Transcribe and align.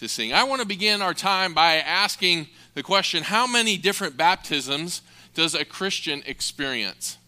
to 0.00 0.08
sing. 0.08 0.32
I 0.32 0.44
want 0.44 0.62
to 0.62 0.66
begin 0.66 1.02
our 1.02 1.12
time 1.12 1.52
by 1.52 1.76
asking 1.76 2.48
the 2.72 2.82
question 2.82 3.22
how 3.22 3.46
many 3.46 3.76
different 3.76 4.16
baptisms 4.16 5.02
does 5.34 5.54
a 5.54 5.62
Christian 5.62 6.22
experience? 6.24 7.18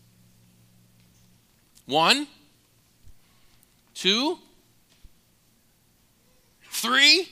One? 1.84 2.26
Two? 3.94 4.38
Three? 6.70 7.28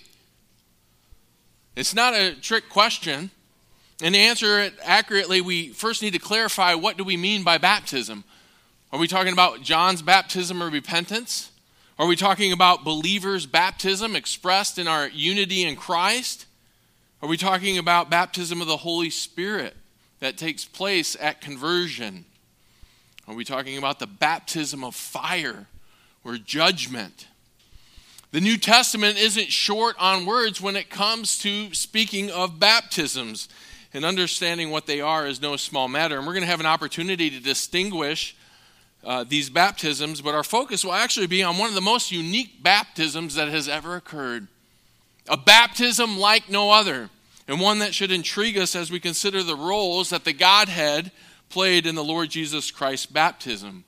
It's 1.75 1.95
not 1.95 2.13
a 2.13 2.35
trick 2.35 2.69
question. 2.69 3.31
And 4.03 4.15
to 4.15 4.21
answer 4.21 4.61
it 4.61 4.75
accurately, 4.83 5.41
we 5.41 5.69
first 5.71 6.03
need 6.03 6.13
to 6.13 6.19
clarify 6.19 6.75
what 6.75 6.99
do 6.99 7.05
we 7.05 7.17
mean 7.17 7.45
by 7.45 7.57
baptism? 7.57 8.25
Are 8.93 8.99
we 8.99 9.09
talking 9.09 9.33
about 9.33 9.63
John's 9.63 10.03
baptism 10.03 10.61
of 10.61 10.71
repentance? 10.71 11.51
Are 12.01 12.07
we 12.07 12.17
talking 12.17 12.51
about 12.51 12.83
believers' 12.83 13.45
baptism 13.45 14.17
expressed 14.17 14.79
in 14.79 14.89
our 14.89 15.11
unity 15.11 15.65
in 15.65 15.77
Christ? 15.77 16.47
Are 17.21 17.29
we 17.29 17.37
talking 17.37 17.77
about 17.77 18.09
baptism 18.09 18.63
of 18.63 18.69
the 18.69 18.79
Holy 18.79 19.11
Spirit 19.11 19.77
that 20.21 20.39
takes 20.39 20.65
place 20.65 21.15
at 21.21 21.43
conversion? 21.43 22.25
Are 23.29 23.35
we 23.35 23.45
talking 23.45 23.77
about 23.77 23.99
the 23.99 24.07
baptism 24.07 24.83
of 24.83 24.95
fire 24.95 25.67
or 26.25 26.39
judgment? 26.39 27.29
The 28.33 28.41
New 28.41 28.57
Testament 28.57 29.19
isn't 29.19 29.53
short 29.53 29.95
on 29.99 30.25
words 30.25 30.59
when 30.59 30.77
it 30.77 30.89
comes 30.89 31.37
to 31.41 31.75
speaking 31.75 32.31
of 32.31 32.59
baptisms 32.59 33.47
and 33.93 34.07
understanding 34.07 34.71
what 34.71 34.87
they 34.87 35.03
are 35.03 35.27
is 35.27 35.43
no 35.43 35.55
small 35.57 35.87
matter. 35.87 36.17
And 36.17 36.27
we're 36.27 36.33
going 36.33 36.45
to 36.45 36.51
have 36.51 36.61
an 36.61 36.67
opportunity 36.67 37.29
to 37.29 37.41
distinguish 37.41 38.35
uh, 39.05 39.25
these 39.25 39.49
baptisms, 39.49 40.21
but 40.21 40.35
our 40.35 40.45
focus 40.45 40.85
will 40.85 40.93
actually 40.93 41.27
be 41.27 41.43
on 41.43 41.59
one 41.59 41.69
of 41.69 41.75
the 41.75 41.81
most 41.81 42.13
unique 42.13 42.63
baptisms 42.63 43.35
that 43.35 43.49
has 43.49 43.69
ever 43.69 43.97
occurred. 43.97 44.47
A 45.29 45.37
baptism 45.37 46.19
like 46.19 46.49
no 46.49 46.71
other, 46.71 47.09
and 47.49 47.61
one 47.61 47.79
that 47.79 47.95
should 47.95 48.13
intrigue 48.13 48.59
us 48.59 48.77
as 48.77 48.91
we 48.91 49.01
consider 49.01 49.43
the 49.43 49.57
roles 49.57 50.11
that 50.11 50.25
the 50.25 50.33
Godhead 50.33 51.13
played 51.49 51.87
in 51.87 51.95
the 51.95 52.05
Lord 52.05 52.31
Jesus 52.31 52.71
Christ's 52.71 53.07
baptism. 53.07 53.85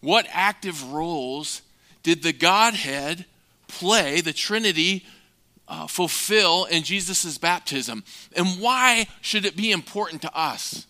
What 0.00 0.26
active 0.30 0.92
roles 0.92 1.62
did 2.02 2.22
the 2.22 2.32
Godhead 2.32 3.24
play, 3.68 4.20
the 4.20 4.32
Trinity 4.32 5.04
uh, 5.68 5.86
fulfill 5.86 6.64
in 6.66 6.82
Jesus' 6.82 7.38
baptism? 7.38 8.04
And 8.36 8.60
why 8.60 9.06
should 9.20 9.44
it 9.44 9.56
be 9.56 9.72
important 9.72 10.22
to 10.22 10.36
us? 10.36 10.86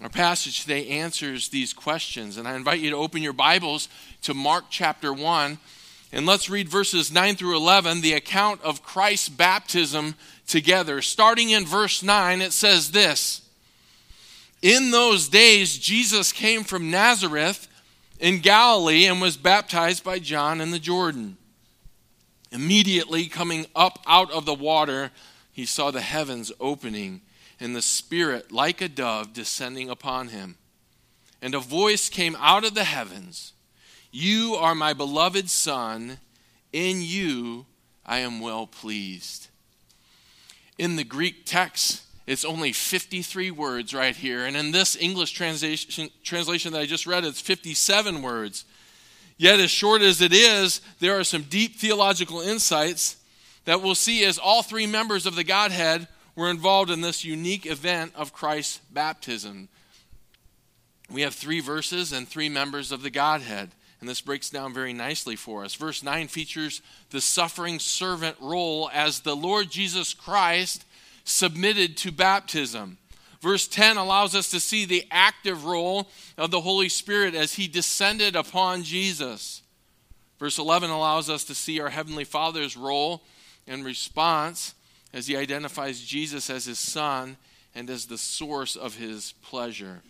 Our 0.00 0.08
passage 0.08 0.60
today 0.60 0.86
answers 0.90 1.48
these 1.48 1.72
questions, 1.72 2.36
and 2.36 2.46
I 2.46 2.54
invite 2.54 2.78
you 2.78 2.90
to 2.90 2.96
open 2.96 3.20
your 3.20 3.32
Bibles 3.32 3.88
to 4.22 4.32
Mark 4.32 4.66
chapter 4.70 5.12
1, 5.12 5.58
and 6.12 6.24
let's 6.24 6.48
read 6.48 6.68
verses 6.68 7.10
9 7.10 7.34
through 7.34 7.56
11, 7.56 8.00
the 8.00 8.12
account 8.12 8.62
of 8.62 8.84
Christ's 8.84 9.28
baptism 9.28 10.14
together. 10.46 11.02
Starting 11.02 11.50
in 11.50 11.66
verse 11.66 12.00
9, 12.00 12.40
it 12.40 12.52
says 12.52 12.92
this 12.92 13.42
In 14.62 14.92
those 14.92 15.28
days, 15.28 15.76
Jesus 15.76 16.30
came 16.30 16.62
from 16.62 16.92
Nazareth 16.92 17.66
in 18.20 18.38
Galilee 18.38 19.06
and 19.06 19.20
was 19.20 19.36
baptized 19.36 20.04
by 20.04 20.20
John 20.20 20.60
in 20.60 20.70
the 20.70 20.78
Jordan. 20.78 21.36
Immediately 22.52 23.26
coming 23.26 23.66
up 23.74 23.98
out 24.06 24.30
of 24.30 24.44
the 24.44 24.54
water, 24.54 25.10
he 25.50 25.66
saw 25.66 25.90
the 25.90 26.02
heavens 26.02 26.52
opening 26.60 27.20
and 27.60 27.74
the 27.74 27.82
Spirit, 27.82 28.52
like 28.52 28.80
a 28.80 28.88
dove, 28.88 29.32
descending 29.32 29.90
upon 29.90 30.28
him. 30.28 30.56
And 31.40 31.54
a 31.54 31.60
voice 31.60 32.08
came 32.08 32.36
out 32.40 32.64
of 32.64 32.74
the 32.74 32.84
heavens 32.84 33.52
You 34.10 34.56
are 34.58 34.74
my 34.74 34.92
beloved 34.92 35.50
Son, 35.50 36.18
in 36.72 37.02
you 37.02 37.66
I 38.04 38.18
am 38.18 38.40
well 38.40 38.66
pleased. 38.66 39.48
In 40.78 40.96
the 40.96 41.04
Greek 41.04 41.44
text, 41.44 42.02
it's 42.26 42.44
only 42.44 42.72
53 42.72 43.50
words 43.50 43.94
right 43.94 44.14
here. 44.14 44.44
And 44.44 44.56
in 44.56 44.70
this 44.70 44.96
English 44.96 45.32
translation, 45.32 46.10
translation 46.22 46.72
that 46.72 46.80
I 46.80 46.86
just 46.86 47.06
read, 47.06 47.24
it's 47.24 47.40
57 47.40 48.22
words. 48.22 48.64
Yet, 49.38 49.60
as 49.60 49.70
short 49.70 50.02
as 50.02 50.20
it 50.20 50.32
is, 50.32 50.80
there 51.00 51.18
are 51.18 51.24
some 51.24 51.42
deep 51.42 51.76
theological 51.76 52.40
insights 52.40 53.16
that 53.64 53.82
we'll 53.82 53.94
see 53.94 54.24
as 54.24 54.36
all 54.36 54.62
three 54.62 54.86
members 54.86 55.26
of 55.26 55.36
the 55.36 55.44
Godhead 55.44 56.08
were 56.38 56.50
involved 56.50 56.88
in 56.88 57.00
this 57.00 57.24
unique 57.24 57.66
event 57.66 58.12
of 58.14 58.32
Christ's 58.32 58.78
baptism. 58.92 59.68
We 61.10 61.22
have 61.22 61.34
three 61.34 61.58
verses 61.58 62.12
and 62.12 62.28
three 62.28 62.48
members 62.48 62.92
of 62.92 63.02
the 63.02 63.10
Godhead, 63.10 63.72
and 63.98 64.08
this 64.08 64.20
breaks 64.20 64.48
down 64.48 64.72
very 64.72 64.92
nicely 64.92 65.34
for 65.34 65.64
us. 65.64 65.74
Verse 65.74 66.00
9 66.00 66.28
features 66.28 66.80
the 67.10 67.20
suffering 67.20 67.80
servant 67.80 68.36
role 68.40 68.88
as 68.94 69.18
the 69.18 69.34
Lord 69.34 69.68
Jesus 69.68 70.14
Christ 70.14 70.84
submitted 71.24 71.96
to 71.98 72.12
baptism. 72.12 72.98
Verse 73.40 73.66
10 73.66 73.96
allows 73.96 74.36
us 74.36 74.48
to 74.52 74.60
see 74.60 74.84
the 74.84 75.08
active 75.10 75.64
role 75.64 76.06
of 76.36 76.52
the 76.52 76.60
Holy 76.60 76.88
Spirit 76.88 77.34
as 77.34 77.54
he 77.54 77.66
descended 77.66 78.36
upon 78.36 78.84
Jesus. 78.84 79.62
Verse 80.38 80.56
11 80.56 80.88
allows 80.88 81.28
us 81.28 81.42
to 81.42 81.54
see 81.56 81.80
our 81.80 81.90
Heavenly 81.90 82.22
Father's 82.22 82.76
role 82.76 83.24
and 83.66 83.84
response 83.84 84.74
as 85.12 85.26
he 85.26 85.36
identifies 85.36 86.00
Jesus 86.00 86.50
as 86.50 86.66
his 86.66 86.78
Son 86.78 87.36
and 87.74 87.88
as 87.90 88.06
the 88.06 88.18
source 88.18 88.76
of 88.76 88.96
his 88.96 89.32
pleasure. 89.42 90.02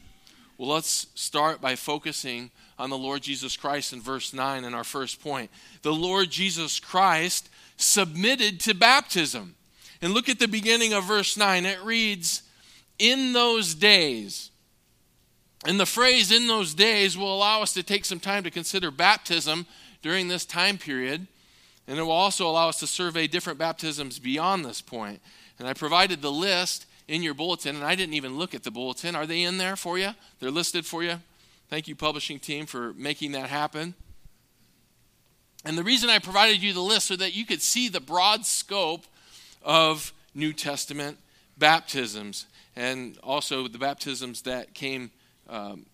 Well, 0.56 0.70
let's 0.70 1.06
start 1.14 1.60
by 1.60 1.76
focusing 1.76 2.50
on 2.78 2.90
the 2.90 2.98
Lord 2.98 3.22
Jesus 3.22 3.56
Christ 3.56 3.92
in 3.92 4.00
verse 4.00 4.32
9 4.32 4.64
in 4.64 4.74
our 4.74 4.84
first 4.84 5.22
point. 5.22 5.50
The 5.82 5.92
Lord 5.92 6.30
Jesus 6.30 6.80
Christ 6.80 7.48
submitted 7.76 8.58
to 8.60 8.74
baptism. 8.74 9.54
And 10.02 10.14
look 10.14 10.28
at 10.28 10.38
the 10.38 10.48
beginning 10.48 10.92
of 10.92 11.04
verse 11.04 11.36
9. 11.36 11.64
It 11.64 11.82
reads, 11.82 12.42
in 12.98 13.32
those 13.32 13.74
days. 13.74 14.50
And 15.66 15.78
the 15.78 15.86
phrase 15.86 16.30
in 16.30 16.46
those 16.46 16.74
days 16.74 17.16
will 17.16 17.34
allow 17.34 17.62
us 17.62 17.72
to 17.74 17.82
take 17.82 18.04
some 18.04 18.20
time 18.20 18.44
to 18.44 18.50
consider 18.50 18.90
baptism 18.90 19.66
during 20.02 20.28
this 20.28 20.44
time 20.44 20.78
period. 20.78 21.26
And 21.88 21.98
it 21.98 22.02
will 22.02 22.12
also 22.12 22.48
allow 22.48 22.68
us 22.68 22.78
to 22.80 22.86
survey 22.86 23.26
different 23.26 23.58
baptisms 23.58 24.18
beyond 24.18 24.64
this 24.64 24.82
point. 24.82 25.20
And 25.58 25.66
I 25.66 25.72
provided 25.72 26.20
the 26.20 26.30
list 26.30 26.84
in 27.08 27.22
your 27.22 27.32
bulletin, 27.32 27.74
and 27.74 27.84
I 27.84 27.94
didn't 27.94 28.14
even 28.14 28.36
look 28.36 28.54
at 28.54 28.62
the 28.62 28.70
bulletin. 28.70 29.16
Are 29.16 29.26
they 29.26 29.42
in 29.42 29.56
there 29.56 29.74
for 29.74 29.98
you? 29.98 30.10
They're 30.38 30.50
listed 30.50 30.84
for 30.84 31.02
you. 31.02 31.14
Thank 31.70 31.88
you, 31.88 31.96
publishing 31.96 32.38
team, 32.38 32.66
for 32.66 32.92
making 32.92 33.32
that 33.32 33.48
happen. 33.48 33.94
And 35.64 35.76
the 35.76 35.82
reason 35.82 36.10
I 36.10 36.18
provided 36.18 36.62
you 36.62 36.74
the 36.74 36.80
list 36.80 37.06
so 37.06 37.16
that 37.16 37.34
you 37.34 37.46
could 37.46 37.62
see 37.62 37.88
the 37.88 38.00
broad 38.00 38.44
scope 38.44 39.06
of 39.62 40.12
New 40.34 40.52
Testament 40.52 41.18
baptisms 41.56 42.46
and 42.76 43.18
also 43.22 43.66
the 43.66 43.78
baptisms 43.78 44.42
that 44.42 44.74
came 44.74 45.10
um, 45.48 45.86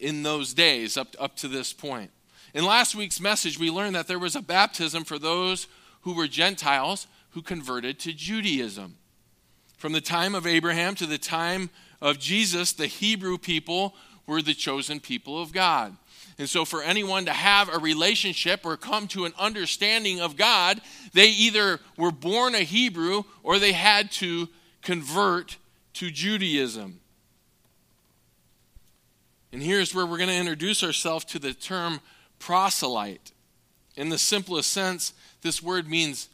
in 0.00 0.24
those 0.24 0.52
days 0.52 0.96
up, 0.96 1.14
up 1.18 1.36
to 1.36 1.48
this 1.48 1.72
point. 1.72 2.10
In 2.54 2.64
last 2.64 2.94
week's 2.94 3.20
message, 3.20 3.58
we 3.58 3.70
learned 3.70 3.94
that 3.94 4.06
there 4.06 4.18
was 4.18 4.34
a 4.34 4.42
baptism 4.42 5.04
for 5.04 5.18
those 5.18 5.66
who 6.02 6.14
were 6.14 6.26
Gentiles 6.26 7.06
who 7.30 7.42
converted 7.42 7.98
to 8.00 8.12
Judaism. 8.12 8.96
From 9.76 9.92
the 9.92 10.00
time 10.00 10.34
of 10.34 10.46
Abraham 10.46 10.94
to 10.96 11.06
the 11.06 11.18
time 11.18 11.70
of 12.00 12.18
Jesus, 12.18 12.72
the 12.72 12.86
Hebrew 12.86 13.38
people 13.38 13.94
were 14.26 14.42
the 14.42 14.54
chosen 14.54 14.98
people 14.98 15.40
of 15.40 15.52
God. 15.52 15.96
And 16.38 16.48
so, 16.48 16.64
for 16.64 16.82
anyone 16.82 17.24
to 17.24 17.32
have 17.32 17.68
a 17.68 17.78
relationship 17.78 18.64
or 18.64 18.76
come 18.76 19.08
to 19.08 19.24
an 19.24 19.32
understanding 19.38 20.20
of 20.20 20.36
God, 20.36 20.80
they 21.12 21.28
either 21.28 21.80
were 21.96 22.12
born 22.12 22.54
a 22.54 22.60
Hebrew 22.60 23.24
or 23.42 23.58
they 23.58 23.72
had 23.72 24.12
to 24.12 24.48
convert 24.82 25.56
to 25.94 26.10
Judaism. 26.10 27.00
And 29.52 29.62
here's 29.62 29.94
where 29.94 30.06
we're 30.06 30.18
going 30.18 30.28
to 30.28 30.36
introduce 30.36 30.84
ourselves 30.84 31.24
to 31.26 31.38
the 31.38 31.54
term 31.54 32.00
proselyte. 32.38 33.32
In 33.96 34.08
the 34.08 34.18
simplest 34.18 34.70
sense, 34.70 35.12
this 35.42 35.62
word 35.62 35.88
means 35.88 36.28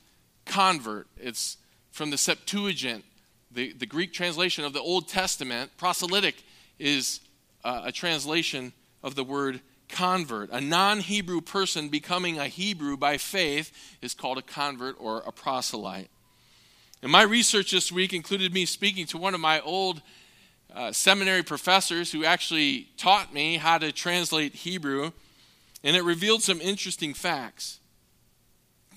convert. 0.45 1.07
It's 1.17 1.57
from 1.93 2.11
the 2.11 2.19
Septuagint, 2.19 3.05
the, 3.51 3.73
the 3.73 3.87
Greek 3.87 4.13
translation 4.13 4.65
of 4.65 4.73
the 4.73 4.81
Old 4.81 5.09
Testament. 5.09 5.71
Proselytos 5.79 6.35
is 6.79 7.21
uh, 7.65 7.83
a 7.85 7.93
translation 7.93 8.73
of 9.03 9.15
the 9.15 9.25
word 9.25 9.61
convert. 9.89 10.51
A 10.51 10.61
non 10.61 11.01
Hebrew 11.01 11.41
person 11.41 11.89
becoming 11.89 12.39
a 12.39 12.49
Hebrew 12.49 12.97
by 12.97 13.17
faith 13.17 13.73
is 14.03 14.15
called 14.15 14.39
a 14.39 14.43
convert 14.43 14.97
or 14.99 15.23
a 15.27 15.33
proselyte. 15.33 16.11
And 17.03 17.13
my 17.13 17.23
research 17.23 17.71
this 17.71 17.93
week 17.93 18.13
included 18.13 18.53
me 18.53 18.67
speaking 18.67 19.07
to 19.07 19.19
one 19.19 19.35
of 19.35 19.41
my 19.41 19.61
old 19.61 20.03
uh, 20.75 20.91
seminary 20.91 21.43
professors 21.43 22.11
who 22.11 22.25
actually 22.25 22.89
taught 22.97 23.33
me 23.33 23.57
how 23.57 23.79
to 23.79 23.93
translate 23.93 24.55
Hebrew, 24.55 25.13
and 25.85 25.95
it 25.95 26.03
revealed 26.03 26.43
some 26.43 26.61
interesting 26.61 27.15
facts. 27.15 27.79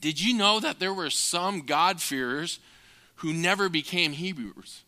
Did 0.01 0.19
you 0.19 0.35
know 0.35 0.59
that 0.59 0.79
there 0.79 0.93
were 0.93 1.11
some 1.11 1.61
God-fearers 1.61 2.59
who 3.17 3.33
never 3.33 3.69
became 3.69 4.13
Hebrews? 4.13 4.83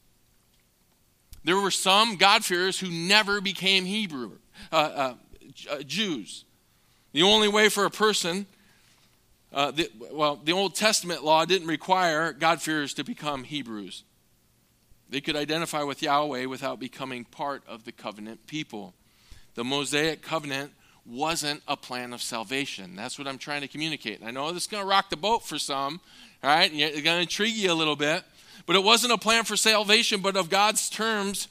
There 1.43 1.57
were 1.57 1.71
some 1.71 2.15
God-fearers 2.15 2.79
who 2.79 2.89
never 2.89 3.41
became 3.41 3.85
Hebrew, 3.85 4.31
uh, 4.71 4.75
uh, 4.75 5.13
uh 5.69 5.83
Jews. 5.83 6.45
The 7.11 7.23
only 7.23 7.47
way 7.47 7.69
for 7.69 7.85
a 7.85 7.91
person 7.91 8.47
uh, 9.51 9.71
the, 9.71 9.89
well, 10.11 10.39
the 10.43 10.53
Old 10.53 10.75
Testament 10.75 11.23
law 11.23 11.43
didn't 11.45 11.67
require 11.67 12.33
God-fearers 12.33 12.93
to 12.95 13.03
become 13.03 13.43
Hebrews. 13.43 14.03
They 15.09 15.21
could 15.21 15.35
identify 15.35 15.81
with 15.81 16.03
Yahweh 16.03 16.45
without 16.45 16.79
becoming 16.79 17.25
part 17.25 17.63
of 17.67 17.83
the 17.83 17.91
covenant 17.91 18.45
people. 18.45 18.93
The 19.55 19.63
Mosaic 19.63 20.21
covenant 20.21 20.71
wasn't 21.09 21.61
a 21.67 21.75
plan 21.75 22.13
of 22.13 22.21
salvation. 22.21 22.95
That's 22.95 23.17
what 23.17 23.27
I'm 23.27 23.38
trying 23.38 23.61
to 23.61 23.67
communicate. 23.67 24.21
I 24.23 24.31
know 24.31 24.51
this 24.51 24.63
is 24.63 24.67
going 24.67 24.83
to 24.83 24.89
rock 24.89 25.09
the 25.09 25.17
boat 25.17 25.44
for 25.44 25.57
some, 25.57 26.00
all 26.44 26.50
right? 26.50 26.71
It's 26.73 27.01
going 27.01 27.17
to 27.17 27.21
intrigue 27.21 27.56
you 27.56 27.71
a 27.71 27.73
little 27.73 27.95
bit. 27.95 28.23
But 28.65 28.75
it 28.75 28.83
wasn't 28.83 29.13
a 29.13 29.17
plan 29.17 29.45
for 29.45 29.57
salvation, 29.57 30.21
but 30.21 30.38
of 30.38 30.50
God's 30.50 30.89
terms 30.89 31.47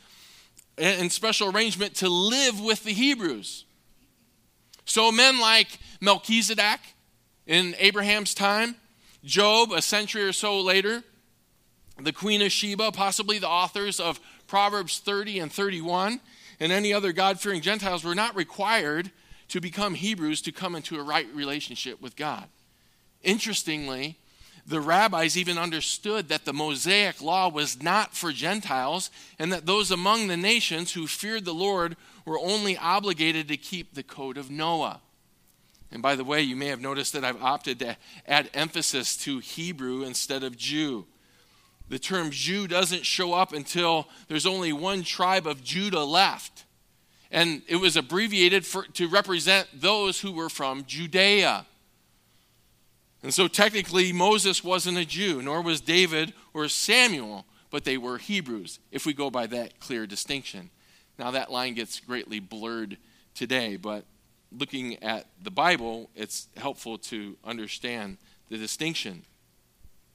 and 0.77 1.11
special 1.11 1.51
arrangement 1.51 1.97
to 1.97 2.09
live 2.09 2.61
with 2.61 2.85
the 2.85 2.93
Hebrews. 2.93 3.65
So 4.85 5.11
men 5.11 5.41
like 5.41 5.79
Melchizedek 6.01 6.79
in 7.47 7.75
Abraham's 7.79 8.35
time, 8.35 8.77
Job 9.25 9.73
a 9.73 9.83
century 9.83 10.23
or 10.23 10.33
so 10.33 10.61
later, 10.61 11.03
the 12.01 12.13
Queen 12.13 12.41
of 12.43 12.53
Sheba, 12.53 12.93
possibly 12.93 13.39
the 13.39 13.49
authors 13.49 13.99
of 13.99 14.21
Proverbs 14.47 15.01
30 15.01 15.41
and 15.41 15.53
31, 15.53 16.21
and 16.61 16.71
any 16.71 16.93
other 16.93 17.13
God 17.13 17.41
fearing 17.41 17.61
Gentiles 17.61 18.05
were 18.05 18.15
not 18.15 18.37
required 18.37 19.11
to 19.49 19.61
become 19.61 19.95
Hebrews 19.95 20.43
to 20.43 20.53
come 20.53 20.75
into 20.75 20.99
a 20.99 21.03
right 21.03 21.27
relationship 21.35 22.01
with 22.01 22.17
God. 22.17 22.45
Interestingly, 23.23 24.19
the 24.67 24.81
rabbis 24.81 25.39
even 25.39 25.57
understood 25.57 26.29
that 26.29 26.45
the 26.45 26.53
Mosaic 26.53 27.23
law 27.23 27.49
was 27.49 27.83
not 27.83 28.15
for 28.15 28.33
Gentiles 28.33 29.11
and 29.39 29.51
that 29.51 29.65
those 29.65 29.91
among 29.91 30.27
the 30.27 30.37
nations 30.37 30.93
who 30.93 31.07
feared 31.07 31.47
the 31.47 31.55
Lord 31.55 31.97
were 32.27 32.39
only 32.39 32.77
obligated 32.77 33.49
to 33.49 33.57
keep 33.57 33.95
the 33.95 34.03
code 34.03 34.37
of 34.37 34.51
Noah. 34.51 35.01
And 35.91 36.03
by 36.03 36.17
the 36.17 36.25
way, 36.25 36.43
you 36.43 36.55
may 36.55 36.67
have 36.67 36.83
noticed 36.83 37.15
that 37.15 37.25
I've 37.25 37.43
opted 37.43 37.79
to 37.79 37.97
add 38.27 38.51
emphasis 38.53 39.17
to 39.19 39.39
Hebrew 39.39 40.03
instead 40.03 40.45
of 40.45 40.59
Jew. 40.59 41.07
The 41.89 41.99
term 41.99 42.31
Jew 42.31 42.67
doesn't 42.67 43.07
show 43.07 43.33
up 43.33 43.55
until 43.55 44.09
there's 44.29 44.45
only 44.45 44.75
one 44.75 45.03
tribe 45.03 45.47
of 45.47 45.65
Judah 45.65 46.05
left. 46.05 46.65
And 47.31 47.63
it 47.69 47.77
was 47.77 47.97
abbreviated 47.97 48.65
for, 48.65 48.85
to 48.95 49.09
represent 49.09 49.69
those 49.75 50.21
who 50.21 50.33
were 50.33 50.49
from 50.49 50.85
Judea. 50.87 51.67
And 53.23 53.35
so 53.35 53.49
technically, 53.49 54.13
Moses 54.13 54.63
wasn't 54.63 54.99
a 54.99 55.05
Jew, 55.05 55.43
nor 55.43 55.61
was 55.61 55.81
David 55.81 56.33
or 56.55 56.69
Samuel, 56.69 57.45
but 57.71 57.85
they 57.85 57.99
were 57.99 58.19
Hebrews, 58.19 58.79
if 58.93 59.05
we 59.05 59.13
go 59.13 59.29
by 59.31 59.47
that 59.49 59.81
clear 59.81 60.07
distinction. 60.07 60.71
Now, 61.19 61.33
that 61.33 61.51
line 61.51 61.75
gets 61.75 62.01
greatly 62.01 62.41
blurred 62.41 62.97
today, 63.35 63.77
but 63.77 64.05
looking 64.57 65.03
at 65.03 65.27
the 65.43 65.51
Bible, 65.51 66.11
it's 66.15 66.49
helpful 66.57 66.97
to 66.99 67.37
understand 67.45 68.19
the 68.49 68.57
distinction. 68.57 69.25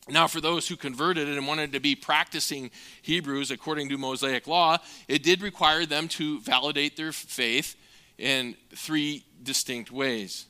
Now, 0.09 0.27
for 0.27 0.41
those 0.41 0.67
who 0.67 0.75
converted 0.75 1.29
and 1.29 1.47
wanted 1.47 1.71
to 1.73 1.79
be 1.79 1.95
practicing 1.95 2.71
Hebrews 3.01 3.51
according 3.51 3.87
to 3.89 3.97
Mosaic 3.97 4.47
law, 4.47 4.79
it 5.07 5.23
did 5.23 5.41
require 5.41 5.85
them 5.85 6.09
to 6.09 6.41
validate 6.41 6.97
their 6.97 7.13
faith 7.13 7.75
in 8.17 8.55
three 8.75 9.23
distinct 9.41 9.91
ways. 9.91 10.45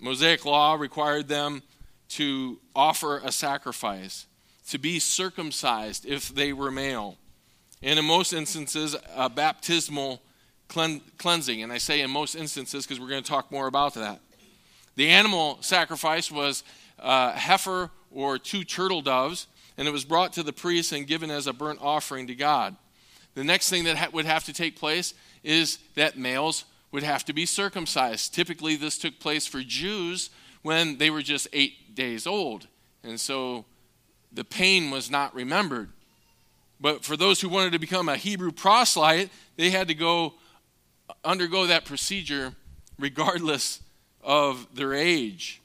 Mosaic 0.00 0.44
law 0.44 0.74
required 0.74 1.28
them 1.28 1.62
to 2.08 2.58
offer 2.74 3.18
a 3.18 3.30
sacrifice, 3.30 4.26
to 4.68 4.78
be 4.78 4.98
circumcised 4.98 6.04
if 6.04 6.28
they 6.28 6.52
were 6.52 6.70
male, 6.70 7.16
and 7.82 7.98
in 7.98 8.04
most 8.04 8.32
instances, 8.32 8.96
a 9.14 9.30
baptismal 9.30 10.20
cleansing. 10.66 11.62
And 11.62 11.72
I 11.72 11.78
say 11.78 12.00
in 12.00 12.10
most 12.10 12.34
instances 12.34 12.84
because 12.84 12.98
we're 12.98 13.08
going 13.08 13.22
to 13.22 13.28
talk 13.28 13.52
more 13.52 13.68
about 13.68 13.94
that. 13.94 14.20
The 14.96 15.08
animal 15.08 15.58
sacrifice 15.60 16.30
was 16.30 16.64
a 16.98 17.32
heifer 17.32 17.90
or 18.10 18.38
two 18.38 18.64
turtle 18.64 19.02
doves, 19.02 19.46
and 19.76 19.86
it 19.86 19.92
was 19.92 20.04
brought 20.04 20.32
to 20.34 20.42
the 20.42 20.52
priest 20.52 20.92
and 20.92 21.06
given 21.06 21.30
as 21.30 21.46
a 21.46 21.52
burnt 21.52 21.78
offering 21.82 22.26
to 22.26 22.34
God. 22.34 22.76
The 23.34 23.44
next 23.44 23.70
thing 23.70 23.84
that 23.84 23.96
ha- 23.96 24.08
would 24.12 24.24
have 24.24 24.44
to 24.44 24.52
take 24.52 24.76
place 24.76 25.14
is 25.44 25.78
that 25.94 26.18
males 26.18 26.64
would 26.90 27.02
have 27.02 27.24
to 27.26 27.32
be 27.32 27.46
circumcised. 27.46 28.34
Typically, 28.34 28.76
this 28.76 28.98
took 28.98 29.20
place 29.20 29.46
for 29.46 29.60
Jews 29.60 30.30
when 30.62 30.98
they 30.98 31.10
were 31.10 31.22
just 31.22 31.46
eight 31.52 31.94
days 31.94 32.26
old. 32.26 32.66
And 33.04 33.20
so 33.20 33.64
the 34.32 34.44
pain 34.44 34.90
was 34.90 35.10
not 35.10 35.34
remembered. 35.34 35.90
But 36.80 37.04
for 37.04 37.16
those 37.16 37.40
who 37.40 37.48
wanted 37.48 37.72
to 37.72 37.78
become 37.78 38.08
a 38.08 38.16
Hebrew 38.16 38.52
proselyte, 38.52 39.30
they 39.56 39.70
had 39.70 39.88
to 39.88 39.94
go 39.94 40.34
undergo 41.24 41.66
that 41.66 41.84
procedure 41.84 42.54
regardless 42.98 43.80
of 44.22 44.74
their 44.74 44.94
age. 44.94 45.60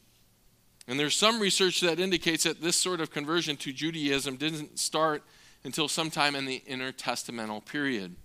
And 0.87 0.99
there's 0.99 1.15
some 1.15 1.39
research 1.39 1.79
that 1.81 1.99
indicates 1.99 2.43
that 2.43 2.61
this 2.61 2.75
sort 2.75 2.99
of 2.99 3.09
conversion 3.09 3.55
to 3.57 3.71
Judaism 3.71 4.35
didn't 4.35 4.77
start 4.79 5.23
until 5.63 5.87
sometime 5.87 6.35
in 6.35 6.45
the 6.45 6.61
intertestamental 6.69 7.65
period. 7.65 8.15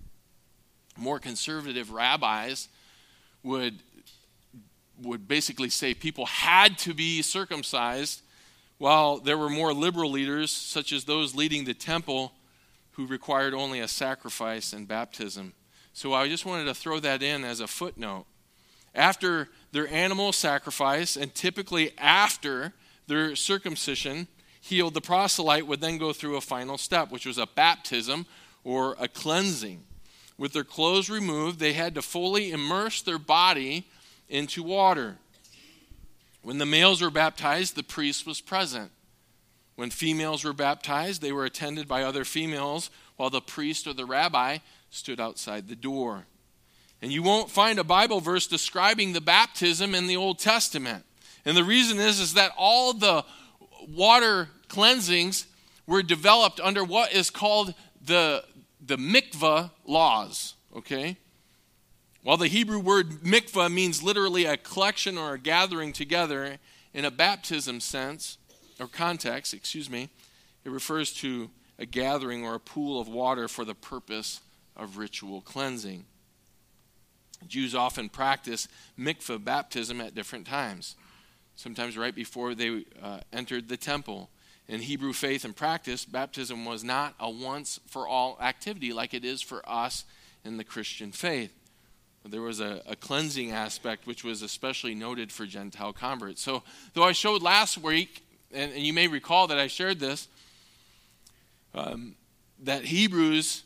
More 0.96 1.20
conservative 1.20 1.93
rabbis 1.93 2.69
would, 3.44 3.78
would 5.00 5.28
basically 5.28 5.69
say 5.69 5.94
people 5.94 6.26
had 6.26 6.76
to 6.78 6.94
be 6.94 7.22
circumcised, 7.22 8.22
while 8.78 9.19
there 9.19 9.38
were 9.38 9.50
more 9.50 9.72
liberal 9.72 10.10
leaders, 10.10 10.50
such 10.50 10.93
as 10.93 11.05
those 11.05 11.37
leading 11.37 11.64
the 11.64 11.75
temple, 11.75 12.32
who 12.93 13.06
required 13.06 13.55
only 13.55 13.78
a 13.78 13.87
sacrifice 13.87 14.72
and 14.72 14.88
baptism. 14.88 15.52
So 15.93 16.14
I 16.14 16.28
just 16.28 16.44
wanted 16.44 16.64
to 16.64 16.75
throw 16.75 16.99
that 17.00 17.22
in 17.22 17.44
as 17.44 17.60
a 17.60 17.69
footnote. 17.69 18.26
After 18.94 19.49
their 19.73 19.88
animal 19.88 20.32
sacrifice, 20.32 21.17
and 21.17 21.35
typically 21.35 21.93
after 21.99 22.73
their 23.06 23.37
circumcision, 23.37 24.29
healed, 24.61 24.94
the 24.94 25.00
proselyte 25.00 25.67
would 25.67 25.81
then 25.81 25.99
go 25.99 26.12
through 26.12 26.37
a 26.37 26.41
final 26.41 26.79
step, 26.79 27.11
which 27.11 27.26
was 27.26 27.38
a 27.38 27.47
baptism 27.47 28.26
or 28.65 28.97
a 28.99 29.09
cleansing. 29.09 29.85
With 30.37 30.53
their 30.53 30.65
clothes 30.65 31.11
removed, 31.11 31.59
they 31.59 31.73
had 31.73 31.94
to 31.97 32.03
fully 32.03 32.53
immerse 32.53 33.03
their 33.03 33.19
body 33.19 33.87
into 34.29 34.62
water. 34.62 35.17
When 36.43 36.59
the 36.59 36.67
males 36.67 37.03
were 37.03 37.11
baptized, 37.11 37.75
the 37.75 37.82
priest 37.82 38.26
was 38.26 38.41
present. 38.41 38.91
When 39.75 39.91
females 39.91 40.44
were 40.44 40.53
baptized, 40.53 41.23
they 41.23 41.32
were 41.32 41.44
attended 41.44 41.88
by 41.88 42.03
other 42.03 42.25
females, 42.25 42.91
while 43.17 43.31
the 43.31 43.41
priest 43.41 43.87
or 43.87 43.93
the 43.93 44.06
rabbi 44.06 44.59
stood 44.91 45.20
outside 45.20 45.69
the 45.69 45.76
door. 45.76 46.26
And 47.00 47.12
you 47.12 47.23
won't 47.23 47.50
find 47.50 47.79
a 47.79 47.85
Bible 47.85 48.21
verse 48.21 48.47
describing 48.47 49.12
the 49.12 49.21
baptism 49.21 49.95
in 49.95 50.06
the 50.06 50.17
Old 50.17 50.39
Testament. 50.39 51.05
And 51.45 51.56
the 51.56 51.65
reason 51.65 51.99
is, 51.99 52.19
is 52.19 52.35
that 52.35 52.53
all 52.56 52.93
the 52.93 53.25
water 53.89 54.49
cleansings 54.69 55.46
were 55.87 56.03
developed 56.03 56.61
under 56.61 56.84
what 56.84 57.13
is 57.13 57.31
called 57.31 57.75
the, 58.05 58.44
the 58.84 58.96
mikvah 58.96 59.70
laws, 59.87 60.55
okay? 60.77 61.17
While 62.22 62.37
the 62.37 62.49
Hebrew 62.49 62.81
word 62.81 63.22
mikvah 63.22 63.72
means 63.72 64.03
literally 64.03 64.44
a 64.44 64.56
collection 64.56 65.17
or 65.17 65.34
a 65.34 65.39
gathering 65.39 65.93
together 65.93 66.58
in 66.93 67.05
a 67.05 67.11
baptism 67.11 67.81
sense 67.81 68.39
or 68.81 68.87
context, 68.87 69.55
excuse 69.55 69.89
me, 69.89 70.11
it 70.65 70.70
refers 70.70 71.13
to 71.15 71.49
a 71.79 71.87
gathering 71.87 72.44
or 72.44 72.56
a 72.56 72.61
pool 72.61 73.01
of 73.01 73.08
water 73.08 73.49
for 73.49 73.65
the 73.65 73.75
purpose 73.75 74.41
of 74.77 74.99
ritual 74.99 75.41
cleansing. 75.41 76.05
Jews 77.47 77.75
often 77.75 78.09
practice 78.09 78.69
mikvah 78.99 79.43
baptism 79.43 80.01
at 80.01 80.15
different 80.15 80.47
times, 80.47 80.97
sometimes 81.57 81.97
right 81.97 82.15
before 82.15 82.55
they 82.55 82.85
uh, 83.03 83.21
entered 83.33 83.69
the 83.69 83.77
temple 83.77 84.31
in 84.69 84.81
Hebrew 84.81 85.15
faith 85.15 85.45
and 85.45 85.57
practice, 85.57 86.05
baptism 86.05 86.67
was 86.67 86.85
not 86.85 87.15
a 87.19 87.31
once 87.31 87.81
for 87.87 88.07
all 88.07 88.37
activity 88.41 88.93
like 88.93 89.15
it 89.15 89.25
is 89.25 89.41
for 89.41 89.67
us 89.69 90.05
in 90.45 90.59
the 90.59 90.65
Christian 90.65 91.11
faith. 91.11 91.53
There 92.25 92.43
was 92.43 92.61
a, 92.61 92.83
a, 92.87 92.95
cleansing 92.95 93.53
aspect 93.53 94.07
which 94.07 94.23
was 94.23 94.43
especially 94.43 94.95
noted 94.95 95.33
for 95.33 95.47
Gentile 95.47 95.95
converts. 95.95 96.43
So, 96.43 96.63
though 96.93 97.05
I 97.05 97.13
showed 97.13 97.41
last 97.41 97.79
week, 97.79 98.23
and, 98.53 98.71
and 98.73 98.83
you 98.83 98.93
may 98.93 99.09
recall 99.09 99.47
that 99.47 99.59
I 99.59 99.67
shared 99.67 99.99
this, 99.99 100.29
um, 101.75 102.17
that 102.65 102.85
Hebrews, 102.85 103.63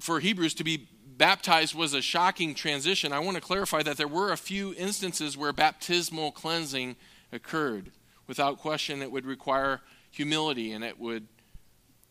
for 0.00 0.20
Hebrews 0.20 0.54
to 0.54 0.64
be 0.64 0.88
baptized 1.16 1.74
was 1.74 1.94
a 1.94 2.02
shocking 2.02 2.54
transition, 2.54 3.12
I 3.12 3.18
want 3.18 3.36
to 3.36 3.40
clarify 3.40 3.82
that 3.82 3.96
there 3.96 4.08
were 4.08 4.32
a 4.32 4.36
few 4.36 4.74
instances 4.74 5.36
where 5.36 5.52
baptismal 5.52 6.32
cleansing 6.32 6.96
occurred. 7.32 7.92
Without 8.26 8.58
question, 8.58 9.02
it 9.02 9.10
would 9.10 9.26
require 9.26 9.80
humility, 10.10 10.72
and 10.72 10.84
it 10.84 10.98
would 10.98 11.26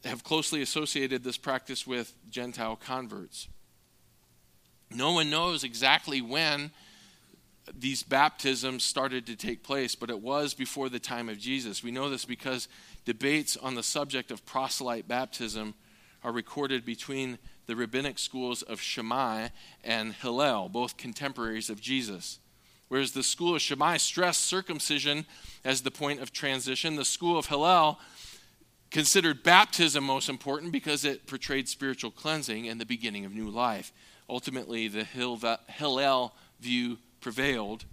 have 0.03 0.23
closely 0.23 0.61
associated 0.61 1.23
this 1.23 1.37
practice 1.37 1.85
with 1.85 2.13
Gentile 2.29 2.75
converts. 2.75 3.47
No 4.89 5.13
one 5.13 5.29
knows 5.29 5.63
exactly 5.63 6.21
when 6.21 6.71
these 7.73 8.03
baptisms 8.03 8.83
started 8.83 9.25
to 9.27 9.35
take 9.35 9.63
place, 9.63 9.95
but 9.95 10.09
it 10.09 10.19
was 10.19 10.53
before 10.53 10.89
the 10.89 10.99
time 10.99 11.29
of 11.29 11.37
Jesus. 11.37 11.83
We 11.83 11.91
know 11.91 12.09
this 12.09 12.25
because 12.25 12.67
debates 13.05 13.55
on 13.55 13.75
the 13.75 13.83
subject 13.83 14.31
of 14.31 14.45
proselyte 14.45 15.07
baptism 15.07 15.75
are 16.23 16.31
recorded 16.31 16.85
between 16.85 17.37
the 17.67 17.75
rabbinic 17.75 18.19
schools 18.19 18.61
of 18.61 18.81
Shammai 18.81 19.49
and 19.83 20.13
Hillel, 20.13 20.69
both 20.69 20.97
contemporaries 20.97 21.69
of 21.69 21.79
Jesus. 21.81 22.39
Whereas 22.87 23.13
the 23.13 23.23
school 23.23 23.55
of 23.55 23.61
Shammai 23.61 23.97
stressed 23.97 24.41
circumcision 24.41 25.25
as 25.63 25.81
the 25.81 25.91
point 25.91 26.21
of 26.21 26.33
transition, 26.33 26.95
the 26.97 27.05
school 27.05 27.37
of 27.37 27.45
Hillel 27.45 27.99
considered 28.89 29.43
baptism 29.43 30.03
most 30.03 30.27
important 30.27 30.73
because 30.73 31.05
it 31.05 31.25
portrayed 31.25 31.69
spiritual 31.69 32.11
cleansing 32.11 32.67
and 32.67 32.81
the 32.81 32.85
beginning 32.85 33.23
of 33.23 33.33
new 33.33 33.49
life. 33.49 33.93
Ultimately, 34.29 34.89
the 34.89 35.05
Hillel 35.05 36.33
view 36.59 36.97
prevailed, 37.21 37.85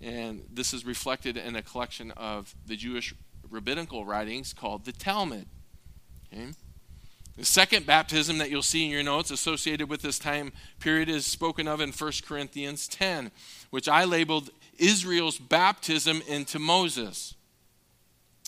and 0.00 0.42
this 0.50 0.72
is 0.72 0.86
reflected 0.86 1.36
in 1.36 1.56
a 1.56 1.62
collection 1.62 2.12
of 2.12 2.54
the 2.66 2.76
Jewish 2.76 3.14
rabbinical 3.50 4.06
writings 4.06 4.54
called 4.54 4.86
the 4.86 4.92
Talmud. 4.92 5.46
Okay? 6.32 6.52
The 7.38 7.44
second 7.44 7.86
baptism 7.86 8.38
that 8.38 8.50
you'll 8.50 8.62
see 8.62 8.84
in 8.84 8.90
your 8.90 9.04
notes 9.04 9.30
associated 9.30 9.88
with 9.88 10.02
this 10.02 10.18
time 10.18 10.52
period 10.80 11.08
is 11.08 11.24
spoken 11.24 11.68
of 11.68 11.80
in 11.80 11.92
1 11.92 12.12
Corinthians 12.26 12.88
10, 12.88 13.30
which 13.70 13.88
I 13.88 14.02
labeled 14.02 14.50
Israel's 14.76 15.38
baptism 15.38 16.20
into 16.26 16.58
Moses. 16.58 17.36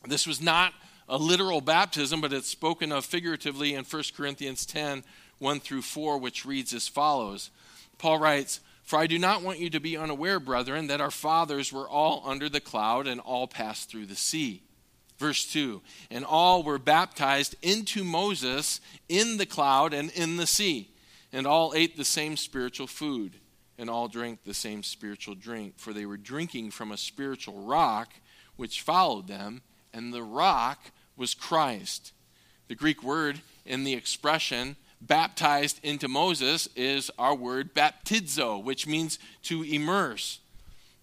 This 0.08 0.26
was 0.26 0.42
not 0.42 0.74
a 1.08 1.16
literal 1.16 1.60
baptism, 1.60 2.20
but 2.20 2.32
it's 2.32 2.48
spoken 2.48 2.90
of 2.90 3.04
figuratively 3.04 3.74
in 3.74 3.84
1 3.84 4.02
Corinthians 4.16 4.66
10 4.66 5.04
1 5.38 5.60
through 5.60 5.82
4, 5.82 6.18
which 6.18 6.44
reads 6.44 6.74
as 6.74 6.88
follows 6.88 7.50
Paul 7.96 8.18
writes, 8.18 8.58
For 8.82 8.98
I 8.98 9.06
do 9.06 9.20
not 9.20 9.42
want 9.42 9.60
you 9.60 9.70
to 9.70 9.78
be 9.78 9.96
unaware, 9.96 10.40
brethren, 10.40 10.88
that 10.88 11.00
our 11.00 11.12
fathers 11.12 11.72
were 11.72 11.88
all 11.88 12.24
under 12.26 12.48
the 12.48 12.60
cloud 12.60 13.06
and 13.06 13.20
all 13.20 13.46
passed 13.46 13.88
through 13.88 14.06
the 14.06 14.16
sea 14.16 14.64
Verse 15.20 15.44
2 15.44 15.82
And 16.10 16.24
all 16.24 16.62
were 16.62 16.78
baptized 16.78 17.54
into 17.62 18.02
Moses 18.02 18.80
in 19.08 19.36
the 19.36 19.46
cloud 19.46 19.92
and 19.92 20.10
in 20.12 20.38
the 20.38 20.46
sea, 20.46 20.88
and 21.30 21.46
all 21.46 21.74
ate 21.76 21.96
the 21.96 22.04
same 22.04 22.36
spiritual 22.38 22.86
food, 22.86 23.34
and 23.78 23.90
all 23.90 24.08
drank 24.08 24.42
the 24.44 24.54
same 24.54 24.82
spiritual 24.82 25.34
drink, 25.34 25.74
for 25.76 25.92
they 25.92 26.06
were 26.06 26.16
drinking 26.16 26.70
from 26.70 26.90
a 26.90 26.96
spiritual 26.96 27.66
rock 27.66 28.14
which 28.56 28.80
followed 28.80 29.28
them, 29.28 29.60
and 29.92 30.12
the 30.12 30.22
rock 30.22 30.90
was 31.16 31.34
Christ. 31.34 32.12
The 32.68 32.74
Greek 32.74 33.02
word 33.02 33.40
in 33.66 33.84
the 33.84 33.94
expression 33.94 34.76
baptized 35.02 35.80
into 35.82 36.08
Moses 36.08 36.66
is 36.74 37.10
our 37.18 37.34
word 37.34 37.74
baptizo, 37.74 38.62
which 38.62 38.86
means 38.86 39.18
to 39.42 39.62
immerse. 39.62 40.40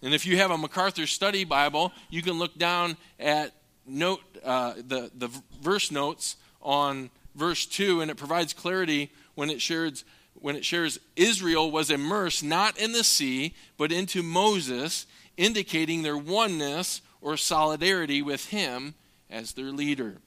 And 0.01 0.13
if 0.13 0.25
you 0.25 0.37
have 0.37 0.51
a 0.51 0.57
MacArthur 0.57 1.07
Study 1.07 1.43
Bible, 1.43 1.91
you 2.09 2.21
can 2.21 2.33
look 2.33 2.57
down 2.57 2.97
at 3.19 3.53
note 3.87 4.21
uh, 4.43 4.73
the, 4.75 5.09
the 5.15 5.29
verse 5.61 5.91
notes 5.91 6.35
on 6.61 7.09
verse 7.35 7.65
2 7.65 8.01
and 8.01 8.11
it 8.11 8.17
provides 8.17 8.53
clarity 8.53 9.11
when 9.35 9.49
it 9.49 9.61
shares 9.61 10.03
when 10.39 10.55
it 10.55 10.65
shares 10.65 10.99
Israel 11.15 11.71
was 11.71 11.89
immersed 11.89 12.43
not 12.43 12.77
in 12.77 12.91
the 12.91 13.03
sea 13.03 13.55
but 13.77 13.91
into 13.91 14.21
Moses 14.21 15.05
indicating 15.37 16.01
their 16.01 16.17
oneness 16.17 17.01
or 17.21 17.37
solidarity 17.37 18.21
with 18.21 18.47
him 18.47 18.95
as 19.29 19.53
their 19.53 19.71
leader. 19.71 20.17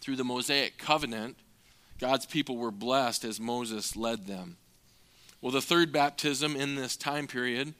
Through 0.00 0.16
the 0.16 0.24
Mosaic 0.24 0.78
covenant 0.78 1.36
God's 1.98 2.26
people 2.26 2.56
were 2.56 2.70
blessed 2.70 3.24
as 3.24 3.40
Moses 3.40 3.96
led 3.96 4.26
them. 4.26 4.56
Well 5.40 5.52
the 5.52 5.62
third 5.62 5.92
baptism 5.92 6.54
in 6.54 6.74
this 6.74 6.96
time 6.96 7.26
period 7.26 7.74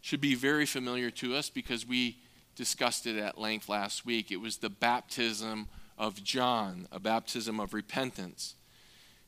should 0.00 0.20
be 0.20 0.34
very 0.34 0.66
familiar 0.66 1.10
to 1.12 1.34
us 1.36 1.48
because 1.48 1.86
we 1.86 2.18
discussed 2.54 3.06
it 3.06 3.16
at 3.16 3.38
length 3.38 3.68
last 3.68 4.04
week. 4.04 4.30
It 4.30 4.40
was 4.40 4.58
the 4.58 4.70
baptism 4.70 5.68
of 5.98 6.22
John, 6.22 6.88
a 6.90 7.00
baptism 7.00 7.60
of 7.60 7.74
repentance. 7.74 8.54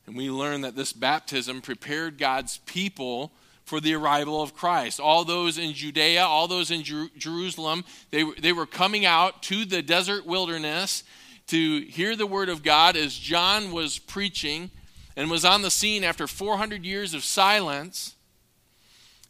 And 0.05 0.15
we 0.15 0.29
learned 0.29 0.63
that 0.63 0.75
this 0.75 0.93
baptism 0.93 1.61
prepared 1.61 2.17
God's 2.17 2.59
people 2.59 3.31
for 3.63 3.79
the 3.79 3.95
arrival 3.95 4.41
of 4.41 4.53
Christ. 4.53 4.99
All 4.99 5.25
those 5.25 5.57
in 5.57 5.73
Judea, 5.73 6.23
all 6.23 6.47
those 6.47 6.69
in 6.69 6.83
Jer- 6.83 7.09
Jerusalem, 7.17 7.83
they, 8.11 8.23
they 8.39 8.53
were 8.53 8.67
coming 8.67 9.05
out 9.05 9.41
to 9.43 9.65
the 9.65 9.81
desert 9.81 10.25
wilderness 10.25 11.03
to 11.47 11.81
hear 11.81 12.15
the 12.15 12.27
word 12.27 12.49
of 12.49 12.63
God 12.63 12.95
as 12.95 13.17
John 13.17 13.71
was 13.71 13.97
preaching 13.97 14.69
and 15.15 15.29
was 15.29 15.45
on 15.45 15.61
the 15.61 15.71
scene 15.71 16.03
after 16.03 16.27
400 16.27 16.85
years 16.85 17.13
of 17.13 17.23
silence. 17.23 18.14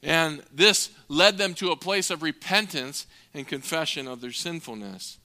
And 0.06 0.44
this 0.54 0.92
led 1.08 1.40
them 1.40 1.56
to 1.56 1.72
a 1.72 1.76
place 1.76 2.12
of 2.12 2.22
repentance 2.22 3.08
and 3.34 3.48
confession 3.48 4.08
of 4.08 4.22
their 4.22 4.32
sinfulness. 4.32 5.18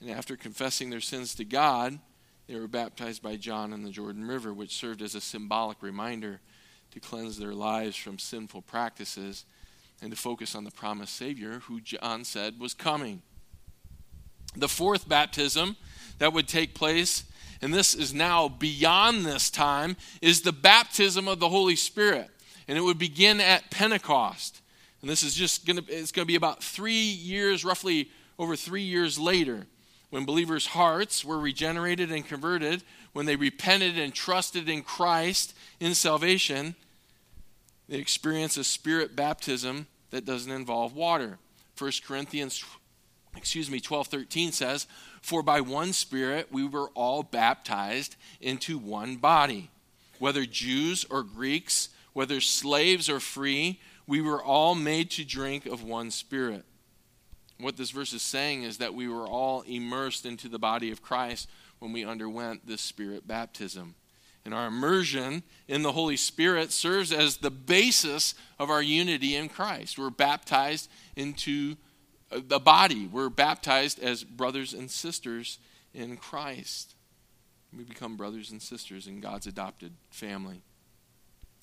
And 0.00 0.08
after 0.08 0.36
confessing 0.36 0.88
their 0.88 1.00
sins 1.00 1.34
to 1.34 1.44
God, 1.44 1.98
they 2.46 2.54
were 2.54 2.68
baptized 2.68 3.22
by 3.22 3.34
John 3.34 3.72
in 3.72 3.82
the 3.82 3.90
Jordan 3.90 4.26
River, 4.26 4.54
which 4.54 4.76
served 4.76 5.02
as 5.02 5.16
a 5.16 5.20
symbolic 5.20 5.82
reminder 5.82 6.40
to 6.92 7.00
cleanse 7.00 7.38
their 7.38 7.54
lives 7.54 7.96
from 7.96 8.20
sinful 8.20 8.62
practices 8.62 9.44
and 10.00 10.12
to 10.12 10.16
focus 10.16 10.54
on 10.54 10.62
the 10.62 10.70
promised 10.70 11.16
Savior 11.16 11.58
who 11.66 11.80
John 11.80 12.24
said 12.24 12.60
was 12.60 12.72
coming. 12.72 13.22
The 14.54 14.68
fourth 14.68 15.08
baptism 15.08 15.76
that 16.18 16.32
would 16.32 16.46
take 16.46 16.74
place, 16.74 17.24
and 17.60 17.74
this 17.74 17.96
is 17.96 18.14
now 18.14 18.48
beyond 18.48 19.26
this 19.26 19.50
time, 19.50 19.96
is 20.22 20.42
the 20.42 20.52
baptism 20.52 21.26
of 21.26 21.40
the 21.40 21.48
Holy 21.48 21.76
Spirit. 21.76 22.30
And 22.68 22.78
it 22.78 22.82
would 22.82 22.98
begin 22.98 23.40
at 23.40 23.70
Pentecost. 23.70 24.60
And 25.00 25.10
this 25.10 25.22
is 25.22 25.34
just 25.34 25.66
going 25.66 25.82
to, 25.82 25.92
it's 25.92 26.12
going 26.12 26.24
to 26.24 26.30
be 26.30 26.36
about 26.36 26.62
three 26.62 26.92
years, 26.92 27.64
roughly 27.64 28.10
over 28.38 28.56
three 28.56 28.82
years 28.82 29.18
later, 29.18 29.66
when 30.10 30.24
believers' 30.24 30.66
hearts 30.66 31.24
were 31.24 31.38
regenerated 31.38 32.10
and 32.10 32.26
converted, 32.26 32.82
when 33.12 33.26
they 33.26 33.36
repented 33.36 33.98
and 33.98 34.14
trusted 34.14 34.68
in 34.68 34.82
Christ 34.82 35.54
in 35.78 35.94
salvation, 35.94 36.74
they 37.88 37.98
experience 37.98 38.56
a 38.56 38.64
spirit 38.64 39.16
baptism 39.16 39.86
that 40.10 40.24
doesn't 40.24 40.52
involve 40.52 40.94
water. 40.94 41.38
1 41.76 41.92
Corinthians 42.04 42.64
excuse 43.36 43.70
me 43.70 43.80
12:13 43.80 44.52
says, 44.52 44.86
"For 45.22 45.42
by 45.42 45.60
one 45.60 45.92
spirit 45.92 46.50
we 46.50 46.64
were 46.64 46.88
all 46.90 47.22
baptized 47.22 48.16
into 48.40 48.78
one 48.78 49.16
body, 49.16 49.70
whether 50.18 50.44
Jews 50.46 51.04
or 51.04 51.22
Greeks, 51.22 51.88
whether 52.20 52.38
slaves 52.42 53.08
or 53.08 53.18
free, 53.18 53.80
we 54.06 54.20
were 54.20 54.44
all 54.44 54.74
made 54.74 55.10
to 55.10 55.24
drink 55.24 55.64
of 55.64 55.82
one 55.82 56.10
spirit. 56.10 56.66
What 57.58 57.78
this 57.78 57.92
verse 57.92 58.12
is 58.12 58.20
saying 58.20 58.62
is 58.62 58.76
that 58.76 58.92
we 58.92 59.08
were 59.08 59.26
all 59.26 59.62
immersed 59.62 60.26
into 60.26 60.46
the 60.46 60.58
body 60.58 60.90
of 60.90 61.00
Christ 61.00 61.48
when 61.78 61.94
we 61.94 62.04
underwent 62.04 62.66
this 62.66 62.82
spirit 62.82 63.26
baptism. 63.26 63.94
And 64.44 64.52
our 64.52 64.66
immersion 64.66 65.44
in 65.66 65.80
the 65.80 65.92
Holy 65.92 66.18
Spirit 66.18 66.72
serves 66.72 67.10
as 67.10 67.38
the 67.38 67.50
basis 67.50 68.34
of 68.58 68.68
our 68.68 68.82
unity 68.82 69.34
in 69.34 69.48
Christ. 69.48 69.98
We're 69.98 70.10
baptized 70.10 70.90
into 71.16 71.76
uh, 72.30 72.40
the 72.46 72.60
body, 72.60 73.06
we're 73.06 73.30
baptized 73.30 73.98
as 73.98 74.24
brothers 74.24 74.74
and 74.74 74.90
sisters 74.90 75.58
in 75.94 76.18
Christ. 76.18 76.96
We 77.74 77.82
become 77.82 78.18
brothers 78.18 78.50
and 78.50 78.60
sisters 78.60 79.06
in 79.06 79.20
God's 79.20 79.46
adopted 79.46 79.94
family. 80.10 80.60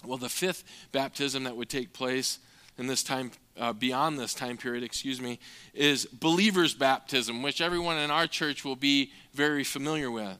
Well, 0.05 0.17
the 0.17 0.29
fifth 0.29 0.63
baptism 0.91 1.43
that 1.43 1.57
would 1.57 1.69
take 1.69 1.93
place 1.93 2.39
in 2.77 2.87
this 2.87 3.01
time, 3.01 3.31
uh, 3.57 3.73
beyond 3.73 4.19
this 4.19 4.33
time 4.33 4.57
period, 4.57 4.83
excuse 4.83 5.19
me, 5.19 5.39
is 5.73 6.05
believer's 6.05 6.75
baptism, 6.75 7.41
which 7.41 7.61
everyone 7.61 7.97
in 7.97 8.11
our 8.11 8.27
church 8.27 8.63
will 8.63 8.75
be 8.75 9.11
very 9.33 9.63
familiar 9.63 10.11
with. 10.11 10.37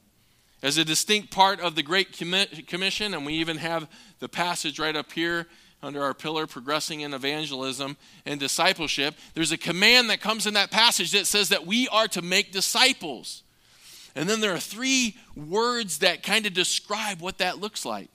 As 0.62 0.78
a 0.78 0.86
distinct 0.86 1.32
part 1.32 1.60
of 1.60 1.76
the 1.76 1.84
Great 1.84 2.14
Commission, 2.14 3.14
and 3.14 3.26
we 3.26 3.34
even 3.34 3.58
have 3.58 3.90
the 4.20 4.30
passage 4.30 4.80
right 4.80 4.96
up 4.96 5.12
here 5.12 5.48
under 5.84 6.04
our 6.04 6.14
pillar, 6.14 6.48
progressing 6.48 7.02
in 7.02 7.14
evangelism 7.14 7.98
and 8.26 8.40
discipleship, 8.40 9.16
there's 9.36 9.52
a 9.52 9.58
command 9.58 10.10
that 10.10 10.22
comes 10.22 10.48
in 10.48 10.56
that 10.56 10.72
passage 10.72 11.12
that 11.12 11.28
says 11.28 11.50
that 11.50 11.68
we 11.68 11.88
are 11.90 12.08
to 12.08 12.22
make 12.22 12.52
disciples. 12.52 13.44
And 14.16 14.28
then 14.28 14.42
there 14.42 14.54
are 14.54 14.60
three 14.60 15.16
words 15.36 16.00
that 16.00 16.24
kind 16.24 16.48
of 16.48 16.54
describe 16.54 17.22
what 17.22 17.38
that 17.38 17.60
looks 17.60 17.86
like. 17.86 18.10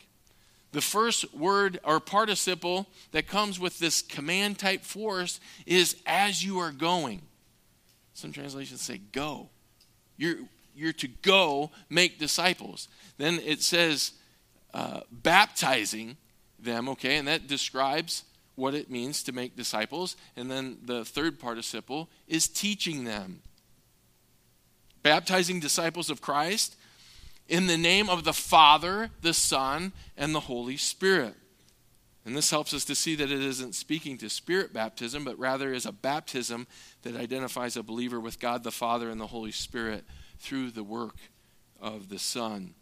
The 0.72 0.80
first 0.80 1.34
word 1.34 1.78
or 1.84 2.00
participle 2.00 2.88
that 3.12 3.26
comes 3.26 3.60
with 3.60 3.78
this 3.78 4.00
command 4.02 4.58
type 4.58 4.82
force 4.82 5.38
is 5.66 5.96
as 6.06 6.44
you 6.44 6.58
are 6.58 6.72
going. 6.72 7.22
Some 8.14 8.32
translations 8.32 8.80
say 8.80 9.00
go. 9.12 9.50
You're, 10.16 10.36
you're 10.74 10.92
to 10.94 11.08
go 11.08 11.70
make 11.90 12.18
disciples. 12.18 12.88
Then 13.18 13.38
it 13.44 13.62
says 13.62 14.12
uh, 14.72 15.00
baptizing 15.10 16.16
them, 16.58 16.88
okay, 16.90 17.16
and 17.16 17.28
that 17.28 17.46
describes 17.46 18.24
what 18.54 18.74
it 18.74 18.90
means 18.90 19.22
to 19.24 19.32
make 19.32 19.56
disciples. 19.56 20.16
And 20.36 20.50
then 20.50 20.78
the 20.84 21.04
third 21.04 21.38
participle 21.38 22.08
is 22.28 22.48
teaching 22.48 23.04
them. 23.04 23.40
Baptizing 25.02 25.60
disciples 25.60 26.10
of 26.10 26.20
Christ 26.20 26.76
in 27.52 27.66
the 27.66 27.76
name 27.76 28.08
of 28.08 28.24
the 28.24 28.32
Father, 28.32 29.10
the 29.20 29.34
Son, 29.34 29.92
and 30.16 30.34
the 30.34 30.40
Holy 30.40 30.78
Spirit. 30.78 31.34
And 32.24 32.34
this 32.34 32.50
helps 32.50 32.72
us 32.72 32.82
to 32.86 32.94
see 32.94 33.14
that 33.16 33.30
it 33.30 33.42
isn't 33.42 33.74
speaking 33.74 34.16
to 34.18 34.30
spirit 34.30 34.72
baptism, 34.72 35.22
but 35.22 35.38
rather 35.38 35.70
is 35.70 35.84
a 35.84 35.92
baptism 35.92 36.66
that 37.02 37.14
identifies 37.14 37.76
a 37.76 37.82
believer 37.82 38.18
with 38.18 38.40
God 38.40 38.64
the 38.64 38.70
Father 38.70 39.10
and 39.10 39.20
the 39.20 39.26
Holy 39.26 39.52
Spirit 39.52 40.04
through 40.38 40.70
the 40.70 40.82
work 40.82 41.16
of 41.78 42.08
the 42.08 42.18
Son. 42.18 42.72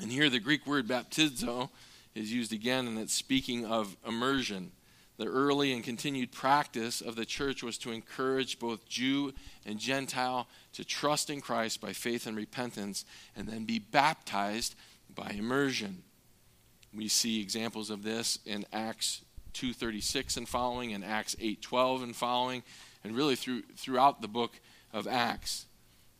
And 0.00 0.12
here 0.12 0.30
the 0.30 0.38
Greek 0.38 0.68
word 0.68 0.86
baptizo 0.86 1.70
is 2.14 2.32
used 2.32 2.52
again, 2.52 2.86
and 2.86 2.96
it's 2.96 3.12
speaking 3.12 3.66
of 3.66 3.96
immersion. 4.06 4.70
The 5.16 5.26
early 5.26 5.72
and 5.72 5.84
continued 5.84 6.32
practice 6.32 7.00
of 7.00 7.14
the 7.14 7.24
church 7.24 7.62
was 7.62 7.78
to 7.78 7.92
encourage 7.92 8.58
both 8.58 8.88
Jew 8.88 9.32
and 9.64 9.78
Gentile 9.78 10.48
to 10.72 10.84
trust 10.84 11.30
in 11.30 11.40
Christ 11.40 11.80
by 11.80 11.92
faith 11.92 12.26
and 12.26 12.36
repentance 12.36 13.04
and 13.36 13.48
then 13.48 13.64
be 13.64 13.78
baptized 13.78 14.74
by 15.14 15.30
immersion. 15.30 16.02
We 16.92 17.08
see 17.08 17.40
examples 17.40 17.90
of 17.90 18.02
this 18.02 18.38
in 18.44 18.66
Acts 18.72 19.22
2:36 19.52 20.36
and 20.36 20.48
following 20.48 20.92
and 20.92 21.04
Acts 21.04 21.36
8:12 21.38 22.02
and 22.02 22.16
following 22.16 22.62
and 23.04 23.14
really 23.14 23.36
through, 23.36 23.62
throughout 23.76 24.20
the 24.20 24.28
book 24.28 24.60
of 24.92 25.06
Acts. 25.06 25.66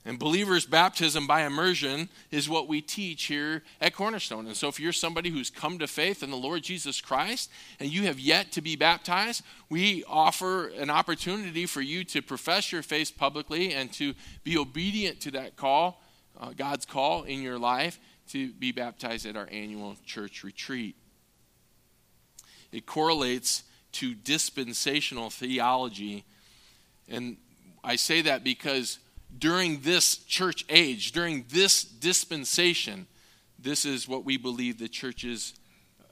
And 0.06 0.18
believers' 0.18 0.66
baptism 0.66 1.26
by 1.26 1.46
immersion 1.46 2.10
is 2.30 2.46
what 2.46 2.68
we 2.68 2.82
teach 2.82 3.24
here 3.24 3.62
at 3.80 3.94
Cornerstone. 3.94 4.46
And 4.46 4.56
so, 4.56 4.68
if 4.68 4.78
you're 4.78 4.92
somebody 4.92 5.30
who's 5.30 5.48
come 5.48 5.78
to 5.78 5.86
faith 5.86 6.22
in 6.22 6.30
the 6.30 6.36
Lord 6.36 6.62
Jesus 6.62 7.00
Christ 7.00 7.50
and 7.80 7.90
you 7.90 8.02
have 8.02 8.18
yet 8.18 8.52
to 8.52 8.60
be 8.60 8.76
baptized, 8.76 9.42
we 9.70 10.04
offer 10.06 10.68
an 10.68 10.90
opportunity 10.90 11.64
for 11.64 11.80
you 11.80 12.04
to 12.04 12.20
profess 12.20 12.70
your 12.70 12.82
faith 12.82 13.16
publicly 13.16 13.72
and 13.72 13.90
to 13.94 14.12
be 14.42 14.58
obedient 14.58 15.20
to 15.22 15.30
that 15.30 15.56
call, 15.56 16.02
uh, 16.38 16.50
God's 16.54 16.84
call 16.84 17.22
in 17.22 17.40
your 17.40 17.58
life, 17.58 17.98
to 18.28 18.52
be 18.52 18.72
baptized 18.72 19.24
at 19.24 19.36
our 19.36 19.48
annual 19.50 19.96
church 20.04 20.44
retreat. 20.44 20.96
It 22.72 22.84
correlates 22.84 23.62
to 23.92 24.14
dispensational 24.14 25.30
theology. 25.30 26.24
And 27.08 27.38
I 27.82 27.96
say 27.96 28.20
that 28.22 28.44
because 28.44 28.98
during 29.38 29.80
this 29.80 30.18
church 30.18 30.64
age, 30.68 31.12
during 31.12 31.44
this 31.48 31.82
dispensation, 31.82 33.06
this 33.58 33.84
is 33.84 34.08
what 34.08 34.24
we 34.24 34.36
believe 34.36 34.78
the 34.78 34.88
church's 34.88 35.54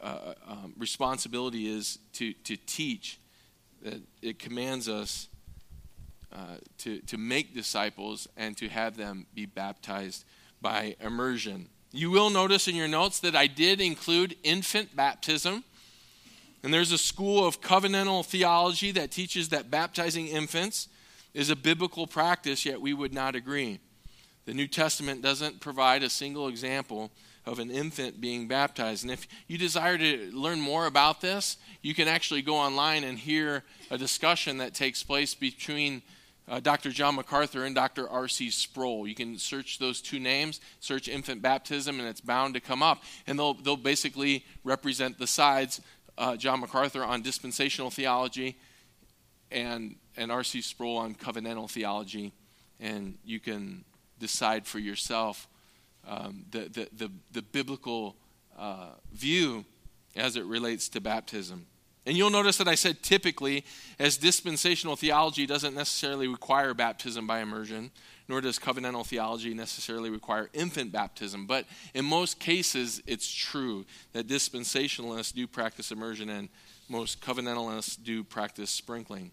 uh, 0.02 0.34
um, 0.48 0.74
responsibility 0.78 1.68
is 1.68 1.98
to, 2.14 2.32
to 2.44 2.56
teach. 2.56 3.18
That 3.82 4.00
it 4.22 4.38
commands 4.38 4.88
us 4.88 5.28
uh, 6.32 6.56
to, 6.78 7.00
to 7.00 7.18
make 7.18 7.54
disciples 7.54 8.28
and 8.36 8.56
to 8.56 8.68
have 8.68 8.96
them 8.96 9.26
be 9.34 9.44
baptized 9.44 10.24
by 10.60 10.96
immersion. 11.00 11.68
You 11.90 12.10
will 12.10 12.30
notice 12.30 12.68
in 12.68 12.74
your 12.74 12.88
notes 12.88 13.20
that 13.20 13.36
I 13.36 13.46
did 13.46 13.80
include 13.80 14.36
infant 14.42 14.96
baptism. 14.96 15.64
And 16.62 16.72
there's 16.72 16.92
a 16.92 16.98
school 16.98 17.44
of 17.44 17.60
covenantal 17.60 18.24
theology 18.24 18.92
that 18.92 19.10
teaches 19.10 19.50
that 19.50 19.70
baptizing 19.70 20.28
infants 20.28 20.88
is 21.34 21.50
a 21.50 21.56
biblical 21.56 22.06
practice, 22.06 22.64
yet 22.64 22.80
we 22.80 22.92
would 22.92 23.14
not 23.14 23.34
agree. 23.34 23.80
The 24.44 24.54
New 24.54 24.66
Testament 24.66 25.22
doesn't 25.22 25.60
provide 25.60 26.02
a 26.02 26.10
single 26.10 26.48
example 26.48 27.10
of 27.46 27.58
an 27.58 27.70
infant 27.70 28.20
being 28.20 28.46
baptized. 28.46 29.04
And 29.04 29.12
if 29.12 29.26
you 29.48 29.58
desire 29.58 29.98
to 29.98 30.30
learn 30.32 30.60
more 30.60 30.86
about 30.86 31.20
this, 31.20 31.56
you 31.80 31.94
can 31.94 32.08
actually 32.08 32.42
go 32.42 32.56
online 32.56 33.04
and 33.04 33.18
hear 33.18 33.64
a 33.90 33.98
discussion 33.98 34.58
that 34.58 34.74
takes 34.74 35.02
place 35.02 35.34
between 35.34 36.02
uh, 36.48 36.60
Dr. 36.60 36.90
John 36.90 37.16
MacArthur 37.16 37.64
and 37.64 37.74
Dr. 37.74 38.08
R.C. 38.08 38.50
Sproul. 38.50 39.06
You 39.06 39.14
can 39.14 39.38
search 39.38 39.78
those 39.78 40.00
two 40.00 40.18
names, 40.18 40.60
search 40.80 41.08
infant 41.08 41.40
baptism, 41.40 41.98
and 41.98 42.08
it's 42.08 42.20
bound 42.20 42.54
to 42.54 42.60
come 42.60 42.82
up. 42.82 43.02
And 43.26 43.38
they'll, 43.38 43.54
they'll 43.54 43.76
basically 43.76 44.44
represent 44.64 45.18
the 45.18 45.26
sides 45.26 45.80
uh, 46.18 46.36
John 46.36 46.60
MacArthur 46.60 47.04
on 47.04 47.22
dispensational 47.22 47.90
theology 47.90 48.56
and 49.52 49.96
and 50.16 50.30
R.C. 50.30 50.60
Sproul 50.62 50.98
on 50.98 51.14
covenantal 51.14 51.70
theology, 51.70 52.32
and 52.80 53.16
you 53.24 53.40
can 53.40 53.84
decide 54.18 54.66
for 54.66 54.78
yourself 54.78 55.48
um, 56.06 56.44
the, 56.50 56.60
the, 56.60 56.88
the, 56.96 57.10
the, 57.30 57.42
biblical 57.42 58.16
uh, 58.58 58.90
view 59.12 59.64
as 60.16 60.36
it 60.36 60.44
relates 60.44 60.88
to 60.88 61.00
baptism. 61.00 61.66
And 62.04 62.16
you'll 62.16 62.30
notice 62.30 62.56
that 62.58 62.66
I 62.66 62.74
said 62.74 63.02
typically, 63.02 63.64
as 64.00 64.16
dispensational 64.16 64.96
theology 64.96 65.46
doesn't 65.46 65.74
necessarily 65.74 66.26
require 66.26 66.74
baptism 66.74 67.28
by 67.28 67.40
immersion, 67.40 67.92
nor 68.28 68.40
does 68.40 68.58
covenantal 68.58 69.06
theology 69.06 69.54
necessarily 69.54 70.10
require 70.10 70.50
infant 70.52 70.90
baptism. 70.90 71.46
But 71.46 71.66
in 71.94 72.04
most 72.04 72.40
cases, 72.40 73.00
it's 73.06 73.32
true 73.32 73.86
that 74.12 74.26
dispensationalists 74.26 75.32
do 75.32 75.46
practice 75.46 75.92
immersion 75.92 76.28
and 76.28 76.48
most 76.88 77.20
covenantalists 77.20 78.02
do 78.02 78.24
practice 78.24 78.70
sprinkling 78.70 79.30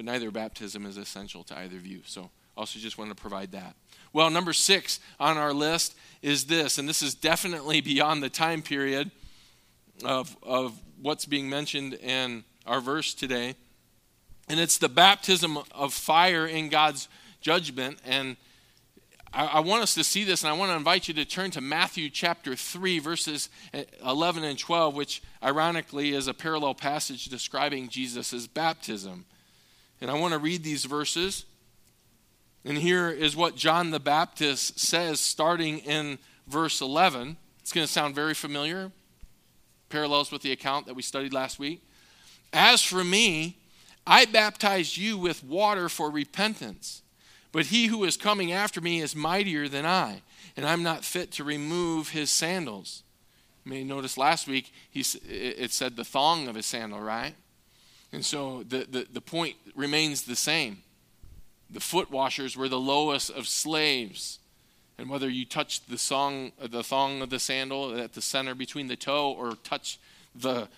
but 0.00 0.06
neither 0.06 0.30
baptism 0.30 0.86
is 0.86 0.96
essential 0.96 1.44
to 1.44 1.58
either 1.58 1.76
view. 1.76 2.00
So, 2.06 2.30
also 2.56 2.78
just 2.78 2.96
wanted 2.96 3.18
to 3.18 3.20
provide 3.20 3.52
that. 3.52 3.76
Well, 4.14 4.30
number 4.30 4.54
six 4.54 4.98
on 5.20 5.36
our 5.36 5.52
list 5.52 5.94
is 6.22 6.46
this, 6.46 6.78
and 6.78 6.88
this 6.88 7.02
is 7.02 7.14
definitely 7.14 7.82
beyond 7.82 8.22
the 8.22 8.30
time 8.30 8.62
period 8.62 9.10
of, 10.02 10.34
of 10.42 10.80
what's 11.02 11.26
being 11.26 11.50
mentioned 11.50 11.92
in 11.92 12.44
our 12.64 12.80
verse 12.80 13.12
today. 13.12 13.56
And 14.48 14.58
it's 14.58 14.78
the 14.78 14.88
baptism 14.88 15.58
of 15.70 15.92
fire 15.92 16.46
in 16.46 16.70
God's 16.70 17.06
judgment. 17.42 17.98
And 18.02 18.38
I, 19.34 19.44
I, 19.44 19.60
want 19.60 19.82
us 19.82 19.92
to 19.96 20.02
see 20.02 20.24
this, 20.24 20.42
and 20.42 20.50
I 20.50 20.56
want 20.56 20.70
to 20.70 20.76
invite 20.76 21.08
you 21.08 21.14
to 21.14 21.26
turn 21.26 21.50
to 21.50 21.60
Matthew 21.60 22.08
chapter 22.08 22.56
3, 22.56 23.00
verses 23.00 23.50
eh, 23.74 23.84
11 24.02 24.44
and 24.44 24.58
12, 24.58 24.94
which 24.94 25.22
ironically 25.42 26.14
is 26.14 26.26
a 26.26 26.32
parallel 26.32 26.74
passage 26.74 27.26
describing 27.26 27.90
Jesus' 27.90 28.46
baptism. 28.46 29.26
And 30.00 30.10
I 30.10 30.14
want 30.14 30.32
to 30.32 30.38
read 30.38 30.64
these 30.64 30.84
verses. 30.84 31.44
And 32.64 32.78
here 32.78 33.10
is 33.10 33.36
what 33.36 33.56
John 33.56 33.90
the 33.90 34.00
Baptist 34.00 34.78
says 34.78 35.20
starting 35.20 35.78
in 35.78 36.18
verse 36.46 36.80
11. 36.80 37.36
It's 37.60 37.72
going 37.72 37.86
to 37.86 37.92
sound 37.92 38.14
very 38.14 38.34
familiar, 38.34 38.90
parallels 39.88 40.30
with 40.30 40.42
the 40.42 40.52
account 40.52 40.86
that 40.86 40.94
we 40.94 41.02
studied 41.02 41.32
last 41.32 41.58
week. 41.58 41.82
As 42.52 42.82
for 42.82 43.04
me, 43.04 43.58
I 44.06 44.24
baptize 44.24 44.98
you 44.98 45.16
with 45.16 45.44
water 45.44 45.88
for 45.88 46.10
repentance, 46.10 47.02
but 47.52 47.66
he 47.66 47.86
who 47.86 48.04
is 48.04 48.16
coming 48.16 48.50
after 48.52 48.80
me 48.80 49.00
is 49.00 49.14
mightier 49.14 49.68
than 49.68 49.86
I, 49.86 50.22
and 50.56 50.66
I'm 50.66 50.82
not 50.82 51.04
fit 51.04 51.30
to 51.32 51.44
remove 51.44 52.10
his 52.10 52.30
sandals. 52.30 53.02
You 53.64 53.70
may 53.70 53.84
notice 53.84 54.18
last 54.18 54.48
week 54.48 54.72
he, 54.90 55.04
it 55.28 55.70
said 55.70 55.96
the 55.96 56.04
thong 56.04 56.48
of 56.48 56.56
his 56.56 56.66
sandal, 56.66 57.00
right? 57.00 57.34
And 58.12 58.24
so 58.24 58.64
the, 58.64 58.86
the, 58.90 59.06
the 59.12 59.20
point 59.20 59.56
remains 59.74 60.22
the 60.22 60.36
same. 60.36 60.78
The 61.70 61.80
foot 61.80 62.10
washers 62.10 62.56
were 62.56 62.68
the 62.68 62.80
lowest 62.80 63.30
of 63.30 63.46
slaves. 63.46 64.40
And 64.98 65.08
whether 65.08 65.28
you 65.28 65.46
touch 65.46 65.86
the, 65.86 65.96
song, 65.96 66.52
the 66.60 66.82
thong 66.82 67.22
of 67.22 67.30
the 67.30 67.38
sandal 67.38 67.96
at 67.96 68.12
the 68.12 68.20
center 68.20 68.54
between 68.54 68.88
the 68.88 68.96
toe 68.96 69.32
or 69.32 69.54
touch 69.64 69.98
the, 70.34 70.68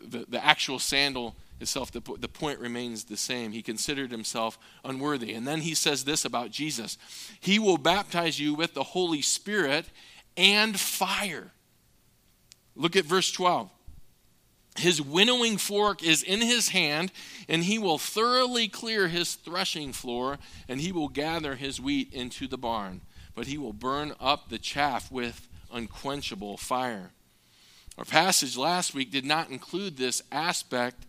the, 0.00 0.26
the 0.28 0.44
actual 0.44 0.78
sandal 0.78 1.36
itself, 1.60 1.92
the, 1.92 2.02
the 2.18 2.28
point 2.28 2.58
remains 2.58 3.04
the 3.04 3.16
same. 3.16 3.52
He 3.52 3.62
considered 3.62 4.10
himself 4.10 4.58
unworthy. 4.84 5.32
And 5.32 5.46
then 5.46 5.60
he 5.60 5.74
says 5.74 6.04
this 6.04 6.24
about 6.24 6.50
Jesus 6.50 6.98
He 7.40 7.58
will 7.58 7.78
baptize 7.78 8.40
you 8.40 8.54
with 8.54 8.74
the 8.74 8.82
Holy 8.82 9.22
Spirit 9.22 9.86
and 10.36 10.78
fire. 10.78 11.52
Look 12.76 12.96
at 12.96 13.04
verse 13.04 13.30
12. 13.30 13.70
His 14.76 15.00
winnowing 15.00 15.56
fork 15.56 16.02
is 16.02 16.22
in 16.22 16.40
his 16.40 16.70
hand, 16.70 17.12
and 17.48 17.64
he 17.64 17.78
will 17.78 17.98
thoroughly 17.98 18.66
clear 18.66 19.08
his 19.08 19.34
threshing 19.34 19.92
floor, 19.92 20.38
and 20.68 20.80
he 20.80 20.90
will 20.90 21.08
gather 21.08 21.54
his 21.54 21.80
wheat 21.80 22.12
into 22.12 22.48
the 22.48 22.58
barn. 22.58 23.00
But 23.36 23.46
he 23.46 23.56
will 23.56 23.72
burn 23.72 24.14
up 24.20 24.48
the 24.48 24.58
chaff 24.58 25.12
with 25.12 25.48
unquenchable 25.72 26.56
fire. 26.56 27.10
Our 27.96 28.04
passage 28.04 28.56
last 28.56 28.94
week 28.94 29.12
did 29.12 29.24
not 29.24 29.50
include 29.50 29.96
this 29.96 30.22
aspect 30.32 31.06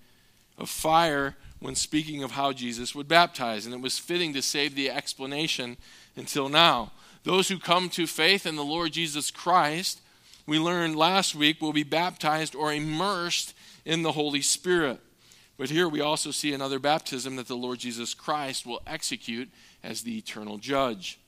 of 0.58 0.70
fire 0.70 1.36
when 1.60 1.74
speaking 1.74 2.22
of 2.22 2.32
how 2.32 2.54
Jesus 2.54 2.94
would 2.94 3.08
baptize, 3.08 3.66
and 3.66 3.74
it 3.74 3.82
was 3.82 3.98
fitting 3.98 4.34
to 4.34 4.44
save 4.44 4.76
the 4.76 4.92
explanation 4.92 5.78
until 6.16 6.50
now. 6.50 6.92
Those 7.24 7.50
who 7.50 7.58
come 7.58 7.90
to 7.90 8.06
faith 8.06 8.46
in 8.46 8.56
the 8.56 8.64
Lord 8.64 8.92
Jesus 8.92 9.32
Christ 9.32 10.02
we 10.48 10.60
learned 10.60 10.96
last 10.96 11.34
week, 11.34 11.62
will 11.62 11.74
be 11.74 11.84
baptized 11.84 12.56
or 12.56 12.72
immersed 12.72 13.55
in 13.86 14.02
the 14.02 14.12
Holy 14.12 14.42
Spirit. 14.42 15.00
But 15.58 15.70
here 15.70 15.88
we 15.88 16.02
also 16.02 16.32
see 16.32 16.54
another 16.54 16.80
baptism 16.80 17.38
that 17.38 17.48
the 17.48 17.56
Lord 17.56 17.80
Jesus 17.80 18.14
Christ 18.14 18.66
will 18.66 18.82
execute 18.86 19.50
as 19.84 20.02
the 20.02 20.18
eternal 20.18 20.58
judge. 20.58 21.20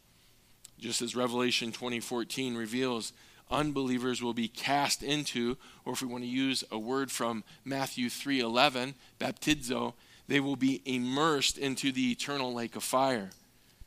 Just 0.77 1.01
as 1.01 1.15
Revelation 1.15 1.71
20:14 1.71 2.57
reveals, 2.57 3.13
unbelievers 3.49 4.21
will 4.21 4.33
be 4.33 4.49
cast 4.49 5.01
into, 5.01 5.57
or 5.85 5.93
if 5.93 6.01
we 6.01 6.07
want 6.07 6.23
to 6.23 6.29
use 6.29 6.63
a 6.69 6.77
word 6.77 7.09
from 7.09 7.43
Matthew 7.63 8.09
3:11, 8.09 8.95
baptizo, 9.17 9.93
they 10.27 10.41
will 10.41 10.57
be 10.57 10.81
immersed 10.83 11.57
into 11.57 11.91
the 11.91 12.11
eternal 12.11 12.53
lake 12.53 12.75
of 12.75 12.83
fire. 12.83 13.29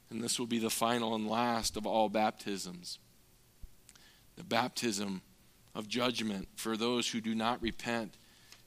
And 0.08 0.24
this 0.24 0.38
will 0.38 0.46
be 0.46 0.58
the 0.58 0.70
final 0.70 1.14
and 1.14 1.28
last 1.28 1.76
of 1.76 1.86
all 1.86 2.08
baptisms 2.08 2.98
the 4.40 4.44
baptism 4.44 5.20
of 5.74 5.86
judgment 5.86 6.48
for 6.56 6.74
those 6.74 7.08
who 7.08 7.20
do 7.20 7.34
not 7.34 7.60
repent 7.60 8.14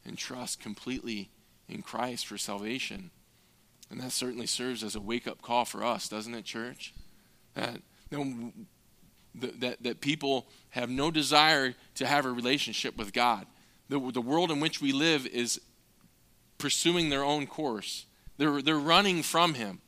and 0.05 0.17
trust 0.17 0.59
completely 0.59 1.29
in 1.67 1.81
Christ 1.81 2.27
for 2.27 2.37
salvation. 2.37 3.11
And 3.89 4.01
that 4.01 4.11
certainly 4.11 4.47
serves 4.47 4.83
as 4.83 4.95
a 4.95 5.01
wake 5.01 5.27
up 5.27 5.41
call 5.41 5.65
for 5.65 5.83
us, 5.83 6.07
doesn't 6.07 6.33
it, 6.33 6.45
church? 6.45 6.93
That, 7.53 7.81
that, 9.35 9.83
that 9.83 10.01
people 10.01 10.47
have 10.69 10.89
no 10.89 11.11
desire 11.11 11.75
to 11.95 12.05
have 12.05 12.25
a 12.25 12.31
relationship 12.31 12.97
with 12.97 13.13
God. 13.13 13.45
The, 13.89 13.99
the 14.11 14.21
world 14.21 14.51
in 14.51 14.59
which 14.59 14.81
we 14.81 14.91
live 14.91 15.27
is 15.27 15.61
pursuing 16.57 17.09
their 17.09 17.23
own 17.23 17.45
course. 17.45 18.05
They're, 18.37 18.61
they're 18.61 18.79
running 18.79 19.21
from 19.21 19.53
him. 19.53 19.81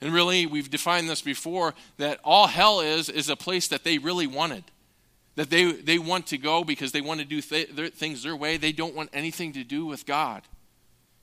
And 0.00 0.14
really, 0.14 0.46
we've 0.46 0.70
defined 0.70 1.10
this 1.10 1.20
before 1.20 1.74
that 1.98 2.20
all 2.24 2.46
hell 2.46 2.80
is, 2.80 3.08
is 3.08 3.28
a 3.28 3.36
place 3.36 3.68
that 3.68 3.84
they 3.84 3.98
really 3.98 4.26
wanted. 4.26 4.64
That 5.40 5.48
they, 5.48 5.72
they 5.72 5.98
want 5.98 6.26
to 6.26 6.36
go 6.36 6.64
because 6.64 6.92
they 6.92 7.00
want 7.00 7.20
to 7.20 7.24
do 7.24 7.40
th- 7.40 7.70
their, 7.70 7.88
things 7.88 8.22
their 8.22 8.36
way. 8.36 8.58
They 8.58 8.72
don't 8.72 8.94
want 8.94 9.08
anything 9.14 9.54
to 9.54 9.64
do 9.64 9.86
with 9.86 10.04
God. 10.04 10.42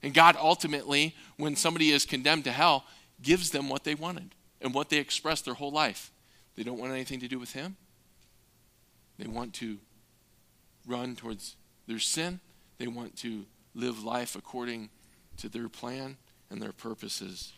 And 0.02 0.12
God 0.12 0.34
ultimately, 0.36 1.14
when 1.36 1.54
somebody 1.54 1.92
is 1.92 2.04
condemned 2.04 2.42
to 2.42 2.50
hell, 2.50 2.84
gives 3.22 3.50
them 3.50 3.68
what 3.68 3.84
they 3.84 3.94
wanted 3.94 4.34
and 4.60 4.74
what 4.74 4.88
they 4.88 4.96
expressed 4.96 5.44
their 5.44 5.54
whole 5.54 5.70
life. 5.70 6.10
They 6.56 6.64
don't 6.64 6.80
want 6.80 6.90
anything 6.90 7.20
to 7.20 7.28
do 7.28 7.38
with 7.38 7.52
Him. 7.52 7.76
They 9.20 9.28
want 9.28 9.54
to 9.54 9.78
run 10.84 11.14
towards 11.14 11.54
their 11.86 12.00
sin. 12.00 12.40
They 12.78 12.88
want 12.88 13.16
to 13.18 13.44
live 13.76 14.02
life 14.02 14.34
according 14.34 14.90
to 15.36 15.48
their 15.48 15.68
plan 15.68 16.16
and 16.50 16.60
their 16.60 16.72
purposes. 16.72 17.52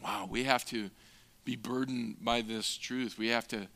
Wow, 0.00 0.28
we 0.30 0.44
have 0.44 0.64
to 0.66 0.90
be 1.44 1.56
burdened 1.56 2.18
by 2.20 2.40
this 2.40 2.76
truth. 2.76 3.18
We 3.18 3.30
have 3.30 3.48
to 3.48 3.66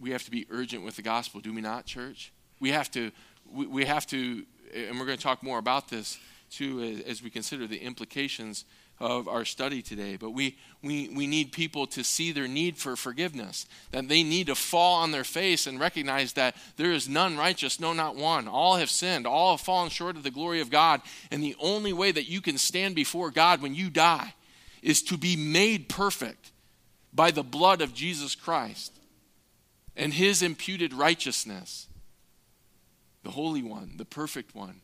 we 0.00 0.10
have 0.10 0.24
to 0.24 0.30
be 0.30 0.46
urgent 0.50 0.84
with 0.84 0.96
the 0.96 1.02
gospel, 1.02 1.40
do 1.40 1.52
we 1.52 1.60
not, 1.60 1.86
church? 1.86 2.32
We 2.60 2.70
have 2.70 2.90
to 2.92 3.10
we 3.52 3.84
have 3.84 4.06
to 4.06 4.44
and 4.74 4.98
we're 4.98 5.06
going 5.06 5.18
to 5.18 5.22
talk 5.22 5.42
more 5.42 5.58
about 5.58 5.88
this 5.88 6.18
too 6.50 7.02
as 7.06 7.22
we 7.22 7.30
consider 7.30 7.66
the 7.66 7.78
implications 7.78 8.64
of 9.00 9.26
our 9.28 9.44
study 9.44 9.82
today. 9.82 10.16
But 10.16 10.30
we, 10.30 10.56
we, 10.82 11.08
we 11.08 11.26
need 11.26 11.52
people 11.52 11.86
to 11.88 12.04
see 12.04 12.32
their 12.32 12.46
need 12.46 12.76
for 12.76 12.96
forgiveness, 12.96 13.66
that 13.90 14.08
they 14.08 14.22
need 14.22 14.46
to 14.46 14.54
fall 14.54 15.02
on 15.02 15.10
their 15.10 15.24
face 15.24 15.66
and 15.66 15.80
recognize 15.80 16.34
that 16.34 16.56
there 16.76 16.92
is 16.92 17.08
none 17.08 17.36
righteous, 17.36 17.80
no, 17.80 17.92
not 17.92 18.16
one. 18.16 18.46
All 18.46 18.76
have 18.76 18.90
sinned, 18.90 19.26
all 19.26 19.56
have 19.56 19.64
fallen 19.64 19.90
short 19.90 20.16
of 20.16 20.22
the 20.22 20.30
glory 20.30 20.60
of 20.60 20.70
God. 20.70 21.00
And 21.30 21.42
the 21.42 21.56
only 21.58 21.92
way 21.92 22.12
that 22.12 22.28
you 22.28 22.40
can 22.40 22.56
stand 22.56 22.94
before 22.94 23.30
God 23.30 23.60
when 23.60 23.74
you 23.74 23.90
die 23.90 24.34
is 24.82 25.02
to 25.02 25.16
be 25.16 25.36
made 25.36 25.88
perfect 25.88 26.52
by 27.12 27.30
the 27.30 27.42
blood 27.42 27.80
of 27.80 27.94
Jesus 27.94 28.34
Christ 28.34 28.92
and 29.96 30.14
his 30.14 30.42
imputed 30.42 30.92
righteousness, 30.92 31.88
the 33.22 33.30
Holy 33.30 33.62
One, 33.62 33.94
the 33.96 34.04
perfect 34.04 34.54
one. 34.54 34.80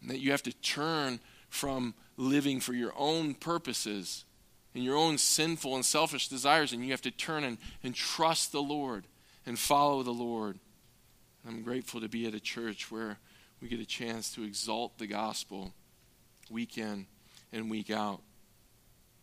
And 0.00 0.10
that 0.10 0.18
you 0.18 0.30
have 0.32 0.42
to 0.44 0.52
turn 0.52 1.20
from 1.48 1.94
living 2.16 2.60
for 2.60 2.72
your 2.72 2.92
own 2.96 3.34
purposes 3.34 4.24
and 4.74 4.82
your 4.82 4.96
own 4.96 5.18
sinful 5.18 5.74
and 5.74 5.84
selfish 5.84 6.28
desires, 6.28 6.72
and 6.72 6.84
you 6.84 6.90
have 6.92 7.02
to 7.02 7.10
turn 7.10 7.44
and, 7.44 7.58
and 7.82 7.94
trust 7.94 8.52
the 8.52 8.62
Lord 8.62 9.04
and 9.44 9.58
follow 9.58 10.02
the 10.02 10.12
Lord. 10.12 10.58
I'm 11.46 11.62
grateful 11.62 12.00
to 12.00 12.08
be 12.08 12.26
at 12.26 12.34
a 12.34 12.40
church 12.40 12.90
where 12.90 13.18
we 13.60 13.68
get 13.68 13.80
a 13.80 13.86
chance 13.86 14.34
to 14.34 14.44
exalt 14.44 14.98
the 14.98 15.06
gospel 15.06 15.74
week 16.50 16.78
in 16.78 17.06
and 17.52 17.70
week 17.70 17.90
out. 17.90 18.22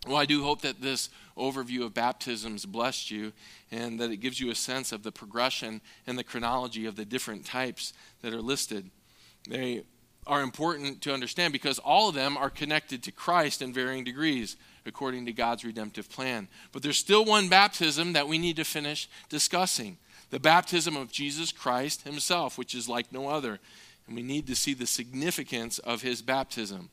Well, 0.07 0.17
I 0.17 0.25
do 0.25 0.43
hope 0.43 0.61
that 0.61 0.81
this 0.81 1.09
overview 1.37 1.83
of 1.85 1.93
baptisms 1.93 2.65
blessed 2.65 3.11
you 3.11 3.33
and 3.71 3.99
that 3.99 4.11
it 4.11 4.17
gives 4.17 4.39
you 4.39 4.49
a 4.49 4.55
sense 4.55 4.91
of 4.91 5.03
the 5.03 5.11
progression 5.11 5.81
and 6.07 6.17
the 6.17 6.23
chronology 6.23 6.85
of 6.85 6.95
the 6.95 7.05
different 7.05 7.45
types 7.45 7.93
that 8.21 8.33
are 8.33 8.41
listed. 8.41 8.89
They 9.47 9.83
are 10.25 10.41
important 10.41 11.01
to 11.01 11.13
understand 11.13 11.51
because 11.51 11.79
all 11.79 12.09
of 12.09 12.15
them 12.15 12.37
are 12.37 12.49
connected 12.49 13.03
to 13.03 13.11
Christ 13.11 13.61
in 13.61 13.73
varying 13.73 14.03
degrees 14.03 14.55
according 14.85 15.25
to 15.25 15.33
God's 15.33 15.65
redemptive 15.65 16.09
plan. 16.09 16.47
But 16.71 16.81
there's 16.81 16.97
still 16.97 17.25
one 17.25 17.49
baptism 17.49 18.13
that 18.13 18.27
we 18.27 18.37
need 18.37 18.55
to 18.57 18.63
finish 18.63 19.09
discussing 19.27 19.97
the 20.29 20.39
baptism 20.39 20.95
of 20.95 21.11
Jesus 21.11 21.51
Christ 21.51 22.03
himself, 22.03 22.57
which 22.57 22.75
is 22.75 22.87
like 22.87 23.11
no 23.11 23.27
other. 23.27 23.59
And 24.07 24.15
we 24.15 24.23
need 24.23 24.47
to 24.47 24.55
see 24.55 24.73
the 24.73 24.87
significance 24.87 25.79
of 25.79 26.03
his 26.03 26.21
baptism. 26.21 26.89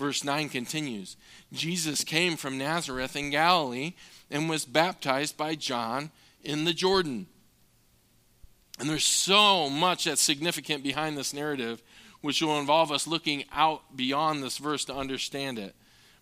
Verse 0.00 0.24
9 0.24 0.48
continues 0.48 1.18
Jesus 1.52 2.04
came 2.04 2.38
from 2.38 2.56
Nazareth 2.56 3.16
in 3.16 3.28
Galilee 3.28 3.92
and 4.30 4.48
was 4.48 4.64
baptized 4.64 5.36
by 5.36 5.54
John 5.54 6.10
in 6.42 6.64
the 6.64 6.72
Jordan. 6.72 7.26
And 8.78 8.88
there's 8.88 9.04
so 9.04 9.68
much 9.68 10.04
that's 10.04 10.22
significant 10.22 10.82
behind 10.82 11.18
this 11.18 11.34
narrative, 11.34 11.82
which 12.22 12.40
will 12.40 12.58
involve 12.58 12.90
us 12.90 13.06
looking 13.06 13.44
out 13.52 13.94
beyond 13.94 14.42
this 14.42 14.56
verse 14.56 14.86
to 14.86 14.94
understand 14.94 15.58
it. 15.58 15.74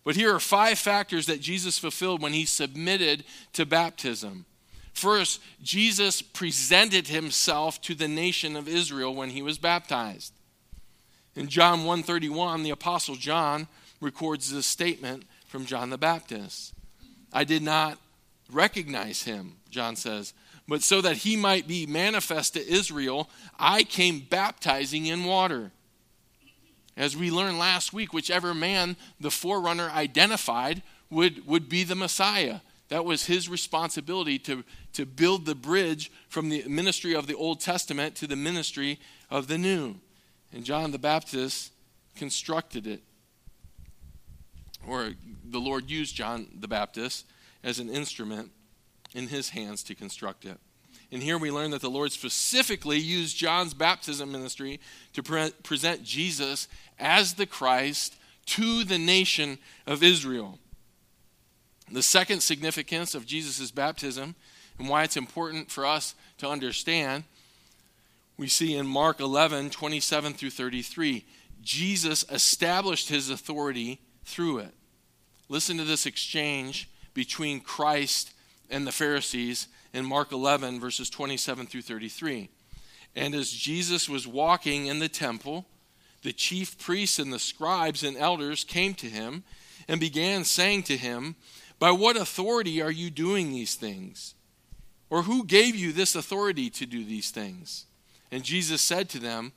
But 0.03 0.17
here 0.17 0.35
are 0.35 0.41
five 0.41 0.77
factors 0.77 1.27
that 1.27 1.39
Jesus 1.39 1.79
fulfilled 1.79 2.21
when 2.21 2.33
he 2.33 2.43
submitted 2.43 3.23
to 3.53 3.65
baptism. 3.65 4.45
First, 4.91 5.39
Jesus 5.63 6.21
presented 6.21 7.07
himself 7.07 7.79
to 7.83 7.95
the 7.95 8.09
nation 8.09 8.57
of 8.57 8.67
Israel 8.67 9.15
when 9.15 9.29
he 9.29 9.41
was 9.41 9.57
baptized. 9.57 10.33
In 11.39 11.47
John 11.47 11.85
1:31, 11.85 12.63
the 12.63 12.69
apostle 12.71 13.15
John 13.15 13.69
records 14.01 14.51
this 14.51 14.65
statement 14.65 15.23
from 15.47 15.65
John 15.65 15.89
the 15.89 15.97
Baptist. 15.97 16.73
I 17.31 17.45
did 17.45 17.63
not 17.63 17.97
recognize 18.51 19.23
him, 19.23 19.55
John 19.69 19.95
says, 19.95 20.33
but 20.67 20.83
so 20.83 20.99
that 20.99 21.19
he 21.19 21.37
might 21.37 21.65
be 21.65 21.85
manifest 21.85 22.55
to 22.55 22.67
Israel, 22.67 23.29
I 23.57 23.83
came 23.83 24.19
baptizing 24.19 25.05
in 25.05 25.23
water. 25.23 25.71
As 26.97 27.15
we 27.15 27.31
learned 27.31 27.57
last 27.57 27.93
week, 27.93 28.11
whichever 28.11 28.53
man 28.53 28.97
the 29.17 29.31
forerunner 29.31 29.89
identified 29.91 30.83
would, 31.09 31.47
would 31.47 31.69
be 31.69 31.85
the 31.85 31.95
Messiah. 31.95 32.59
That 32.89 33.05
was 33.05 33.27
his 33.27 33.47
responsibility 33.47 34.39
to, 34.39 34.65
to 34.91 35.05
build 35.05 35.45
the 35.45 35.55
bridge 35.55 36.11
from 36.27 36.49
the 36.49 36.67
ministry 36.67 37.15
of 37.15 37.27
the 37.27 37.35
Old 37.35 37.61
Testament 37.61 38.15
to 38.15 38.27
the 38.27 38.35
ministry 38.35 38.99
of 39.29 39.47
the 39.47 39.57
New. 39.57 40.01
And 40.51 40.63
John 40.63 40.91
the 40.91 40.99
Baptist 40.99 41.71
constructed 42.15 42.87
it. 42.87 43.01
Or 44.87 45.11
the 45.45 45.59
Lord 45.59 45.89
used 45.89 46.15
John 46.15 46.47
the 46.59 46.67
Baptist 46.67 47.25
as 47.63 47.79
an 47.79 47.89
instrument 47.89 48.51
in 49.13 49.27
his 49.27 49.49
hands 49.49 49.83
to 49.83 49.95
construct 49.95 50.45
it. 50.45 50.57
And 51.11 51.23
here 51.23 51.37
we 51.37 51.49
learn 51.49 51.71
that 51.71 51.81
the 51.81 51.89
Lord 51.89 52.11
specifically 52.11 52.99
used 52.99 53.35
John's 53.35 53.73
baptism 53.73 54.31
ministry 54.31 54.79
to 55.13 55.23
pre- 55.23 55.51
present 55.63 56.03
Jesus 56.03 56.67
as 56.99 57.33
the 57.33 57.47
Christ 57.47 58.15
to 58.47 58.83
the 58.83 58.99
nation 58.99 59.57
of 59.87 60.03
Israel. 60.03 60.59
The 61.91 62.03
second 62.03 62.41
significance 62.41 63.15
of 63.15 63.25
Jesus' 63.25 63.71
baptism 63.71 64.35
and 64.77 64.87
why 64.87 65.03
it's 65.03 65.17
important 65.17 65.71
for 65.71 65.85
us 65.85 66.13
to 66.37 66.47
understand 66.47 67.23
we 68.39 68.47
see 68.47 68.73
in 68.73 68.87
Mark 68.87 69.19
11, 69.19 69.69
27 69.69 70.33
through 70.33 70.49
33. 70.49 71.25
Jesus 71.61 72.23
established 72.31 73.09
his 73.09 73.29
authority 73.29 73.99
through 74.23 74.59
it. 74.59 74.73
Listen 75.49 75.75
to 75.75 75.83
this 75.83 76.05
exchange 76.05 76.89
between 77.13 77.59
Christ 77.59 78.31
and 78.69 78.87
the 78.87 78.93
Pharisees 78.93 79.67
in 79.93 80.05
Mark 80.05 80.31
11, 80.31 80.79
verses 80.79 81.09
27 81.09 81.67
through 81.67 81.81
33. 81.81 82.47
And 83.13 83.35
as 83.35 83.51
Jesus 83.51 84.07
was 84.07 84.25
walking 84.25 84.85
in 84.85 84.99
the 84.99 85.09
temple, 85.09 85.65
the 86.21 86.31
chief 86.31 86.77
priests 86.77 87.19
and 87.19 87.33
the 87.33 87.39
scribes 87.39 88.03
and 88.03 88.15
elders 88.15 88.63
came 88.63 88.93
to 88.95 89.07
him 89.07 89.43
and 89.89 89.99
began 89.99 90.45
saying 90.45 90.83
to 90.83 90.95
him, 90.95 91.35
By 91.77 91.91
what 91.91 92.15
authority 92.15 92.81
are 92.81 92.89
you 92.89 93.09
doing 93.09 93.51
these 93.51 93.75
things? 93.75 94.33
Or 95.09 95.23
who 95.23 95.43
gave 95.43 95.75
you 95.75 95.91
this 95.91 96.15
authority 96.15 96.69
to 96.69 96.85
do 96.85 97.03
these 97.03 97.31
things? 97.31 97.85
And 98.31 98.43
Jesus 98.43 98.81
said 98.81 99.09
to 99.09 99.19
them, 99.19 99.53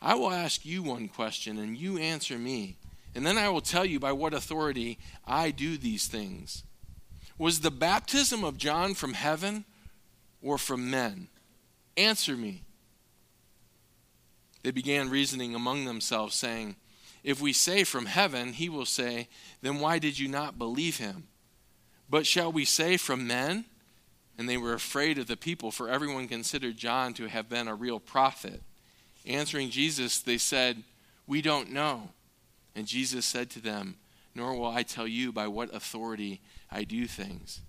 I 0.00 0.14
will 0.14 0.32
ask 0.32 0.64
you 0.66 0.82
one 0.82 1.08
question, 1.08 1.58
and 1.58 1.76
you 1.76 1.96
answer 1.98 2.38
me. 2.38 2.76
And 3.14 3.24
then 3.24 3.38
I 3.38 3.48
will 3.48 3.60
tell 3.60 3.84
you 3.84 4.00
by 4.00 4.12
what 4.12 4.34
authority 4.34 4.98
I 5.26 5.50
do 5.50 5.76
these 5.76 6.06
things. 6.06 6.64
Was 7.38 7.60
the 7.60 7.70
baptism 7.70 8.44
of 8.44 8.58
John 8.58 8.94
from 8.94 9.14
heaven 9.14 9.64
or 10.42 10.58
from 10.58 10.90
men? 10.90 11.28
Answer 11.96 12.36
me. 12.36 12.62
They 14.62 14.70
began 14.70 15.10
reasoning 15.10 15.54
among 15.54 15.84
themselves, 15.84 16.34
saying, 16.34 16.76
If 17.24 17.40
we 17.40 17.52
say 17.52 17.84
from 17.84 18.06
heaven, 18.06 18.52
he 18.54 18.68
will 18.68 18.86
say, 18.86 19.28
Then 19.60 19.80
why 19.80 19.98
did 19.98 20.18
you 20.18 20.28
not 20.28 20.58
believe 20.58 20.98
him? 20.98 21.24
But 22.08 22.26
shall 22.26 22.52
we 22.52 22.64
say 22.64 22.96
from 22.96 23.26
men? 23.26 23.64
And 24.38 24.48
they 24.48 24.56
were 24.56 24.72
afraid 24.72 25.18
of 25.18 25.26
the 25.26 25.36
people, 25.36 25.70
for 25.70 25.88
everyone 25.88 26.28
considered 26.28 26.76
John 26.76 27.14
to 27.14 27.28
have 27.28 27.48
been 27.48 27.68
a 27.68 27.74
real 27.74 28.00
prophet. 28.00 28.62
Answering 29.26 29.70
Jesus, 29.70 30.18
they 30.18 30.38
said, 30.38 30.82
We 31.26 31.42
don't 31.42 31.70
know. 31.70 32.10
And 32.74 32.86
Jesus 32.86 33.26
said 33.26 33.50
to 33.50 33.60
them, 33.60 33.96
Nor 34.34 34.54
will 34.54 34.68
I 34.68 34.82
tell 34.82 35.06
you 35.06 35.32
by 35.32 35.48
what 35.48 35.74
authority 35.74 36.40
I 36.70 36.84
do 36.84 37.06
things. 37.06 37.60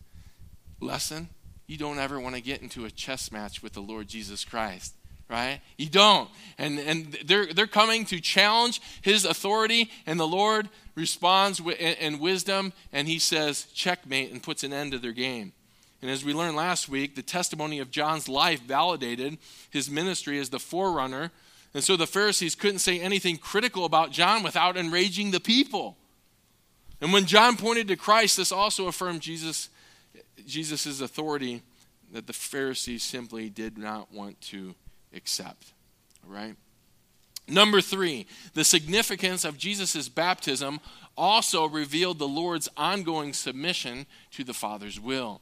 Lesson? 0.79 1.29
You 1.67 1.77
don't 1.77 1.99
ever 1.99 2.19
want 2.19 2.35
to 2.35 2.41
get 2.41 2.61
into 2.61 2.85
a 2.85 2.91
chess 2.91 3.31
match 3.31 3.63
with 3.63 3.73
the 3.73 3.81
Lord 3.81 4.07
Jesus 4.07 4.43
Christ 4.43 4.95
right? 5.29 5.61
You 5.77 5.89
don't. 5.89 6.29
And, 6.57 6.79
and 6.79 7.17
they're, 7.25 7.47
they're 7.47 7.67
coming 7.67 8.05
to 8.05 8.19
challenge 8.19 8.81
his 9.01 9.25
authority, 9.25 9.89
and 10.05 10.19
the 10.19 10.27
Lord 10.27 10.69
responds 10.95 11.59
in, 11.59 11.71
in 11.71 12.19
wisdom, 12.19 12.73
and 12.91 13.07
he 13.07 13.19
says, 13.19 13.65
checkmate, 13.73 14.31
and 14.31 14.43
puts 14.43 14.63
an 14.63 14.73
end 14.73 14.91
to 14.91 14.99
their 14.99 15.11
game. 15.11 15.53
And 16.03 16.11
as 16.11 16.25
we 16.25 16.33
learned 16.33 16.57
last 16.57 16.89
week, 16.89 17.15
the 17.15 17.21
testimony 17.21 17.79
of 17.79 17.89
John's 17.89 18.27
life 18.27 18.61
validated 18.63 19.37
his 19.69 19.89
ministry 19.89 20.37
as 20.37 20.49
the 20.49 20.59
forerunner 20.59 21.31
And 21.73 21.81
so 21.81 21.95
the 21.95 22.05
Pharisees 22.05 22.55
couldn't 22.55 22.79
say 22.79 22.99
anything 22.99 23.37
critical 23.37 23.85
about 23.85 24.11
John 24.11 24.43
without 24.43 24.75
enraging 24.75 25.31
the 25.31 25.39
people. 25.39 25.95
And 26.99 27.13
when 27.13 27.25
John 27.25 27.55
pointed 27.55 27.87
to 27.87 27.95
Christ, 27.95 28.35
this 28.35 28.51
also 28.51 28.87
affirmed 28.87 29.21
Jesus 29.21 29.69
Jesus' 30.45 30.99
authority 30.99 31.61
that 32.11 32.27
the 32.27 32.33
Pharisees 32.33 33.01
simply 33.01 33.49
did 33.49 33.77
not 33.77 34.11
want 34.11 34.41
to 34.41 34.75
accept. 35.15 35.71
Right? 36.27 36.57
Number 37.47 37.79
three, 37.79 38.27
the 38.55 38.65
significance 38.65 39.45
of 39.45 39.57
Jesus' 39.57 40.09
baptism 40.09 40.81
also 41.15 41.65
revealed 41.65 42.19
the 42.19 42.27
Lord's 42.27 42.67
ongoing 42.75 43.31
submission 43.31 44.05
to 44.31 44.43
the 44.43 44.53
Father's 44.53 44.99
will. 44.99 45.39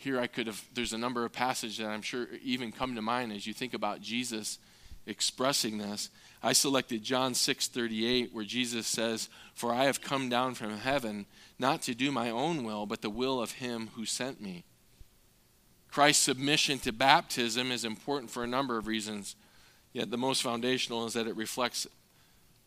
Here 0.00 0.18
I 0.18 0.28
could 0.28 0.46
have, 0.46 0.64
there's 0.72 0.94
a 0.94 0.98
number 0.98 1.26
of 1.26 1.32
passages 1.32 1.76
that 1.76 1.90
I'm 1.90 2.00
sure 2.00 2.26
even 2.42 2.72
come 2.72 2.94
to 2.94 3.02
mind 3.02 3.32
as 3.32 3.46
you 3.46 3.52
think 3.52 3.74
about 3.74 4.00
Jesus 4.00 4.58
expressing 5.04 5.76
this. 5.76 6.08
I 6.42 6.54
selected 6.54 7.02
John 7.02 7.34
6:38 7.34 8.32
where 8.32 8.46
Jesus 8.46 8.86
says, 8.86 9.28
"For 9.52 9.74
I 9.74 9.84
have 9.84 10.00
come 10.00 10.30
down 10.30 10.54
from 10.54 10.78
heaven 10.78 11.26
not 11.58 11.82
to 11.82 11.94
do 11.94 12.10
my 12.10 12.30
own 12.30 12.64
will, 12.64 12.86
but 12.86 13.02
the 13.02 13.10
will 13.10 13.42
of 13.42 13.52
him 13.52 13.88
who 13.88 14.06
sent 14.06 14.40
me." 14.40 14.64
Christ's 15.88 16.24
submission 16.24 16.78
to 16.78 16.92
baptism 16.92 17.70
is 17.70 17.84
important 17.84 18.30
for 18.30 18.42
a 18.42 18.46
number 18.46 18.78
of 18.78 18.86
reasons. 18.86 19.36
Yet 19.92 20.10
the 20.10 20.16
most 20.16 20.42
foundational 20.42 21.04
is 21.04 21.12
that 21.12 21.26
it 21.26 21.36
reflects 21.36 21.86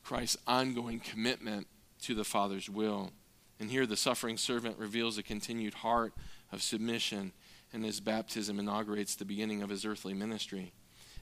Christ's 0.04 0.38
ongoing 0.46 1.00
commitment 1.00 1.66
to 2.04 2.14
the 2.14 2.26
Father's 2.26 2.70
will. 2.70 3.12
And 3.60 3.72
here 3.72 3.88
the 3.88 3.98
suffering 3.98 4.38
servant 4.38 4.78
reveals 4.78 5.18
a 5.18 5.24
continued 5.24 5.76
heart 5.76 6.14
of 6.54 6.62
submission, 6.62 7.34
and 7.74 7.84
his 7.84 8.00
baptism 8.00 8.60
inaugurates 8.60 9.16
the 9.16 9.26
beginning 9.26 9.64
of 9.64 9.70
his 9.70 9.84
earthly 9.84 10.14
ministry. 10.14 10.72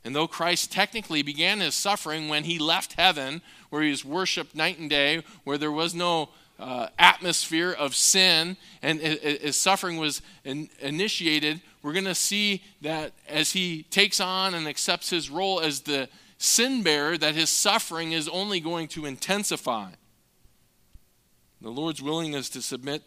And 0.03 0.15
though 0.15 0.27
Christ 0.27 0.71
technically 0.71 1.21
began 1.21 1.59
his 1.59 1.75
suffering 1.75 2.27
when 2.27 2.43
he 2.43 2.59
left 2.59 2.93
heaven, 2.93 3.41
where 3.69 3.81
he 3.81 3.91
was 3.91 4.03
worshiped 4.03 4.55
night 4.55 4.77
and 4.77 4.89
day, 4.89 5.23
where 5.43 5.57
there 5.57 5.71
was 5.71 5.95
no 5.95 6.29
uh, 6.59 6.87
atmosphere 6.99 7.71
of 7.71 7.95
sin, 7.95 8.57
and 8.81 8.99
his 8.99 9.55
suffering 9.55 9.97
was 9.97 10.21
in, 10.43 10.69
initiated, 10.79 11.61
we're 11.81 11.93
going 11.93 12.05
to 12.05 12.15
see 12.15 12.63
that 12.81 13.13
as 13.27 13.53
he 13.53 13.83
takes 13.83 14.19
on 14.19 14.53
and 14.53 14.67
accepts 14.67 15.09
his 15.09 15.29
role 15.29 15.59
as 15.59 15.81
the 15.81 16.09
sin 16.37 16.83
bearer, 16.83 17.17
that 17.17 17.35
his 17.35 17.49
suffering 17.49 18.11
is 18.11 18.27
only 18.27 18.59
going 18.59 18.87
to 18.89 19.05
intensify. 19.05 19.91
The 21.61 21.69
Lord's 21.69 22.01
willingness 22.01 22.49
to 22.49 22.61
submit 22.61 23.03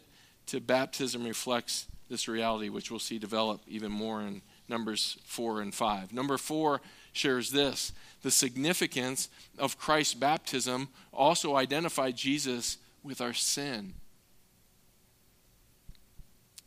to 0.47 0.61
baptism 0.61 1.25
reflects 1.25 1.87
this 2.09 2.27
reality, 2.27 2.69
which 2.69 2.91
we'll 2.91 2.99
see 2.99 3.17
develop 3.17 3.61
even 3.67 3.91
more 3.91 4.21
in 4.21 4.41
Numbers 4.67 5.17
4 5.25 5.61
and 5.61 5.73
5. 5.73 6.13
Number 6.13 6.37
4 6.37 6.81
shares 7.13 7.51
this 7.51 7.93
the 8.21 8.31
significance 8.31 9.29
of 9.57 9.77
Christ's 9.77 10.15
baptism 10.15 10.89
also 11.13 11.55
identified 11.55 12.15
Jesus 12.15 12.77
with 13.03 13.21
our 13.21 13.33
sin. 13.33 13.93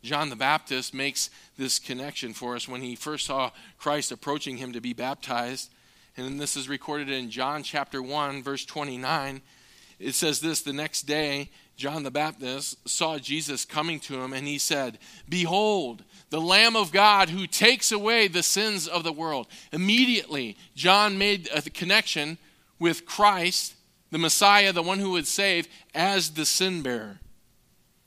John 0.03 0.31
the 0.31 0.37
Baptist 0.37 0.95
makes 0.95 1.31
this 1.57 1.79
connection 1.79 2.33
for 2.33 2.55
us 2.55 2.69
when 2.69 2.83
he 2.83 2.95
first 2.95 3.27
saw 3.27 3.51
Christ 3.79 4.13
approaching 4.13 4.57
him 4.57 4.73
to 4.73 4.81
be 4.81 4.93
baptized. 4.93 5.71
And 6.17 6.41
this 6.41 6.57
is 6.57 6.69
recorded 6.69 7.11
in 7.11 7.31
John 7.31 7.63
chapter 7.63 8.01
1, 8.01 8.43
verse 8.43 8.65
29. 8.65 9.43
It 9.99 10.15
says 10.15 10.41
this 10.41 10.63
The 10.63 10.73
next 10.73 11.03
day, 11.03 11.51
John 11.79 12.03
the 12.03 12.11
Baptist 12.11 12.89
saw 12.89 13.19
Jesus 13.19 13.65
coming 13.65 14.01
to 14.01 14.21
him, 14.21 14.33
and 14.33 14.49
he 14.49 14.59
said, 14.59 14.99
Behold, 15.29 16.03
the 16.29 16.41
Lamb 16.41 16.75
of 16.75 16.91
God 16.91 17.31
who 17.31 17.47
takes 17.47 17.93
away 17.93 18.27
the 18.27 18.43
sins 18.43 18.89
of 18.89 19.05
the 19.05 19.13
world. 19.13 19.47
Immediately, 19.73 20.57
John 20.75 21.17
made 21.19 21.49
a 21.55 21.63
connection 21.63 22.37
with 22.81 23.07
Christ, 23.07 23.77
the 24.11 24.19
Messiah, 24.19 24.73
the 24.73 24.83
one 24.83 24.99
who 24.99 25.13
would 25.13 25.29
save, 25.29 25.69
as 25.95 26.31
the 26.31 26.45
sin 26.45 26.83
bearer. 26.83 27.21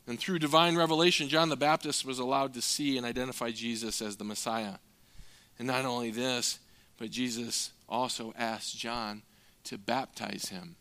And 0.05 0.19
through 0.19 0.39
divine 0.39 0.75
revelation, 0.75 1.29
John 1.29 1.47
the 1.47 1.55
Baptist 1.55 2.03
was 2.03 2.19
allowed 2.19 2.53
to 2.55 2.61
see 2.61 2.97
and 2.97 3.05
identify 3.05 3.51
Jesus 3.51 4.01
as 4.01 4.17
the 4.17 4.25
Messiah. 4.25 4.79
And 5.57 5.67
not 5.67 5.85
only 5.85 6.11
this, 6.11 6.59
but 6.97 7.09
Jesus 7.09 7.71
also 7.87 8.33
asked 8.37 8.77
John 8.77 9.21
to 9.63 9.77
baptize 9.77 10.49
him. 10.49 10.75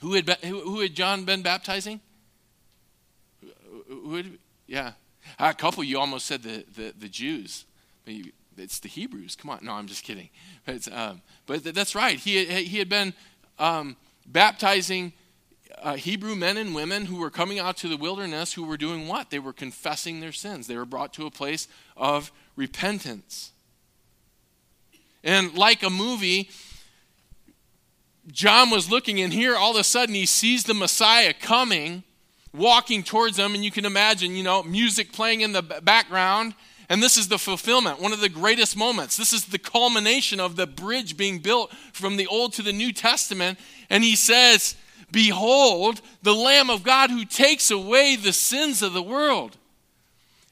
Who 0.00 0.14
had, 0.14 0.28
who 0.44 0.80
had 0.80 0.94
John 0.94 1.24
been 1.24 1.42
baptizing? 1.42 2.00
Who 3.88 4.14
had, 4.16 4.38
yeah. 4.66 4.92
A 5.38 5.52
couple 5.52 5.82
you 5.84 5.98
almost 5.98 6.26
said 6.26 6.42
the, 6.42 6.64
the, 6.74 6.94
the 6.98 7.08
Jews. 7.08 7.64
It's 8.56 8.78
the 8.78 8.88
Hebrews. 8.88 9.36
Come 9.36 9.50
on. 9.50 9.58
No, 9.62 9.72
I'm 9.72 9.86
just 9.86 10.04
kidding. 10.04 10.30
But, 10.64 10.90
um, 10.92 11.22
but 11.46 11.64
that's 11.64 11.94
right. 11.94 12.18
He, 12.18 12.44
he 12.44 12.78
had 12.78 12.88
been 12.88 13.12
um, 13.58 13.96
baptizing 14.26 15.12
uh, 15.82 15.94
Hebrew 15.94 16.34
men 16.34 16.56
and 16.56 16.74
women 16.74 17.06
who 17.06 17.16
were 17.18 17.30
coming 17.30 17.58
out 17.58 17.76
to 17.78 17.88
the 17.88 17.96
wilderness 17.96 18.52
who 18.54 18.64
were 18.64 18.76
doing 18.76 19.06
what? 19.06 19.30
They 19.30 19.38
were 19.38 19.52
confessing 19.52 20.20
their 20.20 20.32
sins. 20.32 20.66
They 20.66 20.76
were 20.76 20.86
brought 20.86 21.12
to 21.14 21.26
a 21.26 21.30
place 21.30 21.68
of 21.96 22.32
repentance. 22.56 23.52
And 25.22 25.54
like 25.54 25.82
a 25.82 25.90
movie, 25.90 26.50
John 28.30 28.70
was 28.70 28.90
looking, 28.90 29.20
and 29.20 29.32
here 29.32 29.56
all 29.56 29.72
of 29.72 29.80
a 29.80 29.84
sudden 29.84 30.14
he 30.14 30.26
sees 30.26 30.64
the 30.64 30.74
Messiah 30.74 31.32
coming, 31.32 32.02
walking 32.54 33.02
towards 33.02 33.38
him, 33.38 33.54
and 33.54 33.64
you 33.64 33.70
can 33.70 33.84
imagine, 33.84 34.36
you 34.36 34.42
know, 34.42 34.62
music 34.62 35.12
playing 35.12 35.40
in 35.40 35.52
the 35.52 35.62
background. 35.62 36.54
And 36.90 37.02
this 37.02 37.18
is 37.18 37.28
the 37.28 37.38
fulfillment, 37.38 38.00
one 38.00 38.12
of 38.12 38.20
the 38.20 38.30
greatest 38.30 38.76
moments. 38.76 39.16
This 39.16 39.32
is 39.32 39.46
the 39.46 39.58
culmination 39.58 40.40
of 40.40 40.56
the 40.56 40.66
bridge 40.66 41.16
being 41.16 41.38
built 41.38 41.72
from 41.92 42.16
the 42.16 42.26
Old 42.26 42.54
to 42.54 42.62
the 42.62 42.72
New 42.72 42.92
Testament. 42.92 43.58
And 43.90 44.02
he 44.02 44.16
says, 44.16 44.74
Behold, 45.10 46.00
the 46.22 46.34
Lamb 46.34 46.70
of 46.70 46.82
God 46.82 47.10
who 47.10 47.24
takes 47.24 47.70
away 47.70 48.16
the 48.16 48.32
sins 48.32 48.82
of 48.82 48.94
the 48.94 49.02
world. 49.02 49.56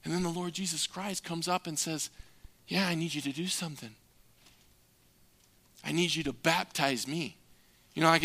And 0.04 0.12
then 0.12 0.22
the 0.22 0.28
Lord 0.28 0.52
Jesus 0.52 0.86
Christ 0.86 1.24
comes 1.24 1.48
up 1.48 1.66
and 1.66 1.78
says, 1.78 2.10
Yeah, 2.68 2.86
I 2.86 2.94
need 2.94 3.14
you 3.14 3.22
to 3.22 3.32
do 3.32 3.46
something. 3.46 3.94
I 5.84 5.92
need 5.92 6.14
you 6.14 6.22
to 6.24 6.32
baptize 6.32 7.08
me. 7.08 7.36
You 7.96 8.02
know, 8.02 8.08
like, 8.08 8.22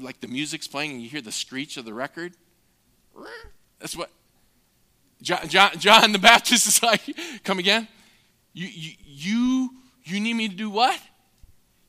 like 0.00 0.20
the 0.20 0.28
music's 0.28 0.66
playing 0.66 0.92
and 0.92 1.02
you 1.02 1.08
hear 1.08 1.20
the 1.20 1.30
screech 1.30 1.76
of 1.76 1.84
the 1.84 1.92
record? 1.92 2.32
That's 3.78 3.94
what 3.94 4.10
John, 5.20 5.46
John, 5.46 5.78
John 5.78 6.12
the 6.12 6.18
Baptist 6.18 6.66
is 6.66 6.82
like, 6.82 7.02
come 7.44 7.58
again? 7.58 7.86
You, 8.54 8.66
you, 8.66 8.92
you, 9.04 9.70
you 10.04 10.20
need 10.20 10.34
me 10.34 10.48
to 10.48 10.54
do 10.56 10.70
what? 10.70 10.98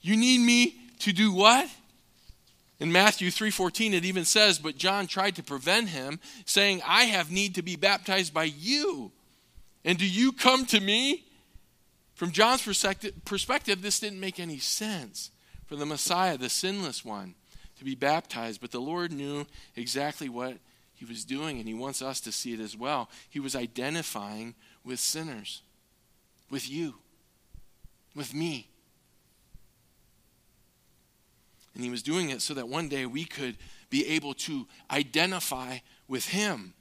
You 0.01 0.17
need 0.17 0.39
me 0.39 0.75
to 0.99 1.13
do 1.13 1.31
what? 1.31 1.69
In 2.81 2.91
Matthew 2.91 3.29
3:14 3.29 3.93
it 3.93 4.03
even 4.05 4.25
says, 4.25 4.59
"But 4.59 4.75
John 4.75 5.05
tried 5.05 5.35
to 5.35 5.43
prevent 5.43 5.89
him, 5.89 6.19
saying, 6.45 6.81
I 6.85 7.03
have 7.03 7.31
need 7.31 7.55
to 7.55 7.61
be 7.61 7.75
baptized 7.75 8.33
by 8.33 8.45
you. 8.45 9.11
And 9.85 9.99
do 9.99 10.05
you 10.05 10.31
come 10.31 10.65
to 10.65 10.79
me?" 10.79 11.25
From 12.15 12.31
John's 12.31 12.63
perspective, 12.63 13.81
this 13.81 13.99
didn't 13.99 14.19
make 14.19 14.39
any 14.39 14.57
sense 14.57 15.29
for 15.71 15.77
the 15.77 15.85
Messiah, 15.85 16.37
the 16.37 16.49
sinless 16.49 17.05
one, 17.05 17.33
to 17.77 17.85
be 17.85 17.95
baptized, 17.95 18.59
but 18.59 18.71
the 18.71 18.81
Lord 18.81 19.13
knew 19.13 19.45
exactly 19.77 20.27
what 20.27 20.57
he 20.93 21.05
was 21.05 21.23
doing, 21.23 21.59
and 21.59 21.65
he 21.65 21.73
wants 21.73 22.01
us 22.01 22.19
to 22.21 22.31
see 22.33 22.51
it 22.51 22.59
as 22.59 22.75
well. 22.75 23.09
He 23.29 23.39
was 23.39 23.55
identifying 23.55 24.53
with 24.83 24.99
sinners, 24.99 25.61
with 26.49 26.69
you, 26.69 26.95
with 28.13 28.33
me. 28.33 28.67
And 31.73 31.85
he 31.85 31.89
was 31.89 32.03
doing 32.03 32.31
it 32.31 32.41
so 32.41 32.53
that 32.53 32.67
one 32.67 32.89
day 32.89 33.05
we 33.05 33.23
could 33.23 33.55
be 33.89 34.05
able 34.07 34.33
to 34.33 34.67
identify 34.91 35.77
with 36.05 36.27
him. 36.27 36.73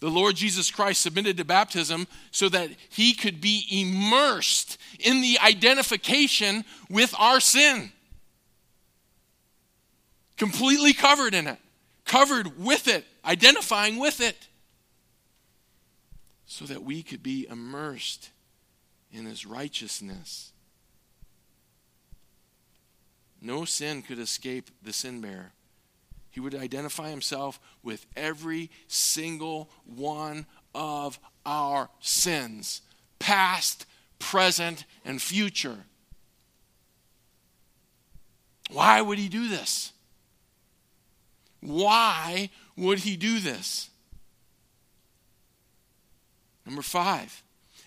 The 0.00 0.10
Lord 0.10 0.36
Jesus 0.36 0.70
Christ 0.70 1.00
submitted 1.00 1.38
to 1.38 1.46
baptism 1.46 2.06
so 2.30 2.50
that 2.50 2.68
he 2.90 3.14
could 3.14 3.40
be 3.40 3.64
immersed 3.70 4.76
in 5.00 5.22
the 5.22 5.38
identification 5.42 6.66
with 6.90 7.14
our 7.18 7.40
sin. 7.40 7.90
Completely 10.38 10.92
covered 10.92 11.34
in 11.34 11.48
it, 11.48 11.58
covered 12.04 12.58
with 12.58 12.86
it, 12.88 13.04
identifying 13.24 13.98
with 13.98 14.20
it. 14.20 14.48
So 16.46 16.64
that 16.64 16.82
we 16.82 17.02
could 17.02 17.22
be 17.22 17.46
immersed 17.50 18.30
in 19.12 19.26
his 19.26 19.44
righteousness. 19.44 20.52
No 23.40 23.64
sin 23.64 24.02
could 24.02 24.18
escape 24.18 24.70
the 24.82 24.92
sin 24.92 25.20
bearer. 25.20 25.52
He 26.30 26.40
would 26.40 26.54
identify 26.54 27.10
himself 27.10 27.60
with 27.82 28.06
every 28.16 28.70
single 28.86 29.70
one 29.84 30.46
of 30.74 31.18
our 31.44 31.90
sins, 32.00 32.82
past, 33.18 33.86
present, 34.18 34.84
and 35.04 35.20
future. 35.20 35.78
Why 38.70 39.00
would 39.00 39.18
he 39.18 39.28
do 39.28 39.48
this? 39.48 39.92
Why 41.60 42.50
would 42.76 43.00
he 43.00 43.16
do 43.16 43.40
this? 43.40 43.90
Number 46.64 46.82
five, 46.82 47.42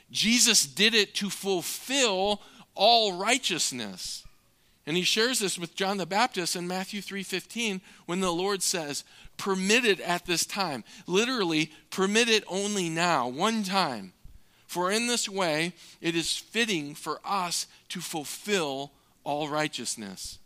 Jesus 0.09 0.65
did 0.65 0.93
it 0.93 1.13
to 1.15 1.29
fulfill 1.29 2.41
all 2.75 3.13
righteousness. 3.13 4.23
And 4.85 4.97
he 4.97 5.03
shares 5.03 5.39
this 5.39 5.59
with 5.59 5.75
John 5.75 5.97
the 5.97 6.05
Baptist 6.05 6.55
in 6.55 6.67
Matthew 6.67 7.01
3:15 7.01 7.81
when 8.07 8.19
the 8.19 8.33
Lord 8.33 8.63
says, 8.63 9.03
"Permit 9.37 9.85
it 9.85 9.99
at 9.99 10.25
this 10.25 10.45
time." 10.45 10.83
Literally, 11.05 11.71
permit 11.91 12.27
it 12.27 12.43
only 12.47 12.89
now, 12.89 13.27
one 13.27 13.63
time. 13.63 14.13
For 14.65 14.91
in 14.91 15.07
this 15.07 15.29
way 15.29 15.73
it 15.99 16.15
is 16.15 16.35
fitting 16.37 16.95
for 16.95 17.21
us 17.25 17.67
to 17.89 18.01
fulfill 18.01 18.91
all 19.23 19.47
righteousness. 19.47 20.39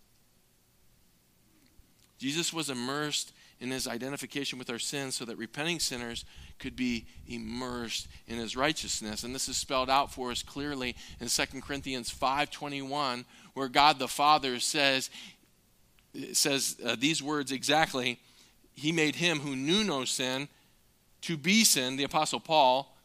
Jesus 2.25 2.51
was 2.51 2.71
immersed 2.71 3.33
in 3.59 3.69
his 3.69 3.87
identification 3.87 4.57
with 4.57 4.71
our 4.71 4.79
sins 4.79 5.13
so 5.13 5.25
that 5.25 5.37
repenting 5.37 5.79
sinners 5.79 6.25
could 6.57 6.75
be 6.75 7.05
immersed 7.27 8.07
in 8.27 8.39
his 8.39 8.57
righteousness. 8.57 9.23
And 9.23 9.35
this 9.35 9.47
is 9.47 9.57
spelled 9.57 9.91
out 9.91 10.11
for 10.11 10.31
us 10.31 10.41
clearly 10.41 10.95
in 11.19 11.27
2 11.27 11.61
corinthians 11.61 12.11
5.21 12.11 13.25
where 13.53 13.67
god 13.67 13.99
the 13.99 14.07
father 14.07 14.59
says 14.59 15.11
says 16.33 16.77
uh, 16.83 16.95
these 16.97 17.21
words 17.21 17.51
exactly 17.51 18.19
he 18.73 18.91
made 18.91 19.17
him 19.17 19.41
who 19.41 19.55
knew 19.55 19.83
no 19.83 20.03
sin 20.03 20.47
to 21.21 21.37
be 21.37 21.63
sin. 21.63 21.95
The 21.95 22.05
apostle 22.05 22.39
paul 22.39 22.97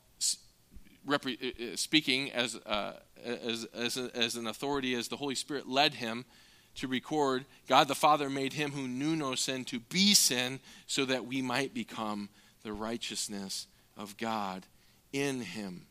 repre- 1.07 1.43
uh, 1.43 1.75
uh, 1.75 1.77
speaking 1.77 2.33
as, 2.33 2.57
uh, 2.57 2.95
as, 3.23 3.67
as, 3.75 3.99
as 3.99 4.37
an 4.37 4.47
authority 4.47 4.95
as 4.95 5.09
the 5.09 5.17
holy 5.17 5.35
spirit 5.35 5.69
led 5.69 5.93
him 5.93 6.25
to 6.77 6.89
record 6.89 7.45
God 7.69 7.89
the 7.89 7.95
Father 7.95 8.31
made 8.31 8.53
him 8.53 8.73
who 8.73 8.89
knew 8.89 9.17
no 9.17 9.35
sin 9.35 9.65
to 9.67 9.81
be 9.81 10.15
sin 10.15 10.61
so 10.87 11.05
that 11.05 11.27
we 11.27 11.43
might 11.43 11.75
become 11.75 12.29
the 12.63 12.73
righteousness 12.73 13.67
of 13.97 14.17
God 14.17 14.67
in 15.13 15.41
him. 15.41 15.87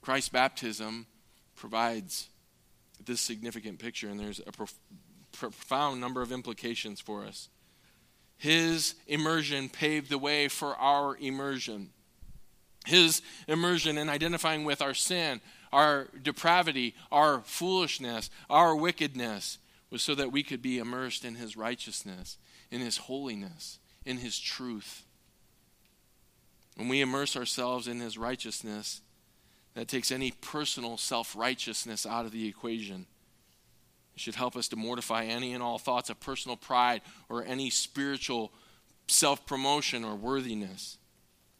Christ's 0.00 0.30
baptism 0.30 1.06
provides 1.54 2.28
this 3.04 3.20
significant 3.20 3.78
picture, 3.78 4.08
and 4.08 4.18
there's 4.18 4.40
a 4.46 4.52
prof- 4.52 4.74
profound 5.32 6.00
number 6.00 6.22
of 6.22 6.32
implications 6.32 7.00
for 7.00 7.24
us. 7.24 7.48
His 8.38 8.94
immersion 9.06 9.68
paved 9.68 10.10
the 10.10 10.18
way 10.18 10.48
for 10.48 10.76
our 10.76 11.16
immersion. 11.16 11.90
His 12.86 13.22
immersion 13.46 13.98
in 13.98 14.08
identifying 14.08 14.64
with 14.64 14.80
our 14.80 14.94
sin, 14.94 15.40
our 15.72 16.08
depravity, 16.22 16.94
our 17.10 17.40
foolishness, 17.40 18.30
our 18.48 18.74
wickedness 18.74 19.58
was 19.90 20.02
so 20.02 20.14
that 20.14 20.32
we 20.32 20.42
could 20.42 20.62
be 20.62 20.78
immersed 20.78 21.24
in 21.24 21.36
His 21.36 21.56
righteousness, 21.56 22.38
in 22.70 22.80
His 22.80 22.96
holiness, 22.96 23.78
in 24.04 24.18
His 24.18 24.38
truth. 24.38 25.04
When 26.76 26.88
we 26.88 27.00
immerse 27.00 27.36
ourselves 27.36 27.88
in 27.88 28.00
His 28.00 28.18
righteousness, 28.18 29.00
that 29.74 29.88
takes 29.88 30.10
any 30.10 30.32
personal 30.32 30.96
self 30.96 31.36
righteousness 31.36 32.04
out 32.04 32.24
of 32.24 32.32
the 32.32 32.48
equation. 32.48 33.06
It 34.14 34.20
should 34.20 34.34
help 34.34 34.56
us 34.56 34.66
to 34.68 34.76
mortify 34.76 35.24
any 35.24 35.54
and 35.54 35.62
all 35.62 35.78
thoughts 35.78 36.10
of 36.10 36.18
personal 36.18 36.56
pride 36.56 37.02
or 37.28 37.44
any 37.44 37.70
spiritual 37.70 38.52
self 39.06 39.46
promotion 39.46 40.04
or 40.04 40.16
worthiness. 40.16 40.98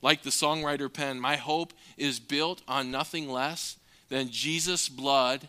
Like 0.03 0.23
the 0.23 0.31
songwriter 0.31 0.92
penned, 0.92 1.21
my 1.21 1.37
hope 1.37 1.73
is 1.97 2.18
built 2.21 2.62
on 2.66 2.90
nothing 2.90 3.29
less 3.29 3.77
than 4.09 4.31
Jesus' 4.31 4.88
blood 4.88 5.49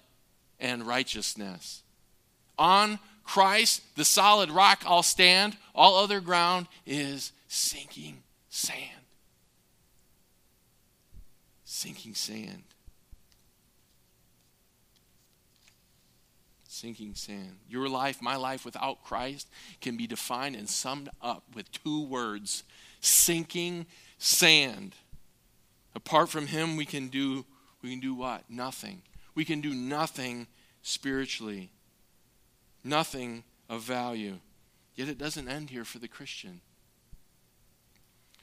and 0.59 0.85
righteousness. 0.85 1.81
On 2.57 2.99
Christ, 3.23 3.83
the 3.95 4.05
solid 4.05 4.51
rock, 4.51 4.83
I'll 4.85 5.03
stand. 5.03 5.55
All 5.75 5.97
other 5.97 6.19
ground 6.19 6.67
is 6.85 7.31
sinking 7.47 8.23
sand. 8.49 8.79
Sinking 11.63 12.15
sand. 12.15 12.63
Sinking 16.67 17.13
sand. 17.15 17.57
Your 17.69 17.87
life, 17.87 18.21
my 18.21 18.35
life 18.35 18.65
without 18.65 19.03
Christ, 19.03 19.47
can 19.79 19.95
be 19.95 20.07
defined 20.07 20.55
and 20.55 20.67
summed 20.67 21.09
up 21.21 21.43
with 21.53 21.71
two 21.71 22.03
words 22.03 22.63
sinking 23.01 23.85
sand. 24.17 24.95
Apart 25.95 26.29
from 26.29 26.47
Him, 26.47 26.75
we 26.75 26.85
can 26.85 27.07
do 27.07 27.45
we 27.81 27.91
can 27.91 27.99
do 27.99 28.13
what? 28.13 28.43
Nothing. 28.49 29.01
We 29.35 29.45
can 29.45 29.61
do 29.61 29.73
nothing 29.73 30.47
spiritually, 30.81 31.71
nothing 32.83 33.43
of 33.69 33.81
value. 33.81 34.39
Yet 34.95 35.09
it 35.09 35.17
doesn't 35.17 35.47
end 35.47 35.69
here 35.69 35.85
for 35.85 35.99
the 35.99 36.07
Christian. 36.07 36.61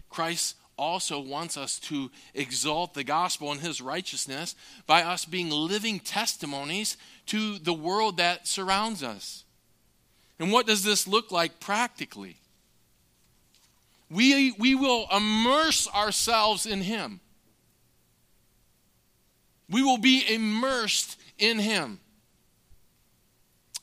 Christ 0.08 0.56
also 0.78 1.18
wants 1.18 1.56
us 1.56 1.78
to 1.78 2.10
exalt 2.34 2.94
the 2.94 3.04
gospel 3.04 3.50
and 3.50 3.60
his 3.60 3.80
righteousness 3.80 4.54
by 4.86 5.02
us 5.02 5.24
being 5.24 5.50
living 5.50 6.00
testimonies 6.00 6.96
to 7.26 7.58
the 7.58 7.74
world 7.74 8.18
that 8.18 8.46
surrounds 8.46 9.02
us. 9.02 9.44
And 10.38 10.52
what 10.52 10.66
does 10.66 10.84
this 10.84 11.06
look 11.06 11.32
like 11.32 11.60
practically? 11.60 12.36
We, 14.10 14.52
we 14.52 14.74
will 14.74 15.06
immerse 15.14 15.88
ourselves 15.88 16.66
in 16.66 16.82
him. 16.82 17.20
We 19.68 19.82
will 19.82 19.98
be 19.98 20.24
immersed 20.32 21.18
in 21.38 21.58
Him. 21.58 22.00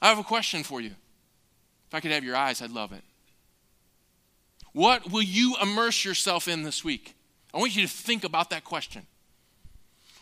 I 0.02 0.10
have 0.10 0.20
a 0.20 0.24
question 0.24 0.64
for 0.64 0.82
you. 0.82 0.92
If 1.88 1.94
I 1.94 2.00
could 2.00 2.12
have 2.12 2.24
your 2.24 2.36
eyes, 2.36 2.62
I'd 2.62 2.72
love 2.72 2.92
it. 2.92 3.04
What 4.74 5.12
will 5.12 5.22
you 5.22 5.56
immerse 5.62 6.04
yourself 6.04 6.48
in 6.48 6.64
this 6.64 6.84
week? 6.84 7.16
I 7.54 7.60
want 7.60 7.76
you 7.76 7.84
to 7.84 7.92
think 7.92 8.24
about 8.24 8.50
that 8.50 8.64
question. 8.64 9.06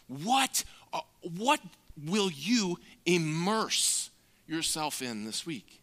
What, 0.08 0.64
uh, 0.92 1.00
what 1.22 1.62
will 2.06 2.30
you 2.30 2.78
immerse 3.06 4.10
yourself 4.48 5.02
in 5.02 5.26
this 5.26 5.46
week? 5.46 5.82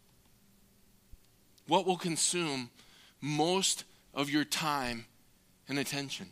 What 1.67 1.85
will 1.85 1.97
consume 1.97 2.69
most 3.21 3.83
of 4.13 4.29
your 4.29 4.43
time 4.43 5.05
and 5.67 5.79
attention? 5.79 6.27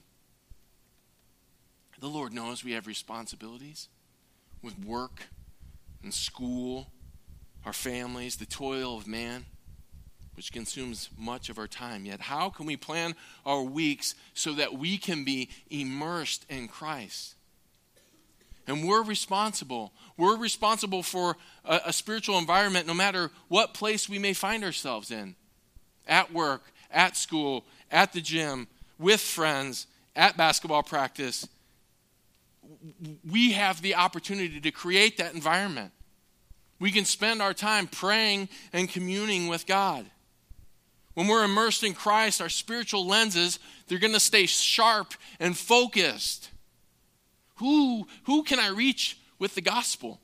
The 2.00 2.08
Lord 2.08 2.32
knows 2.34 2.64
we 2.64 2.74
have 2.74 2.88
responsibilities 2.88 3.88
with 4.62 4.78
work 4.80 5.24
and 6.04 6.14
school, 6.14 6.88
our 7.66 7.74
families, 7.74 8.38
the 8.38 8.46
toil 8.46 8.98
of 8.98 9.08
man, 9.08 9.46
which 10.36 10.52
consumes 10.52 11.10
much 11.18 11.50
of 11.50 11.58
our 11.58 11.68
time. 11.68 12.06
Yet, 12.06 12.22
how 12.22 12.50
can 12.50 12.68
we 12.68 12.78
plan 12.78 13.16
our 13.46 13.64
weeks 13.64 14.14
so 14.36 14.54
that 14.54 14.74
we 14.74 14.98
can 15.00 15.24
be 15.24 15.50
immersed 15.72 16.46
in 16.50 16.68
Christ? 16.68 17.34
And 18.68 18.88
we're 18.88 19.02
responsible. 19.02 19.94
We're 20.18 20.38
responsible 20.38 21.02
for 21.02 21.38
a, 21.66 21.82
a, 21.86 21.94
spiritual 21.94 22.38
environment 22.38 22.86
no 22.86 22.94
matter 22.94 23.32
what 23.48 23.74
place 23.74 24.10
we 24.10 24.20
may 24.20 24.34
find 24.34 24.64
ourselves 24.64 25.10
in 25.10 25.36
at 26.06 26.34
work, 26.34 26.64
at 26.92 27.18
school, 27.18 27.66
at 27.90 28.14
the 28.14 28.22
gym, 28.22 28.68
with 29.00 29.22
friends, 29.22 29.88
at 30.16 30.38
basketball 30.38 30.84
practice, 30.84 31.48
we 33.30 33.54
have 33.54 33.82
the 33.82 33.96
opportunity 33.96 34.60
to 34.60 34.72
create 34.72 35.18
that 35.18 35.34
environment. 35.34 35.92
We 36.80 36.92
can 36.92 37.06
spend 37.06 37.42
our 37.42 37.54
time 37.54 37.88
praying 37.88 38.50
and 38.72 38.90
communing 38.90 39.48
with 39.48 39.66
God. 39.66 40.06
When 41.14 41.28
we're 41.28 41.44
immersed 41.44 41.84
in 41.84 41.94
Christ, 41.94 42.42
our 42.42 42.50
spiritual 42.50 43.06
lenses, 43.06 43.58
they're 43.88 43.98
going 43.98 44.14
to 44.14 44.20
stay 44.20 44.46
sharp 44.46 45.16
and 45.40 45.58
focused. 45.58 46.52
Who, 47.56 48.08
who 48.26 48.44
can 48.44 48.60
I 48.60 48.70
reach 48.70 49.18
with 49.40 49.56
the 49.56 49.62
gospel? 49.62 50.20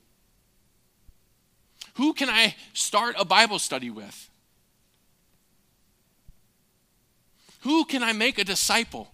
Who 1.94 2.12
can 2.12 2.28
I 2.28 2.54
start 2.72 3.16
a 3.18 3.24
Bible 3.24 3.58
study 3.58 3.90
with? 3.90 4.30
Who 7.62 7.84
can 7.84 8.02
I 8.02 8.12
make 8.12 8.38
a 8.38 8.44
disciple? 8.44 9.13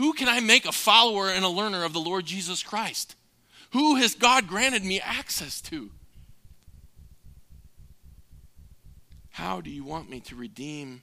Who 0.00 0.14
can 0.14 0.30
I 0.30 0.40
make 0.40 0.64
a 0.64 0.72
follower 0.72 1.28
and 1.28 1.44
a 1.44 1.48
learner 1.50 1.84
of 1.84 1.92
the 1.92 2.00
Lord 2.00 2.24
Jesus 2.24 2.62
Christ? 2.62 3.16
Who 3.72 3.96
has 3.96 4.14
God 4.14 4.46
granted 4.46 4.82
me 4.82 4.98
access 4.98 5.60
to? 5.60 5.90
How 9.28 9.60
do 9.60 9.68
you 9.68 9.84
want 9.84 10.08
me 10.08 10.20
to 10.20 10.34
redeem 10.34 11.02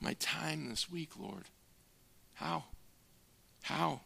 my 0.00 0.14
time 0.14 0.70
this 0.70 0.90
week, 0.90 1.10
Lord? 1.20 1.44
How? 2.36 2.64
How? 3.64 4.00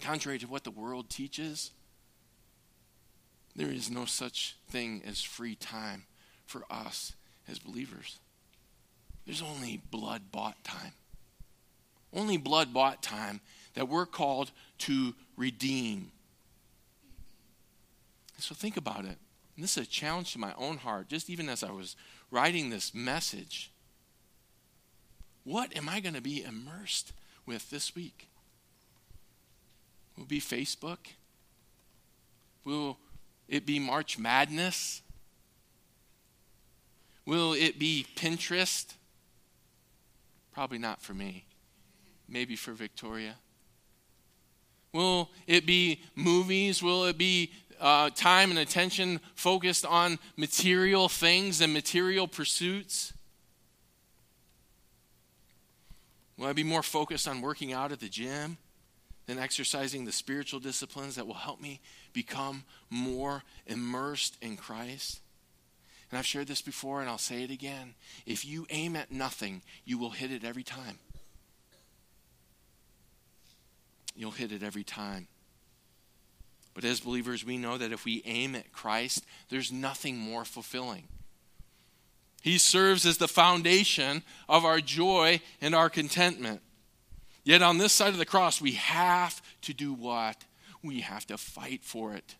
Contrary 0.00 0.38
to 0.38 0.46
what 0.46 0.62
the 0.62 0.70
world 0.70 1.10
teaches, 1.10 1.72
there 3.56 3.66
is 3.66 3.90
no 3.90 4.04
such 4.04 4.58
thing 4.68 5.02
as 5.04 5.22
free 5.22 5.56
time 5.56 6.04
for 6.44 6.62
us 6.70 7.14
as 7.48 7.58
believers. 7.58 8.20
There's 9.24 9.42
only 9.42 9.82
blood 9.90 10.30
bought 10.30 10.62
time 10.62 10.92
only 12.16 12.36
blood 12.36 12.74
bought 12.74 13.02
time 13.02 13.40
that 13.74 13.88
we're 13.88 14.06
called 14.06 14.50
to 14.78 15.14
redeem. 15.36 16.10
So 18.38 18.54
think 18.54 18.76
about 18.76 19.04
it. 19.04 19.18
And 19.54 19.62
this 19.62 19.76
is 19.76 19.84
a 19.84 19.86
challenge 19.86 20.32
to 20.32 20.38
my 20.38 20.52
own 20.58 20.78
heart, 20.78 21.08
just 21.08 21.30
even 21.30 21.48
as 21.48 21.62
I 21.62 21.70
was 21.70 21.96
writing 22.30 22.70
this 22.70 22.94
message. 22.94 23.70
What 25.44 25.76
am 25.76 25.88
I 25.88 26.00
going 26.00 26.14
to 26.14 26.20
be 26.20 26.42
immersed 26.42 27.12
with 27.46 27.70
this 27.70 27.94
week? 27.94 28.28
Will 30.16 30.24
it 30.24 30.28
be 30.28 30.40
Facebook? 30.40 30.98
Will 32.64 32.98
it 33.48 33.64
be 33.64 33.78
March 33.78 34.18
Madness? 34.18 35.02
Will 37.24 37.52
it 37.52 37.78
be 37.78 38.06
Pinterest? 38.16 38.94
Probably 40.52 40.78
not 40.78 41.00
for 41.00 41.14
me. 41.14 41.44
Maybe 42.28 42.56
for 42.56 42.72
Victoria. 42.72 43.36
Will 44.92 45.30
it 45.46 45.66
be 45.66 46.00
movies? 46.14 46.82
Will 46.82 47.04
it 47.04 47.18
be 47.18 47.52
uh, 47.80 48.10
time 48.10 48.50
and 48.50 48.58
attention 48.58 49.20
focused 49.34 49.84
on 49.84 50.18
material 50.36 51.08
things 51.08 51.60
and 51.60 51.72
material 51.72 52.26
pursuits? 52.26 53.12
Will 56.38 56.46
I 56.46 56.52
be 56.52 56.64
more 56.64 56.82
focused 56.82 57.28
on 57.28 57.40
working 57.40 57.72
out 57.72 57.92
at 57.92 58.00
the 58.00 58.08
gym 58.08 58.58
than 59.26 59.38
exercising 59.38 60.04
the 60.04 60.12
spiritual 60.12 60.60
disciplines 60.60 61.16
that 61.16 61.26
will 61.26 61.34
help 61.34 61.60
me 61.60 61.80
become 62.12 62.64
more 62.90 63.42
immersed 63.66 64.36
in 64.40 64.56
Christ? 64.56 65.20
And 66.10 66.18
I've 66.18 66.26
shared 66.26 66.46
this 66.46 66.62
before 66.62 67.00
and 67.00 67.10
I'll 67.10 67.18
say 67.18 67.42
it 67.42 67.50
again. 67.50 67.94
If 68.26 68.44
you 68.44 68.66
aim 68.70 68.96
at 68.96 69.10
nothing, 69.10 69.62
you 69.84 69.98
will 69.98 70.10
hit 70.10 70.30
it 70.30 70.44
every 70.44 70.62
time. 70.62 70.98
You'll 74.16 74.30
hit 74.30 74.52
it 74.52 74.62
every 74.62 74.84
time. 74.84 75.28
But 76.74 76.84
as 76.84 77.00
believers, 77.00 77.44
we 77.44 77.56
know 77.56 77.78
that 77.78 77.92
if 77.92 78.04
we 78.04 78.22
aim 78.26 78.54
at 78.54 78.72
Christ, 78.72 79.24
there's 79.48 79.72
nothing 79.72 80.16
more 80.16 80.44
fulfilling. 80.44 81.08
He 82.42 82.58
serves 82.58 83.06
as 83.06 83.18
the 83.18 83.28
foundation 83.28 84.22
of 84.48 84.64
our 84.64 84.80
joy 84.80 85.40
and 85.60 85.74
our 85.74 85.88
contentment. 85.88 86.60
Yet 87.44 87.62
on 87.62 87.78
this 87.78 87.92
side 87.92 88.10
of 88.10 88.18
the 88.18 88.26
cross, 88.26 88.60
we 88.60 88.72
have 88.72 89.40
to 89.62 89.72
do 89.72 89.92
what? 89.92 90.44
We 90.82 91.00
have 91.00 91.26
to 91.28 91.38
fight 91.38 91.82
for 91.82 92.14
it. 92.14 92.34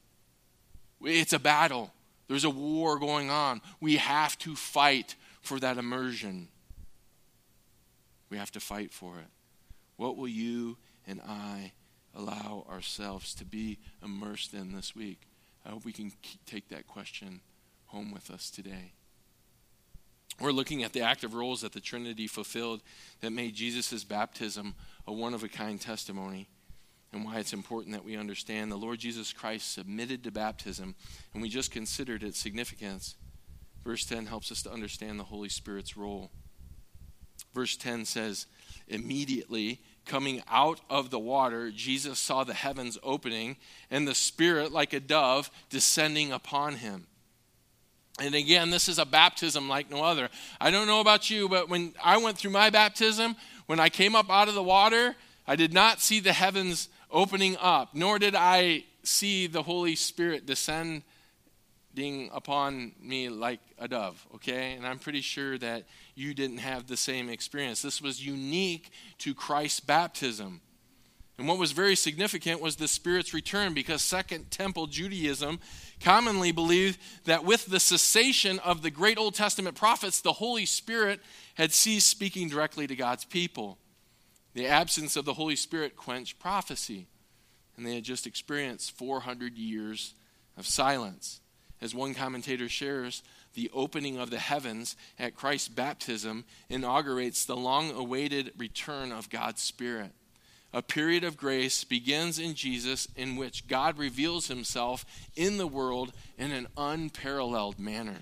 It's 1.03 1.33
a 1.33 1.39
battle, 1.39 1.93
there's 2.29 2.45
a 2.45 2.51
war 2.51 2.99
going 2.99 3.31
on. 3.31 3.61
We 3.81 3.97
have 3.97 4.37
to 4.39 4.57
fight 4.57 5.15
for 5.43 5.61
that 5.61 5.79
immersion. 5.79 6.49
We 8.31 8.37
have 8.37 8.51
to 8.53 8.61
fight 8.61 8.93
for 8.93 9.19
it. 9.19 9.29
What 9.97 10.17
will 10.17 10.29
you 10.29 10.77
and 11.07 11.21
I 11.21 11.73
allow 12.15 12.67
ourselves 12.69 13.35
to 13.37 13.45
be 13.45 13.79
immersed 14.03 14.55
in 14.55 14.73
this 14.73 14.95
week? 14.95 15.29
I 15.65 15.71
hope 15.71 15.85
we 15.85 15.93
can 15.93 16.13
take 16.47 16.69
that 16.69 16.87
question 16.87 17.41
home 17.87 18.13
with 18.13 18.31
us 18.31 18.51
today. 18.51 18.93
We're 20.41 20.53
looking 20.53 20.83
at 20.83 20.93
the 20.93 21.01
active 21.01 21.35
roles 21.35 21.63
that 21.63 21.73
the 21.73 21.81
Trinity 21.81 22.27
fulfilled 22.27 22.83
that 23.21 23.31
made 23.31 23.55
Jesus' 23.55 24.05
baptism 24.05 24.75
a 25.07 25.13
one 25.13 25.33
of 25.33 25.43
a 25.43 25.49
kind 25.49 25.81
testimony 25.81 26.49
and 27.13 27.25
why 27.25 27.39
it's 27.39 27.55
important 27.55 27.95
that 27.95 28.05
we 28.05 28.17
understand 28.17 28.71
the 28.71 28.77
Lord 28.77 28.99
Jesus 28.99 29.33
Christ 29.33 29.73
submitted 29.73 30.23
to 30.25 30.31
baptism, 30.31 30.95
and 31.33 31.43
we 31.43 31.49
just 31.49 31.71
considered 31.71 32.23
its 32.23 32.39
significance. 32.39 33.15
Verse 33.85 34.05
10 34.05 34.27
helps 34.27 34.53
us 34.53 34.63
to 34.63 34.73
understand 34.73 35.19
the 35.19 35.25
Holy 35.25 35.49
Spirit's 35.49 35.97
role. 35.97 36.31
Verse 37.55 37.77
10 37.77 38.05
says, 38.05 38.47
Immediately 38.89 39.81
coming 40.07 40.43
out 40.49 40.81
of 40.89 41.11
the 41.11 41.19
water, 41.19 41.71
Jesus 41.71 42.19
saw 42.19 42.45
the 42.45 42.55
heavens 42.55 42.97
opening 43.03 43.57
and 43.91 44.07
the 44.07 44.15
Spirit 44.15 44.73
like 44.73 44.93
a 44.93 45.01
dove 45.01 45.51
descending 45.69 46.33
upon 46.33 46.75
him. 46.75 47.07
And 48.19 48.35
again, 48.35 48.71
this 48.71 48.89
is 48.89 48.99
a 48.99 49.05
baptism 49.05 49.69
like 49.69 49.91
no 49.91 50.03
other. 50.03 50.31
I 50.61 50.71
don't 50.71 50.87
know 50.87 51.01
about 51.01 51.29
you, 51.29 51.49
but 51.49 51.69
when 51.69 51.93
I 52.03 52.17
went 52.17 52.39
through 52.39 52.53
my 52.53 52.71
baptism, 52.71 53.37
when 53.67 53.79
I 53.79 53.91
came 53.91 54.15
up 54.17 54.31
out 54.31 54.49
of 54.49 54.55
the 54.55 54.63
water, 54.63 55.15
I 55.47 55.57
did 55.57 55.75
not 55.75 56.01
see 56.01 56.21
the 56.21 56.33
heavens 56.33 56.89
opening 57.11 57.57
up, 57.61 57.95
nor 57.95 58.19
did 58.19 58.35
I 58.35 58.85
see 59.03 59.47
the 59.47 59.63
Holy 59.63 59.97
Spirit 59.97 60.47
descending 61.97 62.31
upon 62.33 62.93
me 63.01 63.29
like 63.29 63.61
a 63.79 63.89
dove, 63.89 64.25
okay? 64.35 64.75
And 64.75 64.87
I'm 64.87 64.99
pretty 64.99 65.23
sure 65.23 65.59
that 65.59 65.85
you 66.15 66.35
didn't 66.35 66.59
have 66.59 66.87
the 66.87 66.97
same 66.97 67.29
experience. 67.29 67.83
This 67.83 68.03
was 68.03 68.25
unique 68.25 68.91
to 69.19 69.35
Christ's 69.35 69.81
baptism. 69.81 70.61
And 71.39 71.49
what 71.49 71.59
was 71.59 71.73
very 71.73 71.97
significant 71.97 72.61
was 72.63 72.77
the 72.77 72.89
Spirit's 72.89 73.35
return 73.35 73.75
because 73.75 74.03
Second 74.03 74.51
Temple 74.51 74.87
Judaism 74.87 75.59
commonly 76.01 76.51
believed 76.51 76.99
that 77.25 77.45
with 77.45 77.67
the 77.67 77.81
cessation 77.81 78.59
of 78.61 78.83
the 78.83 78.91
great 78.91 79.19
Old 79.19 79.35
Testament 79.35 79.77
prophets, 79.77 80.21
the 80.21 80.35
Holy 80.35 80.65
Spirit 80.67 81.21
had 81.55 81.73
ceased 81.73 82.09
speaking 82.09 82.49
directly 82.49 82.87
to 82.87 82.97
God's 82.97 83.25
people. 83.25 83.79
The 84.55 84.67
absence 84.67 85.17
of 85.17 85.27
the 85.27 85.35
Holy 85.35 85.57
Spirit 85.57 85.97
quenched 85.97 86.39
prophecy, 86.39 87.07
and 87.77 87.85
they 87.87 87.97
had 87.97 88.05
just 88.05 88.27
experienced 88.27 88.93
400 88.93 89.59
years 89.59 90.15
of 90.57 90.67
silence. 90.67 91.41
As 91.81 91.95
one 91.95 92.15
commentator 92.15 92.69
shares, 92.69 93.23
the 93.55 93.71
opening 93.73 94.19
of 94.19 94.31
the 94.31 94.39
heavens 94.39 94.97
at 95.19 95.35
Christ's 95.35 95.69
baptism 95.69 96.45
inaugurates 96.69 97.45
the 97.45 97.57
long 97.57 97.91
awaited 97.91 98.53
return 98.57 99.13
of 99.13 99.31
God's 99.31 99.63
Spirit 99.63 100.13
a 100.77 100.83
period 100.83 101.25
of 101.25 101.39
grace 101.39 101.85
begins 101.85 102.39
in 102.39 102.55
Jesus 102.55 103.09
in 103.17 103.37
which 103.37 103.67
God 103.67 103.97
reveals 103.97 104.49
himself 104.49 105.07
in 105.35 105.57
the 105.57 105.67
world 105.67 106.13
in 106.37 106.53
an 106.53 106.67
unparalleled 106.77 107.79
manner. 107.79 108.19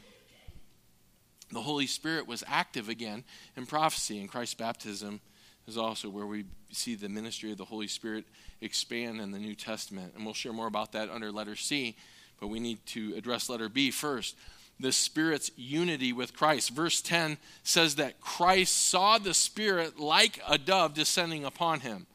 The 1.51 1.63
Holy 1.63 1.89
Spirit 1.89 2.29
was 2.29 2.45
active 2.47 2.89
again 2.89 3.25
in 3.57 3.67
prophecy, 3.67 4.21
and 4.21 4.29
Christ's 4.29 4.55
baptism 4.55 5.21
is 5.67 5.77
also 5.77 6.09
where 6.09 6.27
we 6.27 6.45
see 6.71 6.95
the 6.95 7.09
ministry 7.09 7.51
of 7.51 7.59
the 7.59 7.65
Holy 7.65 7.89
Spirit 7.89 8.25
expand 8.61 9.21
in 9.21 9.33
the 9.33 9.39
New 9.41 9.57
Testament. 9.57 10.13
And 10.15 10.25
we'll 10.25 10.33
share 10.33 10.53
more 10.53 10.69
about 10.69 10.93
that 10.93 11.11
under 11.11 11.33
letter 11.33 11.57
C, 11.57 11.97
but 12.45 12.51
we 12.51 12.61
need 12.61 12.84
to 12.84 13.14
address 13.16 13.49
letter 13.49 13.70
B 13.70 13.90
first. 13.90 14.36
The 14.78 14.92
Spirit's 14.92 15.51
unity 15.57 16.12
with 16.12 16.36
Christ. 16.36 16.68
Verse 16.68 17.01
10 17.01 17.38
says 17.62 17.95
that 17.95 18.20
Christ 18.20 18.90
saw 18.90 19.16
the 19.16 19.32
Spirit 19.32 19.99
like 19.99 20.42
a 20.47 20.59
dove 20.59 20.92
descending 20.92 21.42
upon 21.47 21.80
him. 21.80 22.07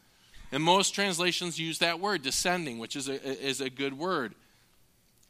And 0.51 0.61
most 0.61 0.93
translations 0.93 1.57
use 1.57 1.79
that 1.79 1.99
word, 1.99 2.21
descending, 2.21 2.77
which 2.77 2.95
is 2.95 3.09
a, 3.09 3.19
is 3.43 3.59
a 3.59 3.71
good 3.71 3.97
word. 3.97 4.35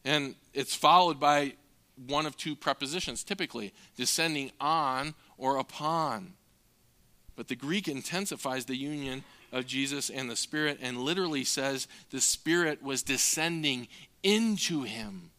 And 0.04 0.36
it's 0.54 0.76
followed 0.76 1.18
by 1.18 1.54
one 2.06 2.26
of 2.26 2.36
two 2.36 2.54
prepositions, 2.54 3.24
typically 3.24 3.72
descending 3.96 4.52
on 4.60 5.16
or 5.38 5.60
upon. 5.60 6.34
But 7.38 7.48
the 7.48 7.56
Greek 7.56 7.88
intensifies 7.88 8.66
the 8.66 8.76
union 8.76 9.24
of 9.54 9.66
Jesus 9.66 10.10
and 10.10 10.30
the 10.30 10.36
Spirit 10.36 10.78
and 10.82 10.98
literally 10.98 11.46
says 11.46 11.88
the 12.10 12.20
Spirit 12.20 12.84
was 12.84 13.02
descending 13.02 13.88
into 14.24 14.84
him, 14.84 15.32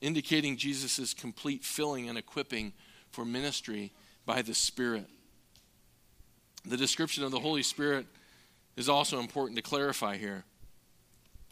indicating 0.00 0.56
Jesus' 0.56 1.14
complete 1.14 1.64
filling 1.64 2.08
and 2.08 2.18
equipping 2.18 2.72
for 3.10 3.24
ministry 3.24 3.92
by 4.24 4.42
the 4.42 4.54
Spirit. 4.54 5.06
The 6.64 6.76
description 6.76 7.24
of 7.24 7.30
the 7.30 7.40
Holy 7.40 7.62
Spirit 7.62 8.06
is 8.76 8.88
also 8.88 9.20
important 9.20 9.56
to 9.56 9.62
clarify 9.62 10.16
here. 10.16 10.44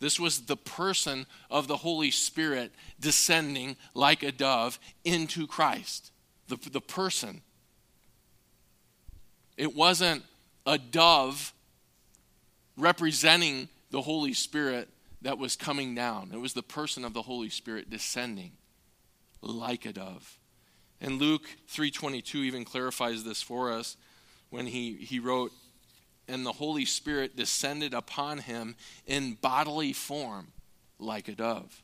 This 0.00 0.18
was 0.18 0.42
the 0.42 0.56
person 0.56 1.26
of 1.50 1.68
the 1.68 1.76
Holy 1.76 2.10
Spirit 2.10 2.72
descending 3.00 3.76
like 3.94 4.22
a 4.22 4.32
dove 4.32 4.78
into 5.04 5.46
Christ. 5.46 6.10
The, 6.48 6.58
the 6.70 6.80
person. 6.80 7.40
It 9.56 9.74
wasn't 9.74 10.24
a 10.66 10.76
dove 10.78 11.52
representing 12.76 13.68
the 13.90 14.02
Holy 14.02 14.34
Spirit 14.34 14.88
that 15.24 15.38
was 15.38 15.56
coming 15.56 15.94
down. 15.94 16.30
It 16.32 16.40
was 16.40 16.52
the 16.52 16.62
person 16.62 17.04
of 17.04 17.14
the 17.14 17.22
Holy 17.22 17.48
Spirit 17.48 17.90
descending 17.90 18.52
like 19.40 19.84
a 19.84 19.92
dove. 19.92 20.38
And 21.00 21.18
Luke 21.18 21.44
3:22 21.68 22.44
even 22.44 22.64
clarifies 22.64 23.24
this 23.24 23.42
for 23.42 23.72
us 23.72 23.96
when 24.50 24.66
he, 24.66 24.94
he 24.94 25.18
wrote 25.18 25.52
and 26.28 26.46
the 26.46 26.52
Holy 26.52 26.84
Spirit 26.84 27.36
descended 27.36 27.92
upon 27.92 28.38
him 28.38 28.76
in 29.06 29.34
bodily 29.34 29.92
form 29.92 30.52
like 30.98 31.28
a 31.28 31.34
dove. 31.34 31.82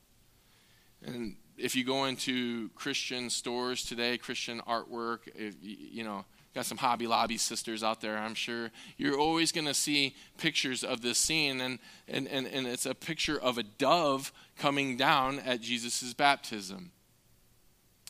And 1.03 1.37
if 1.59 1.75
you 1.75 1.85
go 1.85 2.07
into 2.07 2.71
Christian 2.71 3.29
stores 3.29 3.85
today, 3.85 4.17
Christian 4.17 4.61
artwork, 4.67 5.21
if, 5.35 5.55
you 5.61 6.05
know, 6.05 6.25
got 6.55 6.67
some 6.67 6.79
Hobby 6.79 7.07
Lobby 7.07 7.37
sisters 7.37 7.83
out 7.83 8.01
there, 8.01 8.19
I'm 8.19 8.35
sure, 8.35 8.71
you're 8.97 9.19
always 9.19 9.53
going 9.53 9.67
to 9.67 9.75
see 9.75 10.17
pictures 10.37 10.83
of 10.83 11.01
this 11.01 11.19
scene. 11.19 11.61
And, 11.61 11.79
and, 12.09 12.27
and, 12.27 12.47
and 12.47 12.67
it's 12.67 12.87
a 12.87 12.95
picture 12.95 13.41
of 13.41 13.59
a 13.59 13.63
dove 13.63 14.33
coming 14.59 14.97
down 14.97 15.39
at 15.39 15.61
Jesus' 15.61 16.13
baptism. 16.13 16.91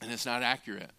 And 0.02 0.10
it's 0.10 0.24
not 0.24 0.42
accurate, 0.42 0.90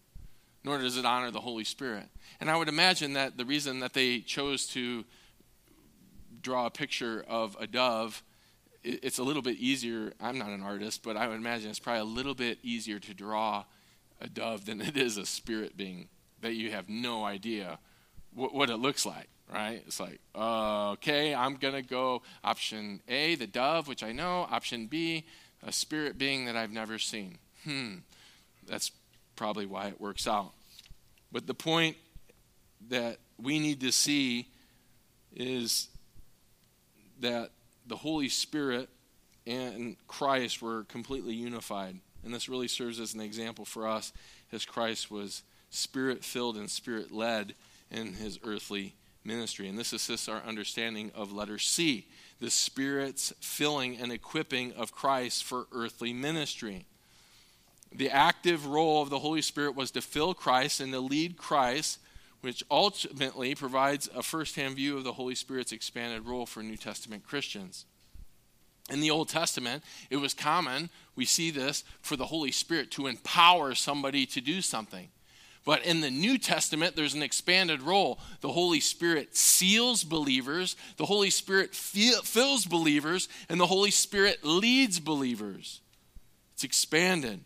nor 0.63 0.77
does 0.77 0.97
it 0.97 1.05
honor 1.05 1.31
the 1.31 1.39
Holy 1.39 1.63
Spirit. 1.63 2.05
And 2.39 2.49
I 2.49 2.55
would 2.55 2.69
imagine 2.69 3.13
that 3.13 3.37
the 3.37 3.45
reason 3.45 3.79
that 3.79 3.93
they 3.93 4.19
chose 4.19 4.67
to 4.67 5.03
draw 6.41 6.67
a 6.67 6.71
picture 6.71 7.25
of 7.27 7.57
a 7.59 7.65
dove, 7.65 8.21
it's 8.83 9.17
a 9.17 9.23
little 9.23 9.41
bit 9.41 9.57
easier. 9.57 10.13
I'm 10.21 10.37
not 10.37 10.49
an 10.49 10.61
artist, 10.61 11.01
but 11.01 11.17
I 11.17 11.27
would 11.27 11.37
imagine 11.37 11.71
it's 11.71 11.79
probably 11.79 12.01
a 12.01 12.05
little 12.05 12.35
bit 12.35 12.59
easier 12.61 12.99
to 12.99 13.13
draw 13.15 13.63
a 14.19 14.27
dove 14.27 14.65
than 14.65 14.81
it 14.81 14.95
is 14.95 15.17
a 15.17 15.25
spirit 15.25 15.75
being 15.75 16.07
that 16.41 16.53
you 16.53 16.71
have 16.71 16.89
no 16.89 17.23
idea 17.23 17.79
what, 18.33 18.53
what 18.53 18.69
it 18.69 18.77
looks 18.77 19.05
like, 19.05 19.27
right? 19.51 19.81
It's 19.85 19.99
like, 19.99 20.19
uh, 20.35 20.91
okay, 20.91 21.33
I'm 21.33 21.55
going 21.55 21.73
to 21.73 21.81
go 21.81 22.21
option 22.43 23.01
A, 23.07 23.35
the 23.35 23.47
dove, 23.47 23.87
which 23.87 24.03
I 24.03 24.11
know, 24.11 24.47
option 24.49 24.87
B, 24.87 25.25
a 25.65 25.71
spirit 25.71 26.17
being 26.17 26.45
that 26.45 26.55
I've 26.55 26.71
never 26.71 26.97
seen. 26.97 27.37
Hmm, 27.63 27.95
that's 28.67 28.91
probably 29.35 29.65
why 29.65 29.87
it 29.87 30.01
works 30.01 30.27
out. 30.27 30.51
But 31.31 31.47
the 31.47 31.53
point 31.53 31.97
that 32.89 33.17
we 33.41 33.59
need 33.59 33.81
to 33.81 33.91
see 33.91 34.47
is 35.35 35.87
that 37.19 37.51
the 37.87 37.95
Holy 37.95 38.29
Spirit 38.29 38.89
and 39.47 39.95
Christ 40.07 40.61
were 40.61 40.83
completely 40.85 41.33
unified. 41.33 41.95
And 42.23 42.33
this 42.33 42.49
really 42.49 42.67
serves 42.67 42.99
as 42.99 43.13
an 43.13 43.21
example 43.21 43.65
for 43.65 43.87
us 43.87 44.13
as 44.51 44.65
Christ 44.65 45.09
was 45.09 45.43
spirit 45.71 46.23
filled 46.23 46.57
and 46.57 46.69
spirit 46.69 47.11
led 47.11 47.55
in 47.89 48.13
his 48.13 48.37
earthly 48.43 48.93
ministry. 49.23 49.67
And 49.67 49.77
this 49.77 49.93
assists 49.93 50.29
our 50.29 50.41
understanding 50.41 51.11
of 51.15 51.31
letter 51.31 51.57
C, 51.57 52.07
the 52.39 52.49
Spirit's 52.49 53.33
filling 53.39 53.97
and 53.97 54.11
equipping 54.11 54.73
of 54.73 54.91
Christ 54.91 55.43
for 55.43 55.67
earthly 55.71 56.13
ministry. 56.13 56.85
The 57.93 58.09
active 58.09 58.65
role 58.65 59.01
of 59.01 59.09
the 59.09 59.19
Holy 59.19 59.41
Spirit 59.41 59.75
was 59.75 59.91
to 59.91 60.01
fill 60.01 60.33
Christ 60.33 60.79
and 60.79 60.93
to 60.93 60.99
lead 60.99 61.37
Christ, 61.37 61.99
which 62.39 62.63
ultimately 62.71 63.53
provides 63.53 64.09
a 64.15 64.23
firsthand 64.23 64.75
view 64.75 64.97
of 64.97 65.03
the 65.03 65.13
Holy 65.13 65.35
Spirit's 65.35 65.71
expanded 65.71 66.25
role 66.25 66.45
for 66.45 66.63
New 66.63 66.77
Testament 66.77 67.23
Christians. 67.23 67.85
In 68.89 69.01
the 69.01 69.11
Old 69.11 69.29
Testament, 69.29 69.83
it 70.09 70.17
was 70.17 70.33
common, 70.33 70.89
we 71.15 71.25
see 71.25 71.51
this, 71.51 71.83
for 72.01 72.15
the 72.15 72.25
Holy 72.25 72.51
Spirit 72.51 72.91
to 72.91 73.07
empower 73.07 73.75
somebody 73.75 74.25
to 74.27 74.41
do 74.41 74.61
something. 74.61 75.09
But 75.63 75.85
in 75.85 76.01
the 76.01 76.09
New 76.09 76.37
Testament, 76.37 76.95
there's 76.95 77.13
an 77.13 77.21
expanded 77.21 77.81
role. 77.81 78.19
The 78.41 78.51
Holy 78.51 78.79
Spirit 78.79 79.35
seals 79.35 80.03
believers, 80.03 80.75
the 80.97 81.05
Holy 81.05 81.29
Spirit 81.29 81.75
fills 81.75 82.65
believers, 82.65 83.29
and 83.47 83.59
the 83.59 83.67
Holy 83.67 83.91
Spirit 83.91 84.43
leads 84.43 84.99
believers. 84.99 85.81
It's 86.53 86.63
expanded 86.63 87.41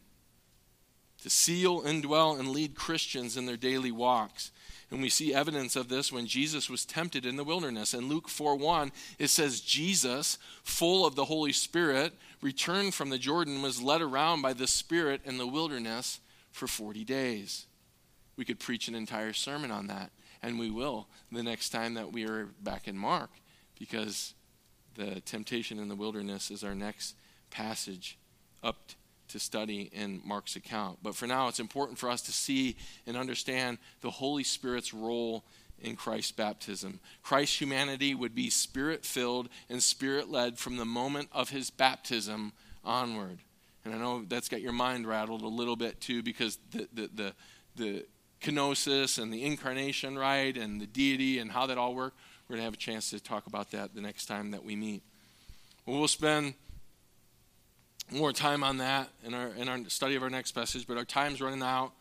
to 1.23 1.29
seal, 1.29 1.81
indwell, 1.81 2.39
and 2.39 2.49
lead 2.49 2.75
Christians 2.75 3.35
in 3.35 3.47
their 3.47 3.57
daily 3.57 3.91
walks. 3.91 4.51
And 4.91 5.01
we 5.01 5.09
see 5.09 5.33
evidence 5.33 5.75
of 5.75 5.89
this 5.89 6.11
when 6.11 6.27
Jesus 6.27 6.69
was 6.69 6.85
tempted 6.85 7.25
in 7.25 7.35
the 7.35 7.43
wilderness. 7.43 7.93
In 7.93 8.07
Luke 8.07 8.29
4 8.29 8.55
1, 8.55 8.91
it 9.17 9.29
says, 9.29 9.59
Jesus, 9.59 10.37
full 10.63 11.05
of 11.05 11.15
the 11.15 11.25
Holy 11.25 11.51
Spirit, 11.51 12.13
returned 12.41 12.93
from 12.93 13.09
the 13.09 13.17
Jordan, 13.17 13.61
was 13.61 13.81
led 13.81 14.01
around 14.01 14.41
by 14.41 14.53
the 14.53 14.67
Spirit 14.67 15.21
in 15.25 15.37
the 15.37 15.47
wilderness 15.47 16.19
for 16.51 16.67
40 16.67 17.03
days. 17.03 17.65
We 18.37 18.45
could 18.45 18.59
preach 18.59 18.87
an 18.87 18.95
entire 18.95 19.33
sermon 19.33 19.71
on 19.71 19.87
that, 19.87 20.11
and 20.41 20.59
we 20.59 20.69
will 20.69 21.07
the 21.31 21.43
next 21.43 21.69
time 21.69 21.93
that 21.93 22.11
we 22.11 22.25
are 22.25 22.49
back 22.61 22.87
in 22.87 22.97
Mark, 22.97 23.29
because 23.79 24.33
the 24.95 25.21
temptation 25.21 25.79
in 25.79 25.87
the 25.87 25.95
wilderness 25.95 26.51
is 26.51 26.63
our 26.63 26.75
next 26.75 27.15
passage 27.49 28.17
up 28.63 28.77
to 29.27 29.39
study 29.39 29.89
in 29.91 30.21
Mark's 30.23 30.55
account. 30.55 30.99
But 31.01 31.15
for 31.15 31.27
now, 31.27 31.47
it's 31.47 31.59
important 31.59 31.97
for 31.97 32.09
us 32.09 32.21
to 32.23 32.31
see 32.31 32.77
and 33.07 33.17
understand 33.17 33.79
the 34.01 34.11
Holy 34.11 34.43
Spirit's 34.43 34.93
role 34.93 35.43
in 35.81 35.95
Christ's 35.95 36.31
baptism. 36.31 36.99
Christ's 37.23 37.59
humanity 37.59 38.15
would 38.15 38.33
be 38.33 38.49
spirit 38.49 39.03
filled 39.03 39.49
and 39.69 39.83
spirit 39.83 40.29
led 40.29 40.57
from 40.57 40.77
the 40.77 40.85
moment 40.85 41.29
of 41.31 41.49
his 41.49 41.69
baptism 41.69 42.53
onward. 42.83 43.39
And 43.83 43.93
I 43.93 43.97
know 43.97 44.23
that's 44.27 44.47
got 44.47 44.61
your 44.61 44.71
mind 44.71 45.05
rattled 45.07 45.41
a 45.41 45.47
little 45.47 45.75
bit 45.75 45.99
too, 45.99 46.23
because 46.23 46.57
the, 46.71 46.87
the, 46.93 47.09
the, 47.13 47.33
the 47.75 48.05
kenosis 48.41 49.21
and 49.21 49.33
the 49.33 49.43
incarnation, 49.43 50.17
right, 50.17 50.55
and 50.55 50.79
the 50.79 50.87
deity 50.87 51.39
and 51.39 51.51
how 51.51 51.65
that 51.65 51.77
all 51.77 51.95
work. 51.95 52.13
We're 52.47 52.55
going 52.55 52.61
to 52.61 52.65
have 52.65 52.73
a 52.73 52.77
chance 52.77 53.09
to 53.09 53.19
talk 53.19 53.47
about 53.47 53.71
that 53.71 53.95
the 53.95 54.01
next 54.01 54.27
time 54.27 54.51
that 54.51 54.63
we 54.63 54.75
meet. 54.75 55.01
Well, 55.85 55.99
we'll 55.99 56.07
spend 56.07 56.53
more 58.11 58.31
time 58.31 58.63
on 58.63 58.77
that 58.77 59.09
in 59.23 59.33
our, 59.33 59.47
in 59.49 59.67
our 59.67 59.79
study 59.87 60.15
of 60.15 60.23
our 60.23 60.29
next 60.29 60.51
passage, 60.51 60.85
but 60.87 60.97
our 60.97 61.05
time's 61.05 61.41
running 61.41 61.63
out. 61.63 61.91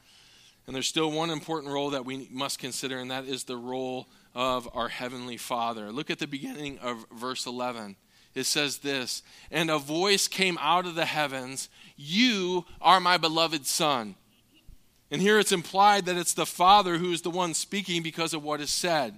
And 0.66 0.74
there's 0.74 0.88
still 0.88 1.10
one 1.10 1.30
important 1.30 1.72
role 1.72 1.90
that 1.90 2.04
we 2.04 2.28
must 2.30 2.58
consider, 2.58 2.98
and 2.98 3.10
that 3.10 3.24
is 3.24 3.44
the 3.44 3.56
role 3.56 4.06
of 4.34 4.68
our 4.74 4.88
Heavenly 4.88 5.36
Father. 5.36 5.92
Look 5.92 6.10
at 6.10 6.18
the 6.18 6.26
beginning 6.26 6.78
of 6.78 7.06
verse 7.14 7.46
11. 7.46 7.96
It 8.34 8.44
says 8.44 8.78
this 8.78 9.22
And 9.50 9.70
a 9.70 9.78
voice 9.78 10.26
came 10.26 10.58
out 10.60 10.86
of 10.86 10.94
the 10.94 11.04
heavens 11.04 11.68
You 11.96 12.64
are 12.80 13.00
my 13.00 13.16
beloved 13.16 13.66
Son 13.66 14.16
and 15.14 15.22
here 15.22 15.38
it's 15.38 15.52
implied 15.52 16.06
that 16.06 16.16
it's 16.16 16.34
the 16.34 16.44
Father 16.44 16.98
who 16.98 17.12
is 17.12 17.22
the 17.22 17.30
one 17.30 17.54
speaking 17.54 18.02
because 18.02 18.34
of 18.34 18.42
what 18.42 18.60
is 18.60 18.70
said. 18.70 19.16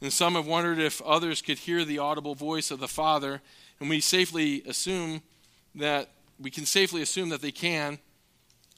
And 0.00 0.12
some 0.12 0.36
have 0.36 0.46
wondered 0.46 0.78
if 0.78 1.02
others 1.02 1.42
could 1.42 1.58
hear 1.58 1.84
the 1.84 1.98
audible 1.98 2.36
voice 2.36 2.70
of 2.70 2.78
the 2.78 2.86
Father, 2.86 3.42
and 3.80 3.90
we 3.90 3.98
safely 3.98 4.62
assume 4.62 5.22
that 5.74 6.08
we 6.38 6.52
can 6.52 6.66
safely 6.66 7.02
assume 7.02 7.30
that 7.30 7.42
they 7.42 7.50
can 7.50 7.98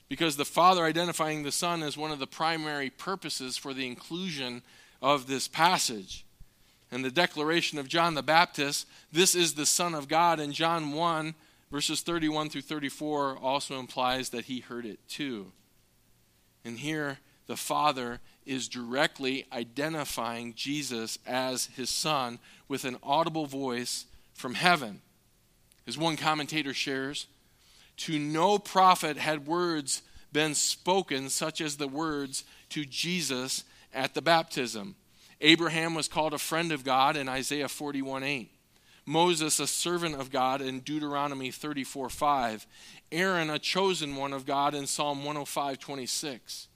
because 0.08 0.38
the 0.38 0.46
Father 0.46 0.82
identifying 0.84 1.42
the 1.42 1.52
Son 1.52 1.82
is 1.82 1.98
one 1.98 2.10
of 2.10 2.20
the 2.20 2.26
primary 2.26 2.88
purposes 2.88 3.58
for 3.58 3.74
the 3.74 3.86
inclusion 3.86 4.62
of 5.02 5.26
this 5.26 5.48
passage. 5.48 6.24
And 6.90 7.04
the 7.04 7.10
declaration 7.10 7.78
of 7.78 7.86
John 7.86 8.14
the 8.14 8.22
Baptist, 8.22 8.86
this 9.12 9.34
is 9.34 9.52
the 9.52 9.66
Son 9.66 9.94
of 9.94 10.08
God, 10.08 10.40
in 10.40 10.52
John 10.52 10.94
1, 10.94 11.34
verses 11.70 12.00
31 12.00 12.48
through 12.48 12.62
34, 12.62 13.36
also 13.42 13.78
implies 13.78 14.30
that 14.30 14.46
he 14.46 14.60
heard 14.60 14.86
it 14.86 15.06
too. 15.06 15.52
And 16.66 16.80
here, 16.80 17.18
the 17.46 17.56
Father 17.56 18.20
is 18.44 18.66
directly 18.68 19.46
identifying 19.52 20.54
Jesus 20.54 21.16
as 21.24 21.66
his 21.76 21.90
Son 21.90 22.40
with 22.66 22.84
an 22.84 22.96
audible 23.04 23.46
voice 23.46 24.06
from 24.34 24.54
heaven. 24.54 25.00
As 25.86 25.96
one 25.96 26.16
commentator 26.16 26.74
shares, 26.74 27.28
to 27.98 28.18
no 28.18 28.58
prophet 28.58 29.16
had 29.16 29.46
words 29.46 30.02
been 30.32 30.56
spoken 30.56 31.28
such 31.28 31.60
as 31.60 31.76
the 31.76 31.88
words 31.88 32.44
to 32.70 32.84
Jesus 32.84 33.62
at 33.94 34.14
the 34.14 34.22
baptism. 34.22 34.96
Abraham 35.40 35.94
was 35.94 36.08
called 36.08 36.34
a 36.34 36.38
friend 36.38 36.72
of 36.72 36.82
God 36.82 37.16
in 37.16 37.28
Isaiah 37.28 37.68
41 37.68 38.24
8. 38.24 38.50
Moses, 39.06 39.60
a 39.60 39.68
servant 39.68 40.16
of 40.16 40.30
God 40.30 40.60
in 40.60 40.80
Deuteronomy 40.80 41.52
34 41.52 42.10
5. 42.10 42.66
Aaron, 43.12 43.50
a 43.50 43.58
chosen 43.58 44.16
one 44.16 44.32
of 44.32 44.44
God 44.44 44.74
in 44.74 44.86
Psalm 44.86 45.18
105 45.18 45.78
26. 45.78 46.68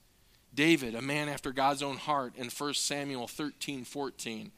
David, 0.53 0.95
a 0.95 1.01
man 1.01 1.29
after 1.29 1.51
God's 1.51 1.83
own 1.83 1.97
heart 1.97 2.33
in 2.37 2.49
1 2.49 2.73
Samuel 2.73 3.27
13 3.27 3.83
14. 3.83 4.51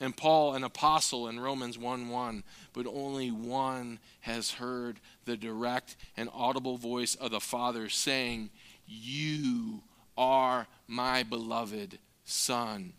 And 0.00 0.16
Paul, 0.16 0.54
an 0.54 0.64
apostle 0.64 1.28
in 1.28 1.40
Romans 1.40 1.78
1 1.78 2.08
1. 2.08 2.44
But 2.74 2.86
only 2.86 3.30
one 3.30 4.00
has 4.20 4.52
heard 4.52 5.00
the 5.24 5.36
direct 5.36 5.96
and 6.16 6.28
audible 6.34 6.76
voice 6.76 7.14
of 7.14 7.30
the 7.30 7.40
Father 7.40 7.88
saying, 7.88 8.50
You 8.86 9.82
are 10.18 10.66
my 10.86 11.22
beloved 11.22 11.98
Son. 12.24 12.92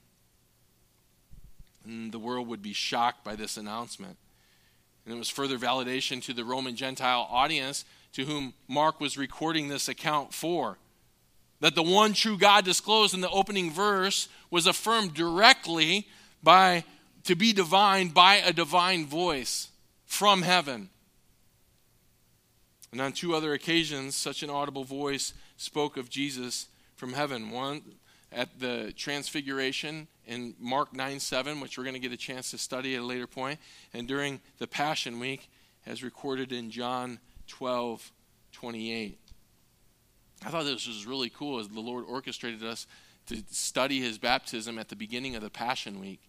And 1.85 2.11
the 2.11 2.19
world 2.19 2.47
would 2.47 2.61
be 2.61 2.73
shocked 2.73 3.23
by 3.23 3.35
this 3.35 3.57
announcement. 3.57 4.17
And 5.05 5.13
it 5.13 5.17
was 5.17 5.29
further 5.29 5.57
validation 5.57 6.21
to 6.23 6.33
the 6.33 6.43
Roman 6.43 6.75
Gentile 6.75 7.27
audience 7.29 7.85
to 8.13 8.25
whom 8.25 8.53
Mark 8.67 8.99
was 8.99 9.17
recording 9.17 9.67
this 9.67 9.87
account 9.87 10.33
for. 10.33 10.77
That 11.59 11.75
the 11.75 11.83
one 11.83 12.13
true 12.13 12.37
God 12.37 12.65
disclosed 12.65 13.13
in 13.13 13.21
the 13.21 13.29
opening 13.29 13.71
verse 13.71 14.27
was 14.49 14.67
affirmed 14.67 15.13
directly 15.13 16.07
by 16.41 16.83
to 17.25 17.35
be 17.35 17.53
divine 17.53 18.09
by 18.09 18.35
a 18.35 18.53
divine 18.53 19.05
voice 19.05 19.69
from 20.05 20.41
heaven. 20.41 20.89
And 22.91 23.01
on 23.01 23.11
two 23.11 23.35
other 23.35 23.53
occasions, 23.53 24.15
such 24.15 24.43
an 24.43 24.49
audible 24.49 24.83
voice 24.83 25.33
spoke 25.57 25.97
of 25.97 26.09
Jesus 26.09 26.67
from 26.95 27.13
heaven. 27.13 27.49
One 27.49 27.81
at 28.35 28.59
the 28.59 28.93
Transfiguration 28.97 30.07
in 30.27 30.55
Mark 30.59 30.93
9 30.93 31.19
7, 31.19 31.61
which 31.61 31.77
we're 31.77 31.85
going 31.85 31.95
to 31.95 31.99
get 31.99 32.11
a 32.11 32.17
chance 32.17 32.51
to 32.51 32.57
study 32.57 32.93
at 32.95 33.01
a 33.01 33.05
later 33.05 33.25
point, 33.25 33.59
and 33.93 34.07
during 34.07 34.41
the 34.59 34.67
Passion 34.67 35.19
Week, 35.19 35.49
as 35.85 36.03
recorded 36.03 36.51
in 36.51 36.69
John 36.69 37.19
12 37.47 38.11
28. 38.51 39.19
I 40.45 40.49
thought 40.49 40.63
this 40.63 40.87
was 40.87 41.05
really 41.05 41.29
cool 41.29 41.59
as 41.59 41.67
the 41.69 41.79
Lord 41.79 42.05
orchestrated 42.07 42.63
us 42.63 42.87
to 43.27 43.41
study 43.49 43.99
his 43.99 44.17
baptism 44.17 44.77
at 44.77 44.89
the 44.89 44.95
beginning 44.95 45.35
of 45.35 45.41
the 45.41 45.49
Passion 45.49 45.99
Week. 45.99 46.21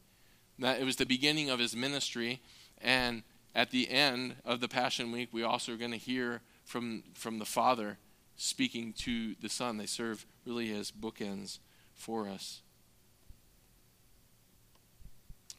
That 0.59 0.81
it 0.81 0.85
was 0.85 0.97
the 0.97 1.07
beginning 1.07 1.51
of 1.51 1.59
his 1.59 1.77
ministry, 1.77 2.41
and 2.81 3.25
at 3.55 3.71
the 3.71 3.91
end 3.91 4.37
of 4.45 4.61
the 4.61 4.69
Passion 4.69 5.13
Week, 5.13 5.29
we 5.33 5.43
also 5.43 5.75
are 5.75 5.77
going 5.77 5.91
to 5.91 5.97
hear 5.99 6.41
from, 6.65 7.03
from 7.15 7.39
the 7.39 7.45
Father 7.45 7.99
speaking 8.37 8.93
to 8.93 9.35
the 9.41 9.49
Son. 9.49 9.77
They 9.77 9.87
serve 9.87 10.25
really 10.45 10.73
as 10.73 10.91
bookends 10.91 11.59
for 11.97 12.29
us. 12.29 12.63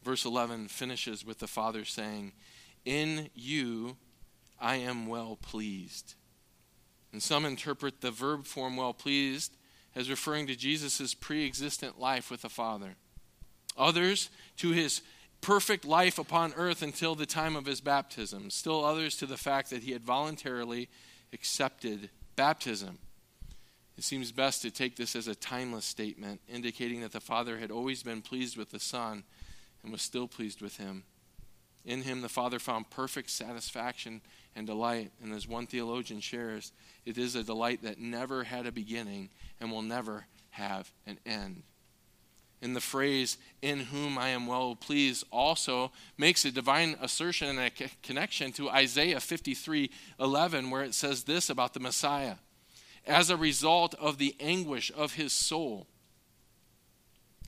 Verse 0.02 0.24
11 0.24 0.68
finishes 0.68 1.24
with 1.26 1.38
the 1.38 1.46
Father 1.46 1.84
saying, 1.84 2.32
In 2.84 3.28
you 3.34 3.96
I 4.58 4.76
am 4.76 5.06
well 5.06 5.36
pleased. 5.36 6.14
And 7.12 7.22
some 7.22 7.44
interpret 7.44 8.00
the 8.00 8.10
verb 8.10 8.46
form 8.46 8.76
well 8.76 8.94
pleased 8.94 9.56
as 9.94 10.08
referring 10.08 10.46
to 10.46 10.56
Jesus' 10.56 11.14
pre 11.14 11.46
existent 11.46 11.98
life 11.98 12.30
with 12.30 12.42
the 12.42 12.48
Father. 12.48 12.96
Others 13.76 14.30
to 14.58 14.70
his 14.70 15.02
perfect 15.40 15.84
life 15.84 16.18
upon 16.18 16.52
earth 16.54 16.82
until 16.82 17.14
the 17.14 17.26
time 17.26 17.56
of 17.56 17.66
his 17.66 17.80
baptism. 17.80 18.50
Still 18.50 18.84
others 18.84 19.16
to 19.16 19.26
the 19.26 19.36
fact 19.36 19.70
that 19.70 19.82
he 19.82 19.92
had 19.92 20.02
voluntarily 20.04 20.88
accepted 21.32 22.10
baptism. 22.36 22.98
It 23.98 24.04
seems 24.04 24.30
best 24.30 24.62
to 24.62 24.70
take 24.70 24.94
this 24.94 25.16
as 25.16 25.26
a 25.26 25.34
timeless 25.34 25.84
statement, 25.84 26.40
indicating 26.48 27.00
that 27.00 27.10
the 27.10 27.20
Father 27.20 27.58
had 27.58 27.72
always 27.72 28.04
been 28.04 28.22
pleased 28.22 28.56
with 28.56 28.70
the 28.70 28.78
Son 28.78 29.24
and 29.82 29.90
was 29.90 30.02
still 30.02 30.28
pleased 30.28 30.62
with 30.62 30.76
him. 30.76 31.02
In 31.84 32.02
him, 32.02 32.20
the 32.20 32.28
Father 32.28 32.60
found 32.60 32.90
perfect 32.90 33.28
satisfaction 33.28 34.20
and 34.54 34.68
delight. 34.68 35.10
And 35.20 35.34
as 35.34 35.48
one 35.48 35.66
theologian 35.66 36.20
shares, 36.20 36.70
it 37.04 37.18
is 37.18 37.34
a 37.34 37.42
delight 37.42 37.82
that 37.82 37.98
never 37.98 38.44
had 38.44 38.66
a 38.66 38.72
beginning 38.72 39.30
and 39.60 39.72
will 39.72 39.82
never 39.82 40.26
have 40.50 40.92
an 41.04 41.18
end. 41.26 41.64
In 42.62 42.74
the 42.74 42.80
phrase, 42.80 43.36
in 43.62 43.80
whom 43.80 44.16
I 44.16 44.28
am 44.28 44.46
well 44.46 44.76
pleased, 44.76 45.24
also 45.32 45.90
makes 46.16 46.44
a 46.44 46.52
divine 46.52 46.96
assertion 47.00 47.48
and 47.48 47.58
a 47.58 47.88
connection 48.04 48.52
to 48.52 48.70
Isaiah 48.70 49.18
53 49.18 49.90
11, 50.20 50.70
where 50.70 50.84
it 50.84 50.94
says 50.94 51.24
this 51.24 51.50
about 51.50 51.74
the 51.74 51.80
Messiah. 51.80 52.36
As 53.08 53.30
a 53.30 53.36
result 53.36 53.94
of 53.94 54.18
the 54.18 54.36
anguish 54.38 54.92
of 54.94 55.14
his 55.14 55.32
soul, 55.32 55.86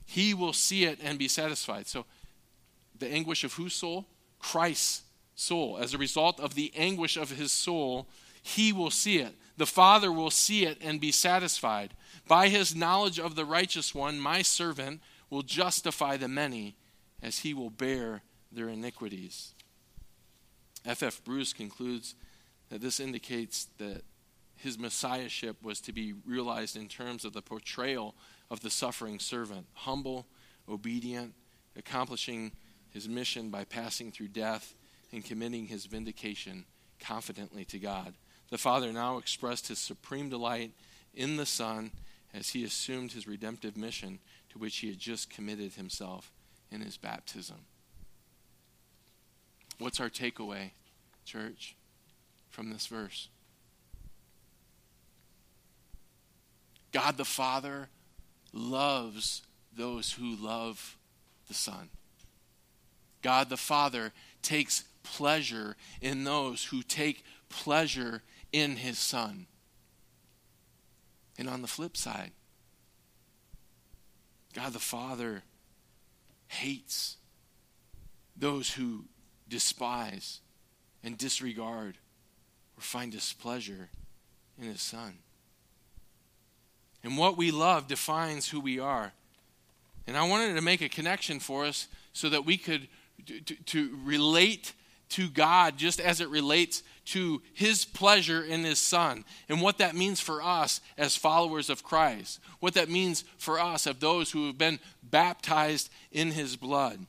he 0.07 0.33
will 0.33 0.55
see 0.55 0.85
it 0.85 0.99
and 1.03 1.19
be 1.19 1.29
satisfied. 1.29 1.87
So, 1.87 2.07
the 2.99 3.07
anguish 3.07 3.45
of 3.45 3.55
whose 3.55 3.75
soul? 3.75 4.07
Christ's 4.39 5.03
soul. 5.35 5.79
As 5.79 5.93
a 5.93 5.99
result 5.99 6.41
of 6.41 6.55
the 6.55 6.73
anguish 6.75 7.17
of 7.19 7.31
his 7.31 7.53
soul, 7.53 8.09
he 8.43 8.73
will 8.73 8.91
see 8.91 9.19
it. 9.19 9.35
The 9.59 9.67
Father 9.67 10.11
will 10.11 10.31
see 10.31 10.65
it 10.65 10.79
and 10.81 10.99
be 10.99 11.13
satisfied. 11.13 11.93
By 12.27 12.49
his 12.49 12.75
knowledge 12.75 13.21
of 13.21 13.37
the 13.37 13.45
righteous 13.45 13.95
one, 13.95 14.19
my 14.19 14.41
servant 14.41 15.03
will 15.29 15.43
justify 15.43 16.17
the 16.17 16.29
many 16.29 16.75
as 17.23 17.41
he 17.41 17.53
will 17.53 17.71
bear 17.71 18.23
their 18.51 18.71
iniquities. 18.71 19.53
F. 20.87 21.03
F. 21.03 21.23
Bruce 21.23 21.53
concludes 21.53 22.15
that 22.71 22.81
this 22.81 22.99
indicates 22.99 23.67
that 23.79 24.03
his 24.61 24.79
messiahship 24.79 25.57
was 25.63 25.81
to 25.81 25.93
be 25.93 26.13
realized 26.27 26.77
in 26.77 26.87
terms 26.87 27.25
of 27.25 27.33
the 27.33 27.41
portrayal 27.41 28.15
of 28.51 28.61
the 28.61 28.71
suffering 28.71 29.19
servant 29.19 29.67
humble, 29.73 30.27
obedient, 30.69 31.33
accomplishing 31.77 32.53
his 32.91 33.09
mission 33.09 33.49
by 33.49 33.65
passing 33.65 34.13
through 34.13 34.29
death 34.29 34.75
and 35.13 35.25
committing 35.25 35.67
his 35.67 35.87
vindication 35.87 36.67
confidently 36.99 37.65
to 37.65 37.79
God. 37.79 38.15
The 38.51 38.59
Father 38.59 38.93
now 38.93 39.17
expressed 39.17 39.69
his 39.69 39.79
supreme 39.79 40.29
delight 40.29 40.73
in 41.15 41.37
the 41.37 41.47
Son 41.47 41.91
as 42.35 42.51
he 42.51 42.63
assumed 42.63 43.13
his 43.13 43.27
redemptive 43.27 43.77
mission 43.77 44.19
to 44.51 44.59
which 44.59 44.79
he 44.79 44.89
had 44.89 44.99
just 44.99 45.31
committed 45.31 45.73
himself 45.73 46.33
in 46.71 46.83
his 46.83 46.99
baptism. 46.99 47.65
What's 49.79 50.01
our 50.01 50.11
takeaway, 50.11 50.73
church, 51.25 51.77
from 52.51 52.71
this 52.71 52.87
verse? 52.87 53.29
God 56.93 57.17
the 57.17 57.25
Father 57.25 57.89
loves 58.53 59.43
those 59.77 60.13
who 60.13 60.35
love 60.37 60.97
the 61.49 61.55
Son. 61.55 61.91
God 63.23 63.49
the 63.49 63.57
Father 63.57 64.13
takes 64.43 64.85
pleasure 65.03 65.77
in 66.01 66.25
those 66.25 66.65
who 66.65 66.83
take 66.83 67.25
pleasure 67.49 68.23
in 68.53 68.77
his 68.77 68.99
Son. 68.99 69.47
And 71.39 71.49
on 71.49 71.63
the 71.63 71.69
flip 71.69 71.97
side, 71.97 72.33
God 74.55 74.73
the 74.73 74.79
Father 74.79 75.43
hates 76.49 77.17
those 78.37 78.73
who 78.73 79.05
despise 79.49 80.41
and 81.03 81.17
disregard 81.17 81.99
or 82.77 82.81
find 82.81 83.13
displeasure 83.13 83.91
in 84.59 84.65
his 84.65 84.83
Son. 84.83 85.19
And 87.03 87.17
what 87.17 87.37
we 87.37 87.51
love 87.51 87.87
defines 87.87 88.49
who 88.49 88.61
we 88.61 88.79
are. 88.79 89.13
And 90.07 90.17
I 90.17 90.29
wanted 90.29 90.55
to 90.55 90.61
make 90.61 90.83
a 90.83 90.89
connection 90.89 91.41
for 91.41 91.65
us 91.65 91.89
so 92.13 92.29
that 92.29 92.45
we 92.45 92.57
could 92.57 92.89
to, 93.27 93.41
to 93.41 93.99
relate 94.05 94.73
to 95.11 95.29
God 95.29 95.77
just 95.77 96.01
as 96.01 96.21
it 96.21 96.29
relates 96.29 96.83
to 97.07 97.43
his 97.53 97.85
pleasure 97.85 98.43
in 98.43 98.65
his 98.65 98.79
son 98.79 99.25
and 99.49 99.61
what 99.61 99.79
that 99.79 99.97
means 99.97 100.21
for 100.21 100.43
us 100.43 100.81
as 100.97 101.17
followers 101.17 101.69
of 101.69 101.83
Christ, 101.83 102.41
what 102.61 102.75
that 102.75 102.89
means 102.89 103.25
for 103.37 103.61
us 103.61 103.87
of 103.87 104.01
those 104.01 104.31
who 104.31 104.47
have 104.47 104.59
been 104.59 104.79
baptized 105.03 105.91
in 106.13 106.31
his 106.31 106.57
blood. 106.57 107.07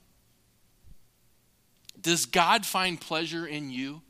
Does 1.99 2.25
God 2.25 2.65
find 2.65 2.99
pleasure 2.99 3.45
in 3.45 3.69
you? 3.69 4.01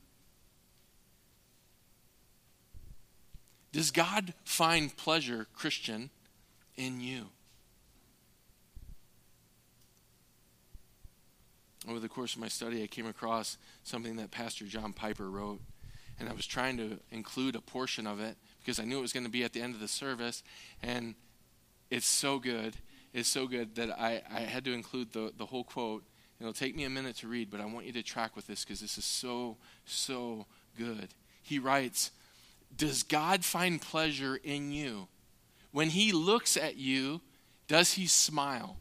Does 3.71 3.91
God 3.91 4.33
find 4.43 4.95
pleasure, 4.95 5.47
Christian, 5.53 6.09
in 6.75 6.99
you? 6.99 7.27
over 11.87 11.99
the 11.99 12.09
course 12.09 12.33
of 12.33 12.39
my 12.39 12.47
study, 12.47 12.83
I 12.83 12.87
came 12.87 13.07
across 13.07 13.57
something 13.83 14.15
that 14.17 14.31
Pastor 14.31 14.65
John 14.65 14.93
Piper 14.93 15.29
wrote, 15.29 15.61
and 16.19 16.29
I 16.29 16.33
was 16.33 16.45
trying 16.45 16.77
to 16.77 16.99
include 17.09 17.55
a 17.55 17.61
portion 17.61 18.05
of 18.05 18.19
it 18.19 18.37
because 18.59 18.79
I 18.79 18.85
knew 18.85 18.99
it 18.99 19.01
was 19.01 19.13
going 19.13 19.25
to 19.25 19.31
be 19.31 19.43
at 19.43 19.53
the 19.53 19.61
end 19.61 19.73
of 19.73 19.81
the 19.81 19.87
service, 19.87 20.43
and 20.83 21.15
it's 21.89 22.05
so 22.05 22.37
good. 22.37 22.77
It's 23.13 23.27
so 23.27 23.47
good 23.47 23.75
that 23.75 23.89
I, 23.99 24.21
I 24.31 24.41
had 24.41 24.63
to 24.65 24.73
include 24.73 25.11
the, 25.11 25.33
the 25.35 25.45
whole 25.45 25.63
quote. 25.63 26.03
It'll 26.39 26.53
take 26.53 26.75
me 26.75 26.83
a 26.83 26.89
minute 26.89 27.17
to 27.17 27.27
read, 27.27 27.49
but 27.49 27.59
I 27.59 27.65
want 27.65 27.85
you 27.85 27.93
to 27.93 28.03
track 28.03 28.35
with 28.35 28.47
this 28.47 28.63
because 28.63 28.79
this 28.79 28.97
is 28.97 29.05
so, 29.05 29.57
so 29.85 30.45
good. 30.77 31.09
He 31.41 31.59
writes, 31.59 32.11
Does 32.75 33.03
God 33.03 33.43
find 33.45 33.81
pleasure 33.81 34.39
in 34.43 34.71
you? 34.71 35.07
When 35.71 35.89
he 35.89 36.11
looks 36.11 36.57
at 36.57 36.77
you, 36.77 37.21
does 37.67 37.93
he 37.93 38.07
smile? 38.07 38.77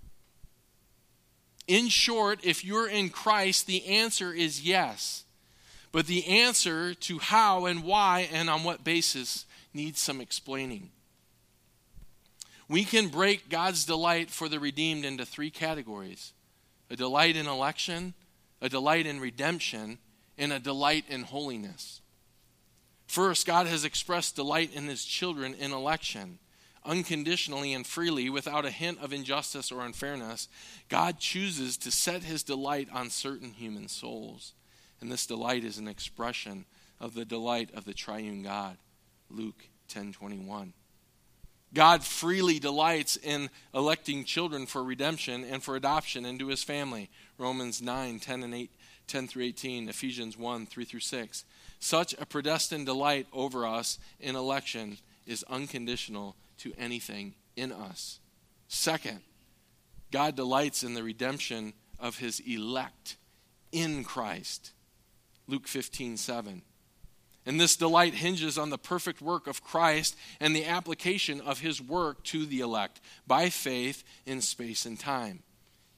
In 1.66 1.88
short, 1.88 2.40
if 2.42 2.64
you're 2.64 2.88
in 2.88 3.10
Christ, 3.10 3.66
the 3.66 3.86
answer 3.86 4.32
is 4.32 4.62
yes. 4.62 5.24
But 5.92 6.06
the 6.06 6.26
answer 6.26 6.94
to 6.94 7.18
how 7.18 7.66
and 7.66 7.84
why 7.84 8.28
and 8.32 8.50
on 8.50 8.64
what 8.64 8.84
basis 8.84 9.44
needs 9.72 10.00
some 10.00 10.20
explaining. 10.20 10.90
We 12.68 12.84
can 12.84 13.08
break 13.08 13.48
God's 13.48 13.84
delight 13.84 14.30
for 14.30 14.48
the 14.48 14.60
redeemed 14.60 15.04
into 15.04 15.24
three 15.24 15.50
categories 15.50 16.32
a 16.90 16.96
delight 16.96 17.36
in 17.36 17.46
election, 17.46 18.14
a 18.60 18.68
delight 18.68 19.06
in 19.06 19.20
redemption, 19.20 19.98
and 20.36 20.52
a 20.52 20.58
delight 20.58 21.04
in 21.08 21.22
holiness. 21.22 21.99
First, 23.10 23.44
God 23.44 23.66
has 23.66 23.84
expressed 23.84 24.36
delight 24.36 24.72
in 24.72 24.86
his 24.86 25.04
children 25.04 25.52
in 25.54 25.72
election 25.72 26.38
unconditionally 26.84 27.74
and 27.74 27.84
freely 27.84 28.30
without 28.30 28.64
a 28.64 28.70
hint 28.70 29.00
of 29.00 29.12
injustice 29.12 29.72
or 29.72 29.84
unfairness, 29.84 30.46
God 30.88 31.18
chooses 31.18 31.76
to 31.78 31.90
set 31.90 32.22
his 32.22 32.44
delight 32.44 32.86
on 32.92 33.10
certain 33.10 33.54
human 33.54 33.88
souls. 33.88 34.52
And 35.00 35.10
this 35.10 35.26
delight 35.26 35.64
is 35.64 35.76
an 35.76 35.88
expression 35.88 36.66
of 37.00 37.14
the 37.14 37.24
delight 37.24 37.70
of 37.74 37.84
the 37.84 37.94
triune 37.94 38.44
God. 38.44 38.78
Luke 39.28 39.68
10:21. 39.88 40.72
God 41.74 42.04
freely 42.04 42.60
delights 42.60 43.16
in 43.16 43.50
electing 43.74 44.24
children 44.24 44.66
for 44.66 44.84
redemption 44.84 45.42
and 45.42 45.64
for 45.64 45.74
adoption 45.74 46.24
into 46.24 46.46
his 46.46 46.62
family. 46.62 47.10
Romans 47.38 47.82
9, 47.82 48.20
10 48.20 48.44
and 48.44 48.54
8, 48.54 48.70
10 49.08 49.26
through 49.26 49.42
18, 49.42 49.88
Ephesians 49.88 50.36
1, 50.36 50.66
3 50.66 50.84
through 50.84 51.00
6. 51.00 51.44
Such 51.80 52.14
a 52.18 52.26
predestined 52.26 52.86
delight 52.86 53.26
over 53.32 53.66
us 53.66 53.98
in 54.20 54.36
election 54.36 54.98
is 55.26 55.44
unconditional 55.48 56.36
to 56.58 56.72
anything 56.78 57.34
in 57.56 57.72
us. 57.72 58.20
Second, 58.68 59.20
God 60.12 60.36
delights 60.36 60.84
in 60.84 60.94
the 60.94 61.02
redemption 61.02 61.72
of 61.98 62.18
his 62.18 62.40
elect 62.40 63.16
in 63.72 64.04
Christ. 64.04 64.72
Luke 65.48 65.66
15, 65.66 66.16
7. 66.16 66.62
And 67.46 67.58
this 67.58 67.76
delight 67.76 68.14
hinges 68.14 68.58
on 68.58 68.68
the 68.68 68.78
perfect 68.78 69.22
work 69.22 69.46
of 69.46 69.64
Christ 69.64 70.16
and 70.38 70.54
the 70.54 70.66
application 70.66 71.40
of 71.40 71.60
his 71.60 71.80
work 71.80 72.22
to 72.24 72.44
the 72.44 72.60
elect 72.60 73.00
by 73.26 73.48
faith 73.48 74.04
in 74.26 74.42
space 74.42 74.84
and 74.84 75.00
time. 75.00 75.42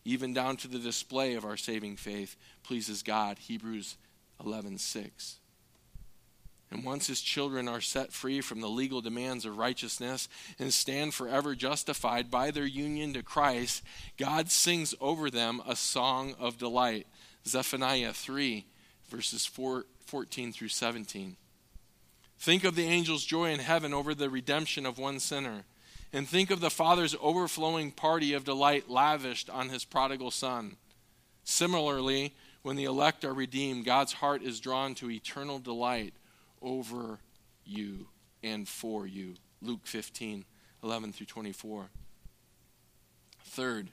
Even 0.04 0.32
down 0.32 0.56
to 0.58 0.68
the 0.68 0.78
display 0.78 1.34
of 1.34 1.44
our 1.44 1.56
saving 1.56 1.96
faith 1.96 2.36
pleases 2.62 3.02
God. 3.02 3.38
Hebrews 3.38 3.96
11, 4.44 4.78
6. 4.78 5.38
And 6.72 6.84
once 6.84 7.06
his 7.06 7.20
children 7.20 7.68
are 7.68 7.82
set 7.82 8.14
free 8.14 8.40
from 8.40 8.62
the 8.62 8.68
legal 8.68 9.02
demands 9.02 9.44
of 9.44 9.58
righteousness 9.58 10.26
and 10.58 10.72
stand 10.72 11.12
forever 11.12 11.54
justified 11.54 12.30
by 12.30 12.50
their 12.50 12.64
union 12.64 13.12
to 13.12 13.22
Christ, 13.22 13.82
God 14.16 14.50
sings 14.50 14.94
over 14.98 15.28
them 15.28 15.60
a 15.66 15.76
song 15.76 16.34
of 16.40 16.56
delight. 16.56 17.06
Zephaniah 17.46 18.14
3, 18.14 18.64
verses 19.10 19.44
4, 19.44 19.84
14 20.06 20.52
through 20.54 20.68
17. 20.68 21.36
Think 22.38 22.64
of 22.64 22.74
the 22.74 22.86
angel's 22.86 23.26
joy 23.26 23.50
in 23.50 23.60
heaven 23.60 23.92
over 23.92 24.14
the 24.14 24.30
redemption 24.30 24.86
of 24.86 24.98
one 24.98 25.20
sinner. 25.20 25.64
And 26.10 26.26
think 26.26 26.50
of 26.50 26.60
the 26.60 26.70
Father's 26.70 27.14
overflowing 27.20 27.90
party 27.90 28.32
of 28.32 28.44
delight 28.44 28.88
lavished 28.88 29.50
on 29.50 29.68
his 29.68 29.84
prodigal 29.84 30.30
son. 30.30 30.76
Similarly, 31.44 32.34
when 32.62 32.76
the 32.76 32.84
elect 32.84 33.26
are 33.26 33.34
redeemed, 33.34 33.84
God's 33.84 34.14
heart 34.14 34.42
is 34.42 34.58
drawn 34.58 34.94
to 34.94 35.10
eternal 35.10 35.58
delight 35.58 36.14
over 36.62 37.18
you 37.64 38.08
and 38.42 38.68
for 38.68 39.06
you. 39.06 39.34
Luke 39.60 39.86
15, 39.86 40.44
11 40.82 41.12
through 41.12 41.26
24. 41.26 41.90
Third, 43.44 43.88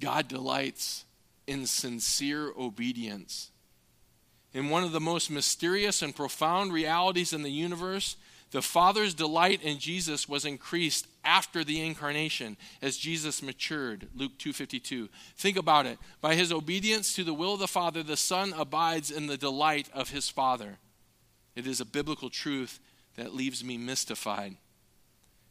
God 0.00 0.28
delights 0.28 1.04
in 1.46 1.66
sincere 1.66 2.52
obedience. 2.56 3.50
In 4.54 4.70
one 4.70 4.84
of 4.84 4.92
the 4.92 5.00
most 5.00 5.30
mysterious 5.30 6.02
and 6.02 6.14
profound 6.14 6.72
realities 6.72 7.32
in 7.32 7.42
the 7.42 7.50
universe, 7.50 8.16
the 8.50 8.62
Father's 8.62 9.12
delight 9.12 9.62
in 9.62 9.78
Jesus 9.78 10.28
was 10.28 10.44
increased 10.44 11.06
after 11.22 11.64
the 11.64 11.84
incarnation 11.84 12.56
as 12.80 12.96
Jesus 12.96 13.42
matured. 13.42 14.08
Luke 14.14 14.38
2:52. 14.38 15.10
Think 15.36 15.58
about 15.58 15.84
it. 15.84 15.98
By 16.20 16.34
his 16.34 16.50
obedience 16.50 17.12
to 17.14 17.24
the 17.24 17.34
will 17.34 17.54
of 17.54 17.60
the 17.60 17.68
Father, 17.68 18.02
the 18.02 18.16
Son 18.16 18.54
abides 18.54 19.10
in 19.10 19.26
the 19.26 19.36
delight 19.36 19.90
of 19.92 20.10
his 20.10 20.30
Father. 20.30 20.78
It 21.54 21.66
is 21.66 21.80
a 21.80 21.84
biblical 21.84 22.30
truth 22.30 22.80
that 23.16 23.34
leaves 23.34 23.62
me 23.62 23.76
mystified. 23.76 24.56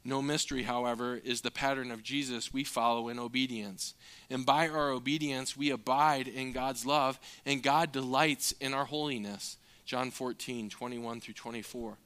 No 0.04 0.22
mystery, 0.22 0.64
however, 0.64 1.18
is 1.18 1.42
the 1.42 1.52
pattern 1.52 1.92
of 1.92 2.02
Jesus 2.02 2.54
we 2.54 2.64
follow 2.64 3.10
in 3.10 3.20
obedience. 3.20 3.94
And 4.30 4.46
by 4.46 4.70
our 4.70 4.90
obedience, 4.90 5.58
we 5.58 5.70
abide 5.70 6.30
in 6.30 6.54
God's 6.54 6.86
love, 6.86 7.20
and 7.46 7.62
God 7.62 7.92
delights 7.92 8.54
in 8.54 8.74
our 8.74 8.86
holiness. 8.86 9.58
John 9.86 10.10
14, 10.10 10.70
21 10.70 11.20
through 11.20 11.34
24. 11.34 11.98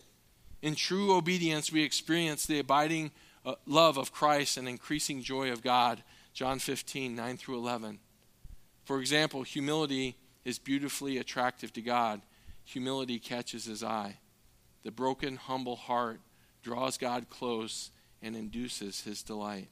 In 0.62 0.76
true 0.76 1.16
obedience, 1.16 1.72
we 1.72 1.84
experience 1.84 2.45
the 2.45 2.59
abiding 2.59 3.12
uh, 3.45 3.55
love 3.66 3.97
of 3.97 4.12
Christ 4.12 4.57
and 4.57 4.68
increasing 4.68 5.24
joy 5.24 5.51
of 5.51 5.64
God. 5.64 6.03
John 6.34 6.59
15, 6.59 7.16
9 7.16 7.38
through 7.38 7.57
11. 7.57 7.99
For 8.86 8.99
example, 8.99 9.43
humility 9.43 10.18
is 10.45 10.59
beautifully 10.59 11.18
attractive 11.18 11.74
to 11.74 11.82
God. 11.82 12.22
Humility 12.66 13.20
catches 13.20 13.66
his 13.66 13.84
eye. 13.84 14.18
The 14.84 14.91
broken, 14.91 15.36
humble 15.36 15.76
heart 15.76 16.20
draws 16.62 16.97
God 16.97 17.30
close 17.30 17.91
and 18.22 18.36
induces 18.36 19.01
his 19.01 19.24
delight. 19.24 19.70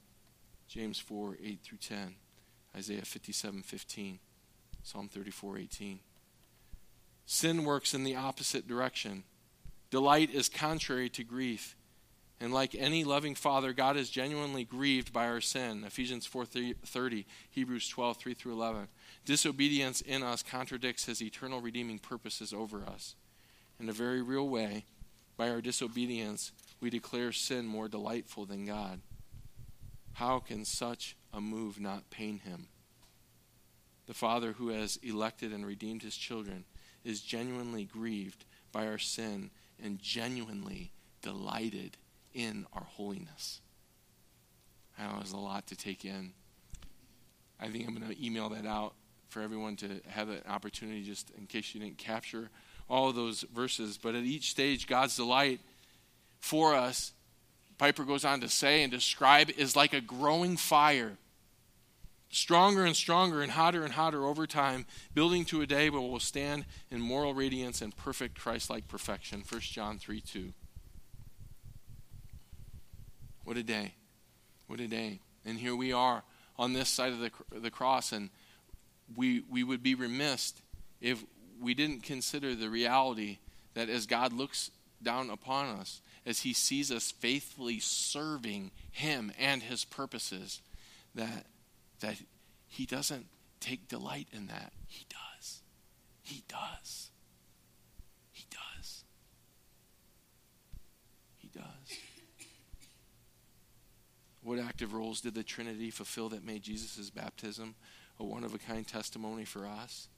James 0.68 0.98
4, 0.98 1.38
8 1.42 1.60
through 1.62 1.78
10. 1.78 2.14
Isaiah 2.76 3.02
57, 3.02 3.62
15. 3.62 4.18
Psalm 4.82 5.08
34, 5.08 5.58
18. 5.58 6.00
Sin 7.26 7.64
works 7.64 7.94
in 7.94 8.04
the 8.04 8.16
opposite 8.16 8.66
direction. 8.66 9.24
Delight 9.90 10.30
is 10.30 10.48
contrary 10.48 11.08
to 11.10 11.24
grief. 11.24 11.76
And 12.42 12.54
like 12.54 12.74
any 12.74 13.04
loving 13.04 13.34
father, 13.34 13.74
God 13.74 13.98
is 13.98 14.08
genuinely 14.08 14.64
grieved 14.64 15.12
by 15.12 15.26
our 15.26 15.42
sin. 15.42 15.84
Ephesians 15.84 16.26
4:30, 16.26 17.26
Hebrews 17.50 17.88
12, 17.88 18.16
3 18.16 18.34
through 18.34 18.52
11. 18.52 18.88
Disobedience 19.26 20.00
in 20.00 20.22
us 20.22 20.42
contradicts 20.42 21.04
his 21.04 21.20
eternal 21.20 21.60
redeeming 21.60 21.98
purposes 21.98 22.54
over 22.54 22.82
us. 22.86 23.14
In 23.78 23.88
a 23.88 23.92
very 23.92 24.22
real 24.22 24.48
way, 24.48 24.86
by 25.36 25.50
our 25.50 25.60
disobedience, 25.60 26.52
we 26.80 26.88
declare 26.88 27.32
sin 27.32 27.66
more 27.66 27.88
delightful 27.88 28.46
than 28.46 28.64
God. 28.64 29.00
How 30.14 30.38
can 30.38 30.64
such 30.64 31.16
a 31.32 31.40
move 31.40 31.78
not 31.78 32.10
pain 32.10 32.38
him? 32.38 32.68
The 34.06 34.14
Father 34.14 34.52
who 34.52 34.68
has 34.68 34.96
elected 35.02 35.52
and 35.52 35.64
redeemed 35.66 36.02
his 36.02 36.16
children 36.16 36.64
is 37.04 37.20
genuinely 37.20 37.84
grieved 37.84 38.44
by 38.72 38.86
our 38.86 38.98
sin 38.98 39.50
and 39.82 39.98
genuinely 39.98 40.92
delighted 41.22 41.96
in 42.34 42.66
our 42.72 42.84
holiness. 42.84 43.60
I 44.98 45.06
know 45.06 45.16
there's 45.16 45.32
a 45.32 45.38
lot 45.38 45.66
to 45.68 45.76
take 45.76 46.04
in. 46.04 46.32
I 47.60 47.68
think 47.68 47.86
I'm 47.86 47.94
going 47.94 48.08
to 48.08 48.24
email 48.24 48.48
that 48.50 48.66
out 48.66 48.94
for 49.28 49.42
everyone 49.42 49.76
to 49.76 50.00
have 50.08 50.28
an 50.28 50.42
opportunity, 50.48 51.02
just 51.02 51.30
in 51.38 51.46
case 51.46 51.74
you 51.74 51.80
didn't 51.80 51.98
capture 51.98 52.50
all 52.88 53.12
those 53.12 53.42
verses. 53.54 53.98
But 53.98 54.14
at 54.14 54.24
each 54.24 54.50
stage, 54.50 54.86
God's 54.86 55.16
delight 55.16 55.60
for 56.40 56.74
us, 56.74 57.12
Piper 57.78 58.04
goes 58.04 58.24
on 58.24 58.40
to 58.40 58.48
say 58.48 58.82
and 58.82 58.90
describe, 58.90 59.50
is 59.50 59.76
like 59.76 59.92
a 59.92 60.00
growing 60.00 60.56
fire. 60.56 61.16
Stronger 62.30 62.84
and 62.84 62.94
stronger 62.94 63.42
and 63.42 63.52
hotter 63.52 63.82
and 63.82 63.92
hotter 63.92 64.24
over 64.24 64.46
time, 64.46 64.86
building 65.14 65.44
to 65.46 65.62
a 65.62 65.66
day 65.66 65.90
where 65.90 66.00
we'll 66.00 66.20
stand 66.20 66.64
in 66.90 67.00
moral 67.00 67.34
radiance 67.34 67.82
and 67.82 67.96
perfect 67.96 68.38
Christ 68.38 68.70
like 68.70 68.86
perfection. 68.86 69.42
1 69.48 69.60
John 69.62 69.98
3 69.98 70.20
2. 70.20 70.52
What 73.44 73.56
a 73.56 73.64
day. 73.64 73.94
What 74.68 74.78
a 74.78 74.86
day. 74.86 75.18
And 75.44 75.58
here 75.58 75.74
we 75.74 75.92
are 75.92 76.22
on 76.56 76.72
this 76.72 76.88
side 76.88 77.12
of 77.12 77.18
the, 77.18 77.32
the 77.58 77.70
cross, 77.70 78.12
and 78.12 78.30
we, 79.16 79.42
we 79.50 79.64
would 79.64 79.82
be 79.82 79.96
remiss 79.96 80.54
if 81.00 81.24
we 81.60 81.74
didn't 81.74 82.04
consider 82.04 82.54
the 82.54 82.70
reality 82.70 83.38
that 83.74 83.88
as 83.88 84.06
God 84.06 84.32
looks 84.32 84.70
down 85.02 85.30
upon 85.30 85.66
us, 85.66 86.00
as 86.26 86.40
he 86.40 86.52
sees 86.52 86.92
us 86.92 87.10
faithfully 87.10 87.80
serving 87.80 88.70
him 88.90 89.32
and 89.38 89.62
his 89.62 89.84
purposes, 89.84 90.60
that, 91.14 91.46
that 92.00 92.16
he 92.66 92.86
doesn't 92.86 93.26
take 93.60 93.88
delight 93.88 94.28
in 94.32 94.46
that. 94.46 94.72
He 94.86 95.06
does. 95.08 95.62
He 96.22 96.42
does. 96.48 97.10
He 98.32 98.46
does. 98.50 99.04
He 101.36 101.48
does. 101.48 101.98
What 104.42 104.58
active 104.58 104.94
roles 104.94 105.20
did 105.20 105.34
the 105.34 105.42
Trinity 105.42 105.90
fulfill 105.90 106.30
that 106.30 106.44
made 106.44 106.62
Jesus' 106.62 107.10
baptism 107.10 107.74
a 108.18 108.24
one 108.24 108.44
of 108.44 108.54
a 108.54 108.58
kind 108.58 108.86
testimony 108.86 109.44
for 109.44 109.66
us? 109.66 110.08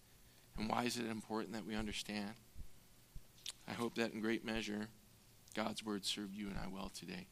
And 0.59 0.69
why 0.69 0.85
is 0.85 0.97
it 0.97 1.07
important 1.07 1.55
that 1.55 1.67
we 1.67 1.75
understand? 1.75 2.31
I 3.67 3.73
hope 3.73 3.95
that 3.97 4.13
in 4.13 4.21
great 4.21 4.45
measure, 4.45 4.89
God's 5.55 5.85
word 5.85 6.05
served 6.05 6.35
you 6.35 6.49
and 6.49 6.57
I 6.59 6.69
well 6.69 6.91
today. 6.95 7.27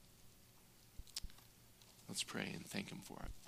Let's 2.09 2.23
pray 2.23 2.51
and 2.55 2.67
thank 2.67 2.91
Him 2.91 3.01
for 3.05 3.19
it. 3.25 3.40